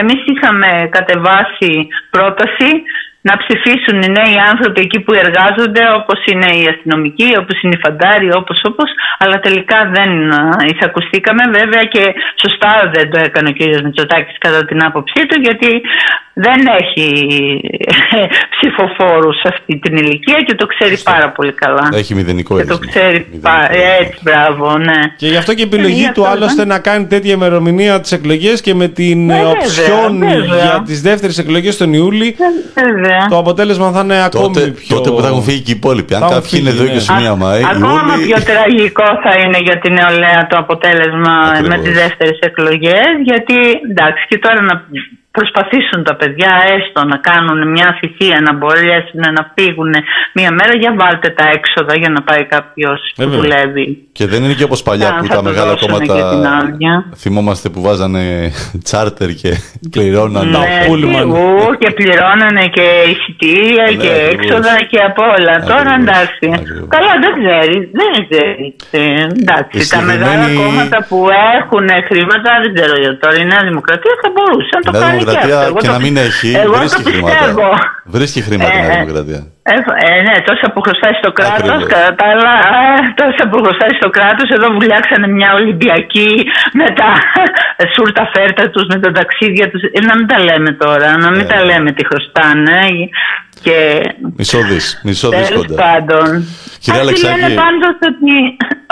[0.00, 1.72] εμείς είχαμε κατεβάσει
[2.10, 2.70] πρόταση
[3.28, 7.82] να ψηφίσουν οι νέοι άνθρωποι εκεί που εργάζονται, όπως είναι οι αστυνομικοί, όπως είναι οι
[7.84, 8.90] φαντάροι, όπως όπως,
[9.22, 10.40] αλλά τελικά δεν α,
[10.72, 12.02] εισακουστήκαμε βέβαια και
[12.42, 13.60] σωστά δεν το έκανε ο κ.
[13.84, 15.70] Μητσοτάκης κατά την άποψή του, γιατί
[16.34, 17.06] δεν έχει
[18.54, 21.88] ψηφοφόρους σε αυτή την ηλικία και το ξέρει πάρα πολύ καλά.
[21.94, 22.90] Έχει μηδενικό Και το έρισμα.
[22.90, 23.18] ξέρει.
[23.32, 23.96] Μηδενικό πα- έρισμα.
[24.00, 25.00] Έτσι, μπράβο, ναι.
[25.16, 26.68] Και γι' αυτό και η επιλογή Ε, του αυτό άλλωστε ήταν.
[26.68, 30.42] να κάνει τέτοια ημερομηνία τις εκλογές και με την Ε, ε, βέβαια, οψιόν βέβαια.
[30.64, 32.36] για τις δεύτερες εκλογές τον Ιούλη,
[32.74, 33.11] Βέβαια.
[33.28, 34.96] Το αποτέλεσμα θα είναι ακόμη Τότε, πιο.
[34.96, 36.14] τότε που θα έχουν φύγει και οι υπόλοιποι.
[36.14, 37.32] Αν Θα έχουν κάποιοι είναι φύγει, εδώ ναι.
[37.32, 41.68] 21 Μάη, Ακόμα Ιούλη, πιο τραγικό θα είναι για την νεολαία το αποτέλεσμα Ακριβώς.
[41.70, 43.56] με τις δεύτερες εκλογές γιατί
[43.90, 44.74] εντάξει και τώρα να
[45.38, 49.92] προσπαθήσουν τα παιδιά έστω να κάνουν μια θυσία να μπορέσουν να φύγουν
[50.38, 53.40] μια μέρα για βάλτε τα έξοδα για να πάει κάποιος που Ε, βέβαια.
[53.40, 53.86] δουλεύει.
[54.18, 56.30] Και δεν είναι και όπως παλιά Α, που θα τα το μεγάλα δώσουνε και κόμματα
[56.34, 56.94] την άδεια.
[57.22, 58.22] θυμόμαστε που βάζανε
[58.86, 59.50] τσάρτερ και
[59.94, 60.44] πληρώναν.
[60.52, 61.14] Τα Ναι, πούλμαν.
[61.14, 64.32] σίγουρα, και πληρώνανε και εισιτήρια Ναι, και ακριβώς.
[64.34, 65.54] έξοδα και από όλα.
[65.72, 66.44] Τώρα Ακριβώς, εντάξει.
[66.60, 66.88] ακριβώς.
[66.94, 67.76] Καλά, δεν ξέρει.
[68.00, 68.66] Δεν ξέρει.
[69.00, 69.00] Ε,
[69.42, 71.18] Εντάξει, Η τα μεγάλα συγκεκριμένη- κόμματα που
[71.60, 73.36] έχουν χρήματα, δεν ξέρω για τώρα.
[73.44, 75.21] Η Νέα Δημοκρατία θα μπορούσε να το Η Νέα κάνει και αυτό.
[75.24, 77.36] Δημοκρατία Εγώ και το να μην πι- έχει, Εγώ το βρίσκει χρήματα.
[77.38, 77.68] πιστεύω.
[78.16, 79.00] Βρίσκει χρήματα η Ε, Νέα ε.
[79.04, 79.40] Δημοκρατία.
[79.72, 79.74] Ε,
[80.06, 81.82] ε, ναι, τόσα που χρωστάει στο κράτος, Ακριβώς.
[81.92, 82.80] κατά τα άλλα, ε,
[83.20, 86.30] τόσα που χρωστάει στο κράτος, εδώ βουλιάξανε μια Ολυμπιακή
[86.80, 87.08] με τα
[87.94, 89.82] σούρτα φέρτα τους, με τα ταξίδια τους.
[89.96, 91.50] Ε, να μην τα λέμε τώρα, να μην Ε.
[91.52, 92.80] τα λέμε τι χρωστάνε.
[93.66, 93.76] Και
[94.36, 95.82] Μισό δις, μισό δις τέλος κοντά.
[95.82, 96.28] πάντων.
[96.82, 97.40] Κυρία Αυτοί Αλεξάκη.
[97.40, 98.32] λένε πάντως ότι.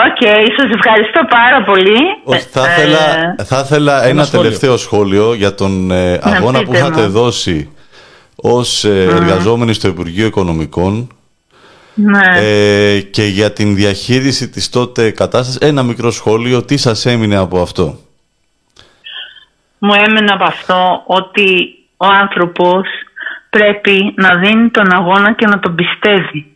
[0.08, 0.22] Οκ,
[0.58, 1.98] σας ευχαριστώ πάρα πολύ.
[2.24, 4.42] Όχι, θα, Ε, ήθελα, θα ήθελα ένα, σχόλιο.
[4.44, 7.10] τελευταίο σχόλιο για τον ε, αγώνα που πείτε είχατε μου.
[7.10, 7.70] δώσει
[8.36, 11.08] ως ε, εργαζόμενοι στο Υπουργείο Οικονομικών
[11.94, 12.20] ναι.
[12.38, 15.56] ε, και για την διαχείριση της τότε κατάστασης.
[15.60, 17.98] Ένα μικρό σχόλιο, τι σας έμεινε από αυτό;
[19.78, 22.86] μου έμεινε από αυτό ότι ο άνθρωπος
[23.50, 26.49] πρέπει να δίνει τον αγώνα και να τον πιστεύει.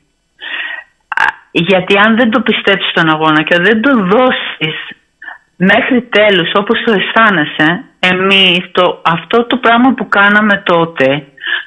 [1.54, 4.76] Α, Γιατί αν δεν το πιστέψεις τον αγώνα και δεν το δώσεις
[5.56, 11.24] μέχρι τέλους όπως το αισθάνεσαι, εμείς το, αυτό το πράγμα που κάναμε τότε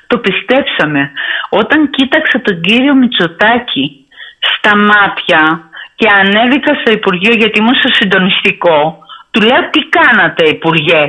[0.07, 1.11] το πιστέψαμε.
[1.49, 4.05] Όταν κοίταξα τον κύριο Μητσοτάκη
[4.39, 8.97] στα μάτια και ανέβηκα στο Υπουργείο γιατί ήμουν στο συντονιστικό,
[9.31, 11.03] του λέω τι κάνατε Υπουργέ;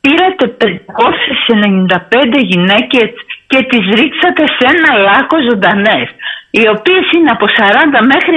[0.00, 3.10] Πήρατε 595 γυναίκες
[3.46, 6.08] και τις ρίξατε σε ένα λάκκο ζωντανές
[6.56, 8.34] οι οποίες είναι από 40 μέχρι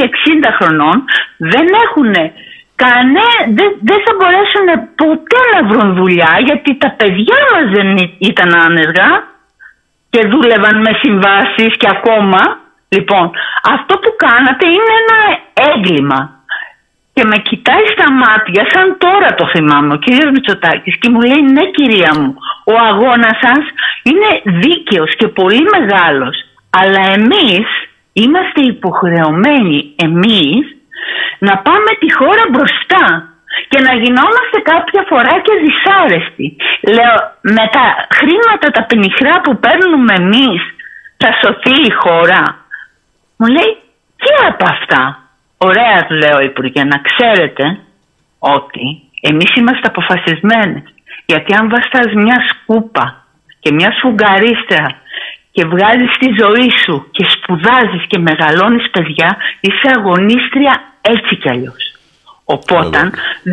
[0.47, 0.97] 60 χρονών
[1.37, 2.13] δεν έχουν
[2.83, 4.67] κανέ, δεν, δεν θα μπορέσουν
[5.01, 9.09] ποτέ να βρουν δουλειά γιατί τα παιδιά μας δεν ή- ήταν άνεργα
[10.09, 12.41] και δούλευαν με συμβάσεις και ακόμα.
[12.89, 13.31] Λοιπόν,
[13.73, 15.19] αυτό που κάνατε είναι ένα
[15.71, 16.19] έγκλημα.
[17.13, 21.41] Και με κοιτάει στα μάτια, σαν τώρα το θυμάμαι, ο κύριος Μητσοτάκης και μου λέει
[21.55, 22.35] ναι κυρία μου,
[22.65, 23.63] ο αγώνας σας
[24.03, 24.29] είναι
[24.59, 26.35] δίκαιος και πολύ μεγάλος.
[26.79, 27.67] Αλλά εμείς
[28.21, 29.77] είμαστε υποχρεωμένοι
[30.07, 30.63] εμείς
[31.47, 33.05] να πάμε τη χώρα μπροστά
[33.69, 36.47] και να γινόμαστε κάποια φορά και δυσάρεστοι.
[36.95, 37.15] Λέω,
[37.55, 37.85] με τα
[38.17, 40.61] χρήματα τα πενιχρά που παίρνουμε εμείς
[41.21, 42.41] θα σωθεί η χώρα.
[43.37, 43.71] Μου λέει,
[44.21, 45.01] τι από αυτά;
[45.57, 47.79] Ωραία του λέω Υπουργέ, να ξέρετε
[48.39, 48.85] ότι
[49.21, 50.83] εμείς είμαστε αποφασισμένες.
[51.25, 53.25] Γιατί αν βαστάς μια σκούπα
[53.59, 54.85] και μια σφουγγαρίστρα
[55.55, 61.83] και βγάζεις τη ζωή σου και σπουδάζεις και μεγαλώνεις παιδιά, είσαι αγωνίστρια έτσι κι αλλιώς.
[62.45, 62.99] Οπότε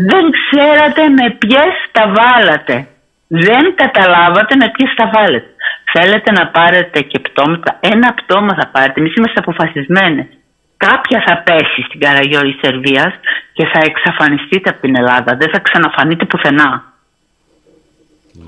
[0.08, 2.86] δεν ξέρατε με ποιες τα βάλατε.
[3.28, 5.48] Δεν καταλάβατε με ποιες τα βάλετε.
[5.92, 7.78] Θέλετε να πάρετε και πτώματα.
[7.80, 9.00] Ένα πτώμα θα πάρετε.
[9.00, 10.26] Εμείς είμαστε αποφασισμένες.
[10.76, 13.12] Κάποια θα πέσει στην Καραγιόρη Σερβίας
[13.52, 15.36] και θα εξαφανιστείτε από την Ελλάδα.
[15.36, 16.70] Δεν θα ξαναφανείτε πουθενά.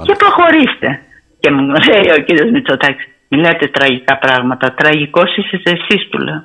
[0.07, 1.01] Και προχωρήστε.
[1.41, 4.73] Και μου λέει ο κύριος Μητσοτάκης, μη λέτε τραγικά πράγματα.
[4.73, 6.45] Τραγικός είσαι εσείς του λέω.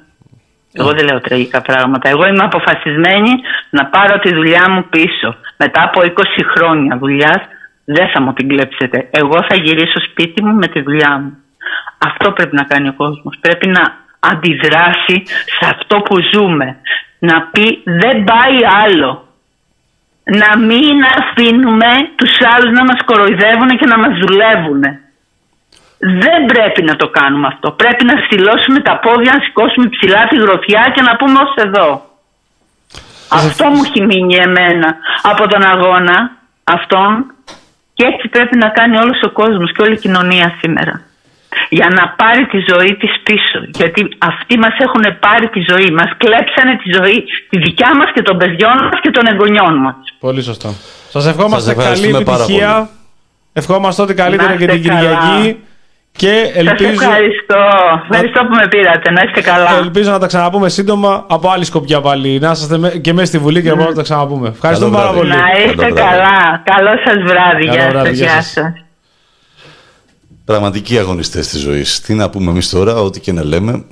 [0.73, 2.09] Εγώ δεν λέω τραγικά πράγματα.
[2.09, 3.31] Εγώ είμαι αποφασισμένη
[3.69, 5.35] να πάρω τη δουλειά μου πίσω.
[5.57, 6.07] Μετά από 20
[6.55, 7.41] χρόνια δουλειάς
[7.85, 9.07] δεν θα μου την κλέψετε.
[9.11, 11.37] Εγώ θα γυρίσω σπίτι μου με τη δουλειά μου.
[12.07, 13.37] Αυτό πρέπει να κάνει ο κόσμος.
[13.41, 13.83] Πρέπει να
[14.19, 16.75] αντιδράσει σε αυτό που ζούμε.
[17.19, 19.27] Να πει δεν πάει άλλο.
[20.23, 24.83] Να μην αφήνουμε τους άλλους να μας κοροϊδεύουν και να μας δουλεύουν.
[25.99, 27.71] Δεν πρέπει να το κάνουμε αυτό.
[27.71, 31.87] Πρέπει να στυλώσουμε τα πόδια, να σηκώσουμε ψηλά τη γροθιά και να πούμε ως εδώ.
[33.29, 34.89] Αυτό μου έχει μείνει εμένα
[35.21, 36.17] από τον αγώνα
[36.63, 37.11] αυτόν
[37.93, 41.01] και έτσι πρέπει να κάνει όλος ο κόσμος και όλη η κοινωνία σήμερα.
[41.69, 43.59] Για να πάρει τη ζωή της πίσω.
[43.79, 45.89] Γιατί αυτοί μας έχουν πάρει τη ζωή.
[45.99, 49.95] Μας κλέψανε τη ζωή τη δικιά μας και των παιδιών μας και των εγγονιών μας.
[50.19, 50.69] Πολύ σωστό.
[51.09, 52.73] Σας ευχόμαστε Σας καλή ευχαριστούμε πάρα επιτυχία.
[52.75, 52.87] πολύ.
[53.53, 54.99] Ευχόμαστε ό,τι καλύτερο Να για την είστε καλά.
[54.99, 55.57] Κυριακή.
[56.19, 57.61] Και Σας ελπίζω, ευχαριστώ.
[58.09, 59.11] Ευχαριστώ που με πήρατε.
[59.11, 59.77] Να είστε καλά.
[59.83, 62.39] ελπίζω να τα ξαναπούμε σύντομα από άλλη σκοπιά πάλι.
[62.39, 64.47] Να είσαστε με- και μέσα στη Βουλή και να μπορούμε να τα ξαναπούμε.
[64.47, 65.29] Ευχαριστούμε Καλό πάρα βράδυ.
[65.29, 65.41] πολύ.
[65.41, 66.09] Να είστε Καλό βράδυ.
[66.11, 66.61] καλά.
[66.63, 67.65] Καλό σας βράδυ.
[67.65, 68.17] Καλό Γεια βράδυ, σας.
[68.17, 68.51] γεια Γεια σας.
[68.51, 68.73] σας.
[70.45, 71.99] Πραγματικοί αγωνιστές της ζωής.
[72.01, 73.83] Τι να πούμε εμείς τώρα, ό,τι και να λέμε.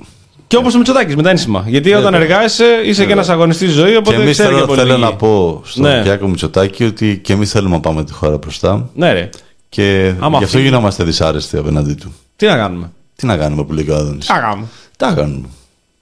[0.46, 1.64] Και όπως ο Μητσοτάκης με τα ένσημα.
[1.66, 2.20] Γιατί όταν Βέβαια.
[2.26, 3.12] εργάζεσαι είσαι και Βέβαια.
[3.12, 4.80] ένας αγωνιστής ζωής, Και οπότε εμείς ξέρει και θέλω, πολύ.
[4.80, 5.96] θέλω να πω στον Ναι.
[5.96, 8.88] Κυριάκο Μητσοτάκη ότι και εμείς θέλουμε να πάμε τη χώρα μπροστά.
[8.94, 9.28] Ναι, ρε.
[9.68, 10.68] Και Άμα γι' αυτό φύγει.
[10.68, 12.14] γινόμαστε δυσάρεστοι απέναντί του.
[12.36, 14.26] Τι να κάνουμε; Τι να κάνουμε που λέει ο Άδωνης.
[14.26, 14.66] Τι να κάνουμε;
[14.96, 15.46] Τι να κάνουμε.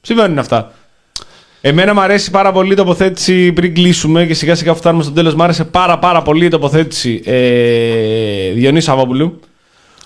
[0.00, 0.72] Συμβαίνουν αυτά.
[1.60, 5.34] Εμένα μου αρέσει πάρα πολύ η τοποθέτηση πριν κλείσουμε και σιγά σιγά φτάνουμε στο τέλος.
[5.34, 9.40] Μ' άρεσε πάρα πάρα πολύ η τοποθέτηση ε, Διονύση Σαββόπουλου.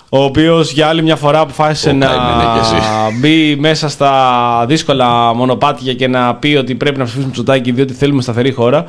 [0.09, 2.75] Ο οποίος για άλλη μια φορά αποφάσισε Ω, να καημένε κι εσύ.
[3.19, 8.21] μπει μέσα στα δύσκολα μονοπάτια και να πει ότι πρέπει να ψηφίσουμε Τσουτάκι διότι θέλουμε
[8.21, 8.85] σταθερή χώρα.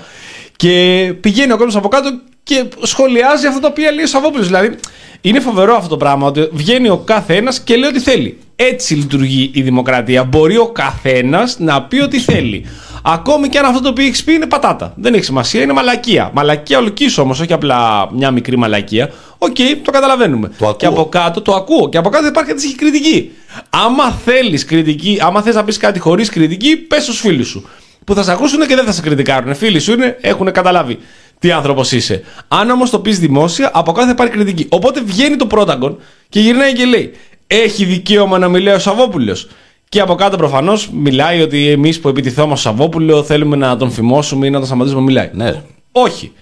[0.63, 2.11] Και πηγαίνει ο κόσμος από κάτω
[2.43, 4.47] και σχολιάζει αυτό το οποίο λέει ο Σαββόπουλος.
[4.47, 4.75] Δηλαδή,
[5.21, 8.39] είναι φοβερό αυτό το πράγμα ότι βγαίνει ο κάθε ένας και λέει ό,τι θέλει.
[8.57, 10.25] Έτσι λειτουργεί η δημοκρατία.
[10.25, 12.65] Μπορεί ο καθένας να πει ό,τι θέλει.
[13.03, 14.93] Ακόμη και αν αυτό το οποίο έχεις πει είναι πατάτα.
[14.97, 16.31] Δεν έχει σημασία, είναι μαλακία.
[16.35, 19.11] Μαλακία ολικής όμως, όχι απλά μια μικρή μαλακία.
[19.39, 20.49] Οκ, το καταλαβαίνουμε.
[20.49, 20.77] Το ακούω.
[20.77, 21.89] Και από κάτω το ακούω.
[21.89, 23.31] Και από κάτω υπάρχει αντίστοιχη κριτική.
[23.71, 27.69] Άμα θέλεις κριτική, άμα θες να πεις κάτι χωρίς κριτική, πες στους φίλους σου.
[28.05, 29.55] Που θα σε ακούσουν και δεν θα σε κριτικάρουν.
[29.55, 30.99] Φίλοι σου είναι, έχουν καταλάβει
[31.39, 32.23] τι άνθρωπος είσαι.
[32.49, 34.67] Αν όμως το πεις δημόσια, από κάτω θα υπάρχει κριτική.
[34.69, 35.99] Οπότε βγαίνει το πρόταγκον
[36.29, 37.13] και γυρνάει και λέει:
[37.47, 39.49] Έχει δικαίωμα να μιλάει ο Σαββόπουλος.
[39.89, 44.47] Και από κάτω προφανώς μιλάει ότι εμείς που επιτιθόμαστε στο Σαββόπουλο θέλουμε να τον φημώσουμε
[44.47, 45.31] ή να τον σταματήσουμε να μιλάει.
[45.33, 45.63] Ναι.
[45.93, 46.33] Όχι.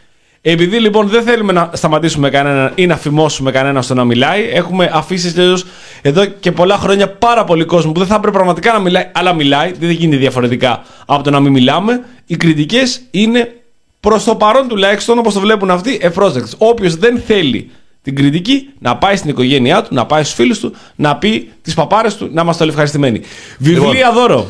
[0.42, 4.90] Επειδή λοιπόν δεν θέλουμε να σταματήσουμε κανέναν ή να φημώσουμε κανέναν στο να μιλάει, έχουμε
[4.92, 5.64] αφήσει τελείως
[6.02, 9.32] εδώ και πολλά χρόνια πάρα πολύ κόσμο που δεν θα έπρεπε πραγματικά να μιλάει, αλλά
[9.32, 9.72] μιλάει.
[9.72, 12.04] Δεν γίνεται διαφορετικά από το να μην μιλάμε.
[12.26, 13.54] Οι κριτικές είναι
[14.00, 16.54] προς το παρόν τουλάχιστον, όπως το βλέπουν αυτοί, ευπρόσδεκτες.
[16.58, 17.70] Όποιος δεν θέλει
[18.02, 21.74] την κριτική, να πάει στην οικογένειά του, να πάει στους φίλους του, να πει τις
[21.74, 23.20] παπάρες του, να είμαστε όλοι ευχαριστημένοι.
[23.58, 24.46] Βιβλία δώρο.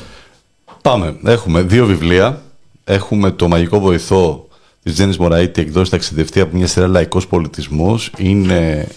[0.82, 1.16] Πάμε.
[1.24, 2.42] Έχουμε δύο βιβλία.
[2.84, 4.48] Έχουμε το μαγικό βοηθό
[4.82, 8.10] της Τζέννης Μωραήτη εκδόσει ταξιδευτή από μια σειρά λαϊκός πολιτισμός.
[8.18, 8.88] Είναι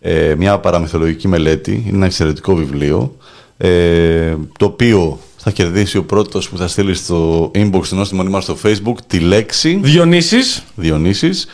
[0.00, 1.72] ε, μια παραμυθολογική μελέτη.
[1.86, 3.16] Είναι ένα εξαιρετικό βιβλίο.
[3.56, 8.42] Ε, το οποίο θα κερδίσει ο πρώτος που θα στείλει στο inbox του Νόστιμο Μονίμας
[8.42, 10.62] στο facebook τη λέξη Διονύσης.
[10.74, 11.46] Διονύσης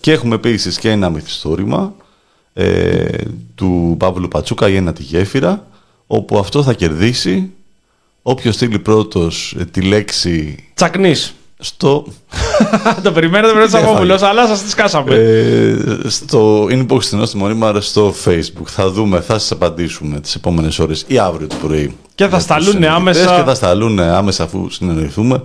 [0.00, 1.94] και έχουμε επίσης και ένα μυθιστόρημα
[2.52, 3.08] ε,
[3.54, 5.66] του Παύλου Πατσούκα η ένα τη γέφυρα
[6.06, 7.50] όπου αυτό θα κερδίσει
[8.22, 11.34] όποιος στείλει πρώτος ε, τη λέξη Τσακνής.
[11.60, 12.06] Στο,
[13.02, 15.14] το περιμένετε με τον Δεν Σαββόπουλο, θα- αλλά σας τις σκάσαμε.
[15.14, 15.76] ε,
[16.08, 18.66] στο inbox του Νόστιμο Μονίμαρ στο facebook.
[18.66, 21.96] Θα δούμε, θα σας απαντήσουμε τις επόμενες ώρες ή αύριο το πρωί.
[22.14, 23.36] Και θα Για τους σταλούν συνειδητές άμεσα.
[23.36, 25.42] Και θα σταλούν άμεσα αφού συνεννοηθούμε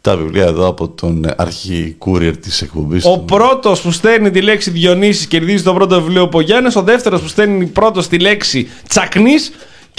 [0.00, 3.04] τα βιβλία εδώ από τον αρχή courier της εκπομπής.
[3.04, 3.24] Ο του.
[3.24, 6.76] πρώτος που στέλνει τη λέξη Διονύσης κερδίζει το πρώτο βιβλίο από Γιάννης.
[6.76, 9.50] Ο δεύτερος που στέλνει πρώτος τη λέξη Τσακνής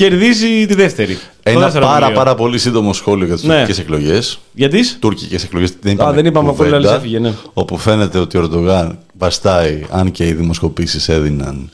[0.04, 1.14] κερδίζει τη δεύτερη.
[1.44, 2.16] Το Ένα δεύτερο πάρα, βιβλίο.
[2.18, 3.54] πάρα πολύ σύντομο σχόλιο για τις Ναι.
[3.54, 4.40] τουρκικές εκλογές.
[4.54, 5.74] Γιατί; Τουρκικές εκλογές.
[5.82, 7.34] Δεν Α, δεν είπαμε, κουβέντα, πολύ άλλος έφυγε, ναι.
[7.54, 11.70] Όπου φαίνεται ότι ο Ερντογάν βαστάει, αν και οι δημοσκοπήσεις έδιναν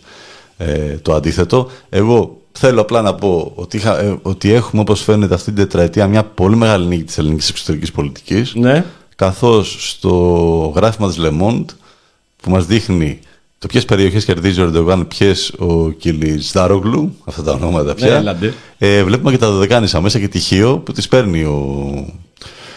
[0.58, 1.70] ε, το αντίθετο.
[1.90, 6.08] Εγώ θέλω απλά να πω ότι, είχα, ε, ότι έχουμε, όπως φαίνεται, αυτή την τετραετία
[6.08, 8.54] μια πολύ μεγάλη νίκη της ελληνικής εξωτερικής πολιτικής.
[8.56, 8.86] Ναι.
[9.16, 10.12] καθώς στο
[10.76, 11.66] γράφημα της Le Monde
[12.42, 13.20] που μας δείχνει
[13.66, 18.54] το ποιες περιοχές κερδίζει ο Ερντογάν, ποιες ο Κιλιτζάρογλου, αυτά τα ονόματα πια, Ναι, έλατε.
[18.78, 22.14] ε, βλέπουμε και τα δωδεκάνησα μέσα και τυχείο που τις παίρνει ο, ο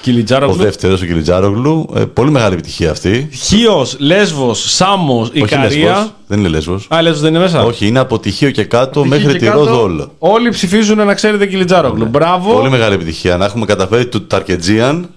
[0.02, 0.56] Κιλιτζάρογλου.
[0.62, 1.89] δεύτερος, ο Κιλιτζάρογλου.
[1.97, 3.28] Ε, πολύ μεγάλη επιτυχία αυτή.
[3.32, 5.69] Χίος, Λέσβος, Σάμος, Όχι Ικαρία.
[5.89, 6.86] Λέσβος, δεν είναι Λέσβος.
[6.94, 9.44] Α, Λέσβος δεν είναι μέσα; Όχι, είναι από τυχείο και κάτω Εκεί μέχρι και τη
[9.44, 10.12] κάτω, Ρόδο όλο.
[10.19, 12.06] Όλοι ψηφίζουν να ξέρετε Κιλιτζάρογλου.
[12.06, 12.52] Μπράβο.
[12.52, 13.36] Πολύ μεγάλη επιτυχία.
[13.36, 15.09] Να έχουμε καταφέρει το Ταρκετζίαν.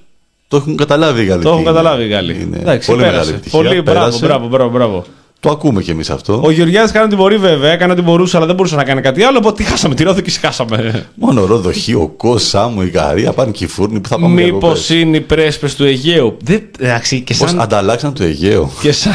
[0.48, 1.44] Το έχουν καταλάβει οι Γάλλοι.
[1.44, 1.78] Το έχουν τι είναι.
[1.78, 2.42] καταλάβει οι Γάλλοι.
[2.42, 3.18] Είναι Εντάξει, πολύ πέρασε.
[3.18, 3.60] μεγάλη επιτυχία.
[3.60, 4.26] Πολύ, μπράβο, Πέρασε.
[4.26, 5.04] μπράβο, μπράβο, μπράβο.
[5.42, 6.42] Το ακούμε κι εμείς αυτό.
[6.44, 9.24] Ο Γεωργιάδης κάνει ό,τι μπορεί βέβαια, έκανε ό,τι μπορούσε, αλλά δεν μπορούσε να κάνει κάτι
[9.24, 9.38] άλλο.
[9.38, 11.06] Οπότε τι χάσαμε, τη Ρόδο και χάσαμε.
[11.16, 14.90] Μόνο Ρόδο, Χίο, Κο, Σάμου, Ικαρία, πάνε και οι φούρνοι που θα πάμε Μήπως διακοπές.
[14.90, 16.38] είναι οι πρέσπες του Αιγαίου.
[16.44, 17.62] Δεν, εντάξει, και Πώς σαν.
[17.62, 18.72] ανταλλάξαν το Αιγαίο.
[18.82, 19.14] Και σαν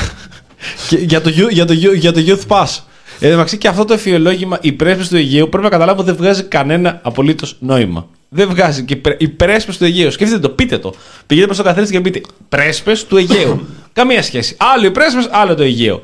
[0.88, 2.78] και για, το, you- για, το, you- για το Youth Pass.
[3.20, 6.42] Ε, εντάξει, και αυτό το εφιολόγημα, οι πρέσπες του Αιγαίου πρέπει να καταλάβω δεν βγάζει
[6.42, 8.06] κανένα απολύτως νόημα.
[8.28, 8.82] Δεν βγάζει.
[8.84, 10.10] Και οι πρέ- οι πρέσπες του Αιγαίου.
[10.10, 10.94] Σκεφτείτε το, πείτε το.
[11.26, 13.66] Πηγαίνετε προς το καθένα και πείτε πρέσπες του Αιγαίου.
[13.92, 14.56] Καμία σχέση.
[14.74, 16.02] Άλλο οι πρέσπες, άλλο το Αιγαίο.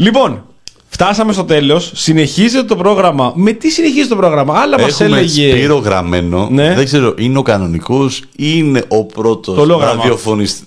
[0.00, 0.44] Λοιπόν,
[0.88, 1.92] φτάσαμε στο τέλος.
[1.94, 3.32] Συνεχίζεται το πρόγραμμα.
[3.34, 5.50] Με τι συνεχίζει το πρόγραμμα, άλλα μας Έχουμε έλεγε.
[5.50, 6.48] Σπύρο γραμμένο.
[6.50, 6.74] Ναι.
[6.74, 10.04] Δεν ξέρω, είναι ο κανονικός ή είναι ο πρώτος Το λόγραμα.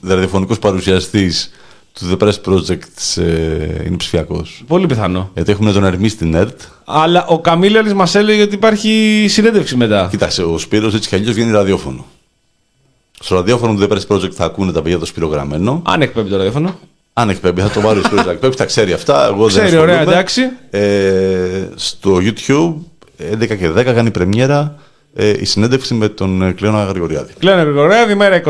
[0.01, 1.51] ραδιοφωνικός παρουσιαστής
[1.93, 3.21] του The Press Project.
[3.23, 4.63] Ε, είναι ψηφιακός.
[4.67, 5.29] Πολύ πιθανό.
[5.33, 6.59] Γιατί έχουμε τον Ερμή στην ΕΡΤ.
[6.85, 10.07] Αλλά ο Καμίλιαλη μας έλεγε ότι υπάρχει συνέντευξη μετά.
[10.11, 12.05] Κοίταξε, ο Σπύρος έτσι κι αλλιώς βγαίνει ραδιόφωνο.
[13.19, 15.81] Στο ραδιόφωνο του The Press Project θα ακούνε τα παιδιά το Σπύρο γραμμένο.
[15.85, 16.79] Αν εκπέμπει το ραδιόφωνο.
[17.13, 19.25] Αν εκπέμπει, θα το βάλει ο Σπύρος να εκπέμπει, θα ξέρει αυτά.
[19.25, 20.15] Εγώ δεν Ξέρει, ωραία, ασχολούμαι.
[20.17, 20.41] εντάξει.
[20.69, 22.73] Ε, στο YouTube,
[23.41, 24.75] 11 και 10 κάνει πρεμιέρα
[25.15, 27.33] ε, η συνέντευξη με τον ε, Κλέωνα Γρηγοριάδη.
[27.39, 28.49] Κλέον Γρηγορέαβη, μέρα 25.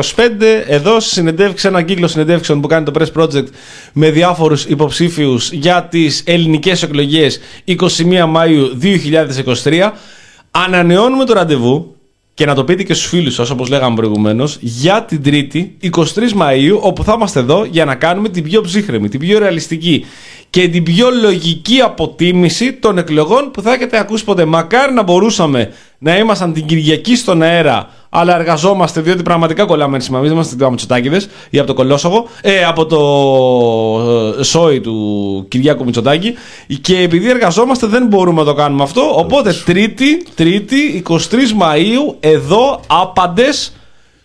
[0.66, 3.46] Εδώ συνεντεύξει ένα κύκλο συνεντεύξεων που κάνει το Press Project
[3.92, 7.74] με διάφορους υποψήφιους για τις ελληνικές εκλογές 21
[8.28, 8.78] Μαου
[9.62, 9.90] 2023.
[10.50, 11.96] Ανανεώνουμε το ραντεβού
[12.34, 16.32] και να το πείτε και στους φίλους σας, όπως λέγαμε προηγουμένως, για την Τρίτη 23
[16.34, 20.04] Μαου, όπου θα είμαστε εδώ για να κάνουμε την πιο ψύχρεμη, την πιο ρεαλιστική
[20.52, 24.44] και την πιο λογική αποτίμηση των εκλογών που θα έχετε ακούσει ποτέ.
[24.44, 30.24] Μακάρι να μπορούσαμε να ήμασταν την Κυριακή στον αέρα, αλλά εργαζόμαστε διότι πραγματικά κολλάμε σήμερα.
[30.24, 32.98] Εμείς είμαστε από Μητσοτάκηδες ή από το Κολόσοβο, ε, από το
[34.38, 36.34] ε, σόι του Κυριάκου Μητσοτάκη.
[36.80, 39.12] Και επειδή εργαζόμαστε, δεν μπορούμε να το κάνουμε αυτό.
[39.16, 41.18] Οπότε, Τρίτη, Τρίτη, 23
[41.54, 43.72] Μαου, εδώ άπαντες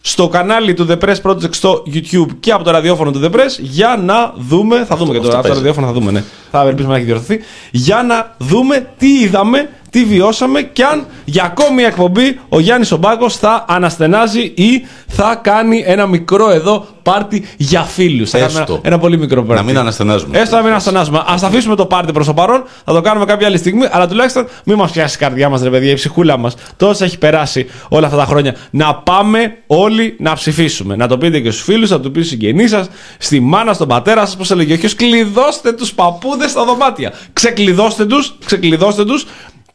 [0.08, 3.60] στο κανάλι του The Press Project στο YouTube και από το ραδιόφωνο του The Press
[3.60, 4.86] για να δούμε.
[4.86, 5.40] Θα δούμε και αυτό τώρα.
[5.40, 5.58] Από το παίζει.
[5.58, 6.24] ραδιόφωνο θα δούμε, ναι.
[6.52, 7.40] Θα ελπίσουμε να έχει διορθωθεί.
[7.72, 12.92] Για να δούμε τι είδαμε, τι βιώσαμε και αν για ακόμη μια εκπομπή ο Γιάννης
[12.92, 18.30] Ομπάκος θα αναστενάζει ή θα κάνει ένα μικρό εδώ πάρτι για φίλους.
[18.30, 18.74] Θα κάνουμε Έστω.
[18.74, 19.64] ένα, ένα πολύ μικρό πάρτι.
[19.64, 20.40] Να μην αναστενάζουμε.
[20.40, 21.18] Έστω να μην αναστενάζουμε.
[21.18, 24.48] Α αφήσουμε το πάρτι προς το παρόν, θα το κάνουμε κάποια άλλη στιγμή, αλλά τουλάχιστον
[24.64, 26.56] μην μας πιάσει η καρδιά μας, ρε παιδιά, η ψυχούλα μας.
[26.78, 28.56] Τόσα έχει περάσει όλα αυτά τα χρόνια.
[28.70, 30.96] Να πάμε όλοι να ψηφίσουμε.
[30.96, 32.88] Να το πείτε και στους φίλους, να το πείτε στου συγγενεί σας,
[33.18, 37.14] στη μάνα, στον πατέρα σας, πώς έλεγε ο Χιος, κλειδώστε τους παππούδες στα δωμάτια.
[37.34, 39.26] Ξεκλειδώστε τους, ξεκλειδώστε τους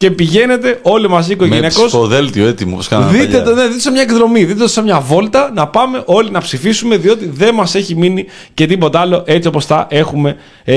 [0.03, 1.85] και πηγαίνετε όλοι μαζί Με οικογενειακώς.
[1.87, 3.43] ψηφοδέλτιο έτοιμο, όπως κάναμε Δείτε παλιά.
[3.43, 6.41] το, ναι, δείτε σε μια εκδρομή, δείτε το σε μια βόλτα, να πάμε όλοι να
[6.41, 10.77] ψηφίσουμε, διότι δεν μας έχει μείνει και τίποτα άλλο έτσι όπως τα έχουμε, ε,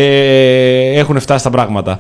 [1.00, 1.98] έχουν φτάσει τα πράγματα.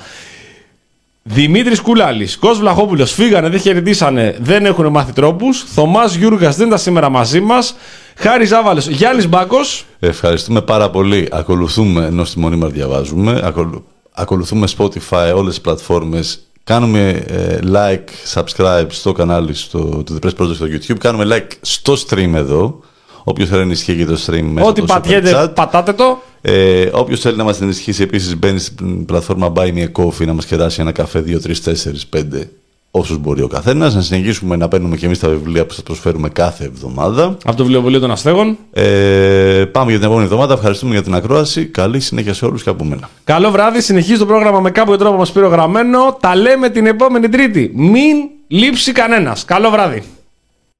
[1.23, 5.63] Δημήτρης Κούλαλη, Κος Βλαχόπουλος φύγανε, δεν χαιρετήσανε, δεν έχουν μάθει τρόπους.
[5.73, 7.75] Θωμάς Γιούργας δεν ήταν σήμερα μαζί μας.
[8.15, 9.85] Χάρη Ζάβαλος, Γιάννης Μπάκος.
[9.99, 11.27] Ευχαριστούμε πάρα πολύ.
[11.31, 13.83] Ακολουθούμε, ενώ στη μονή μας διαβάζουμε, ακολου-
[14.13, 16.39] ακολουθούμε Spotify, όλες τις πλατφόρμες.
[16.65, 20.97] Κάνουμε ε, like, subscribe στο κανάλι στο, του The Press Project στο YouTube.
[20.97, 22.79] Κάνουμε like στο stream εδώ.
[23.23, 25.55] Όποιος θέλει να ενισχύει και το stream μέσα Ό,τι από το Super πατιέται, Chat.
[25.55, 26.21] πατάτε το.
[26.41, 30.33] Ε, Όποιος θέλει να μας ενισχύσει, επίσης μπαίνει στην πλατφόρμα Buy Me a Coffee να
[30.33, 31.73] μας κεράσει ένα καφέ 2, 3, 4,
[32.09, 32.21] 5
[32.99, 33.95] όσους μπορεί ο καθένας.
[33.95, 37.37] Να συνεχίσουμε να παίρνουμε και εμείς τα βιβλία που σα προσφέρουμε κάθε εβδομάδα.
[37.45, 38.57] Από το βιβλιοπωλείο των Αστέγων.
[38.71, 38.83] Ε,
[39.71, 40.53] πάμε για την επόμενη εβδομάδα.
[40.53, 41.65] Ευχαριστούμε για την ακρόαση.
[41.65, 43.09] Καλή συνέχεια σε όλους και από μένα.
[43.23, 46.17] Καλό βράδυ, συνεχίζει το πρόγραμμα με κάποιο τρόπο μας πήρε γραμμένο.
[46.19, 47.71] Τα λέμε την επόμενη Τρίτη.
[47.75, 48.15] Μην
[48.47, 49.45] λείψει κανένας.
[49.45, 50.03] Καλό βράδυ.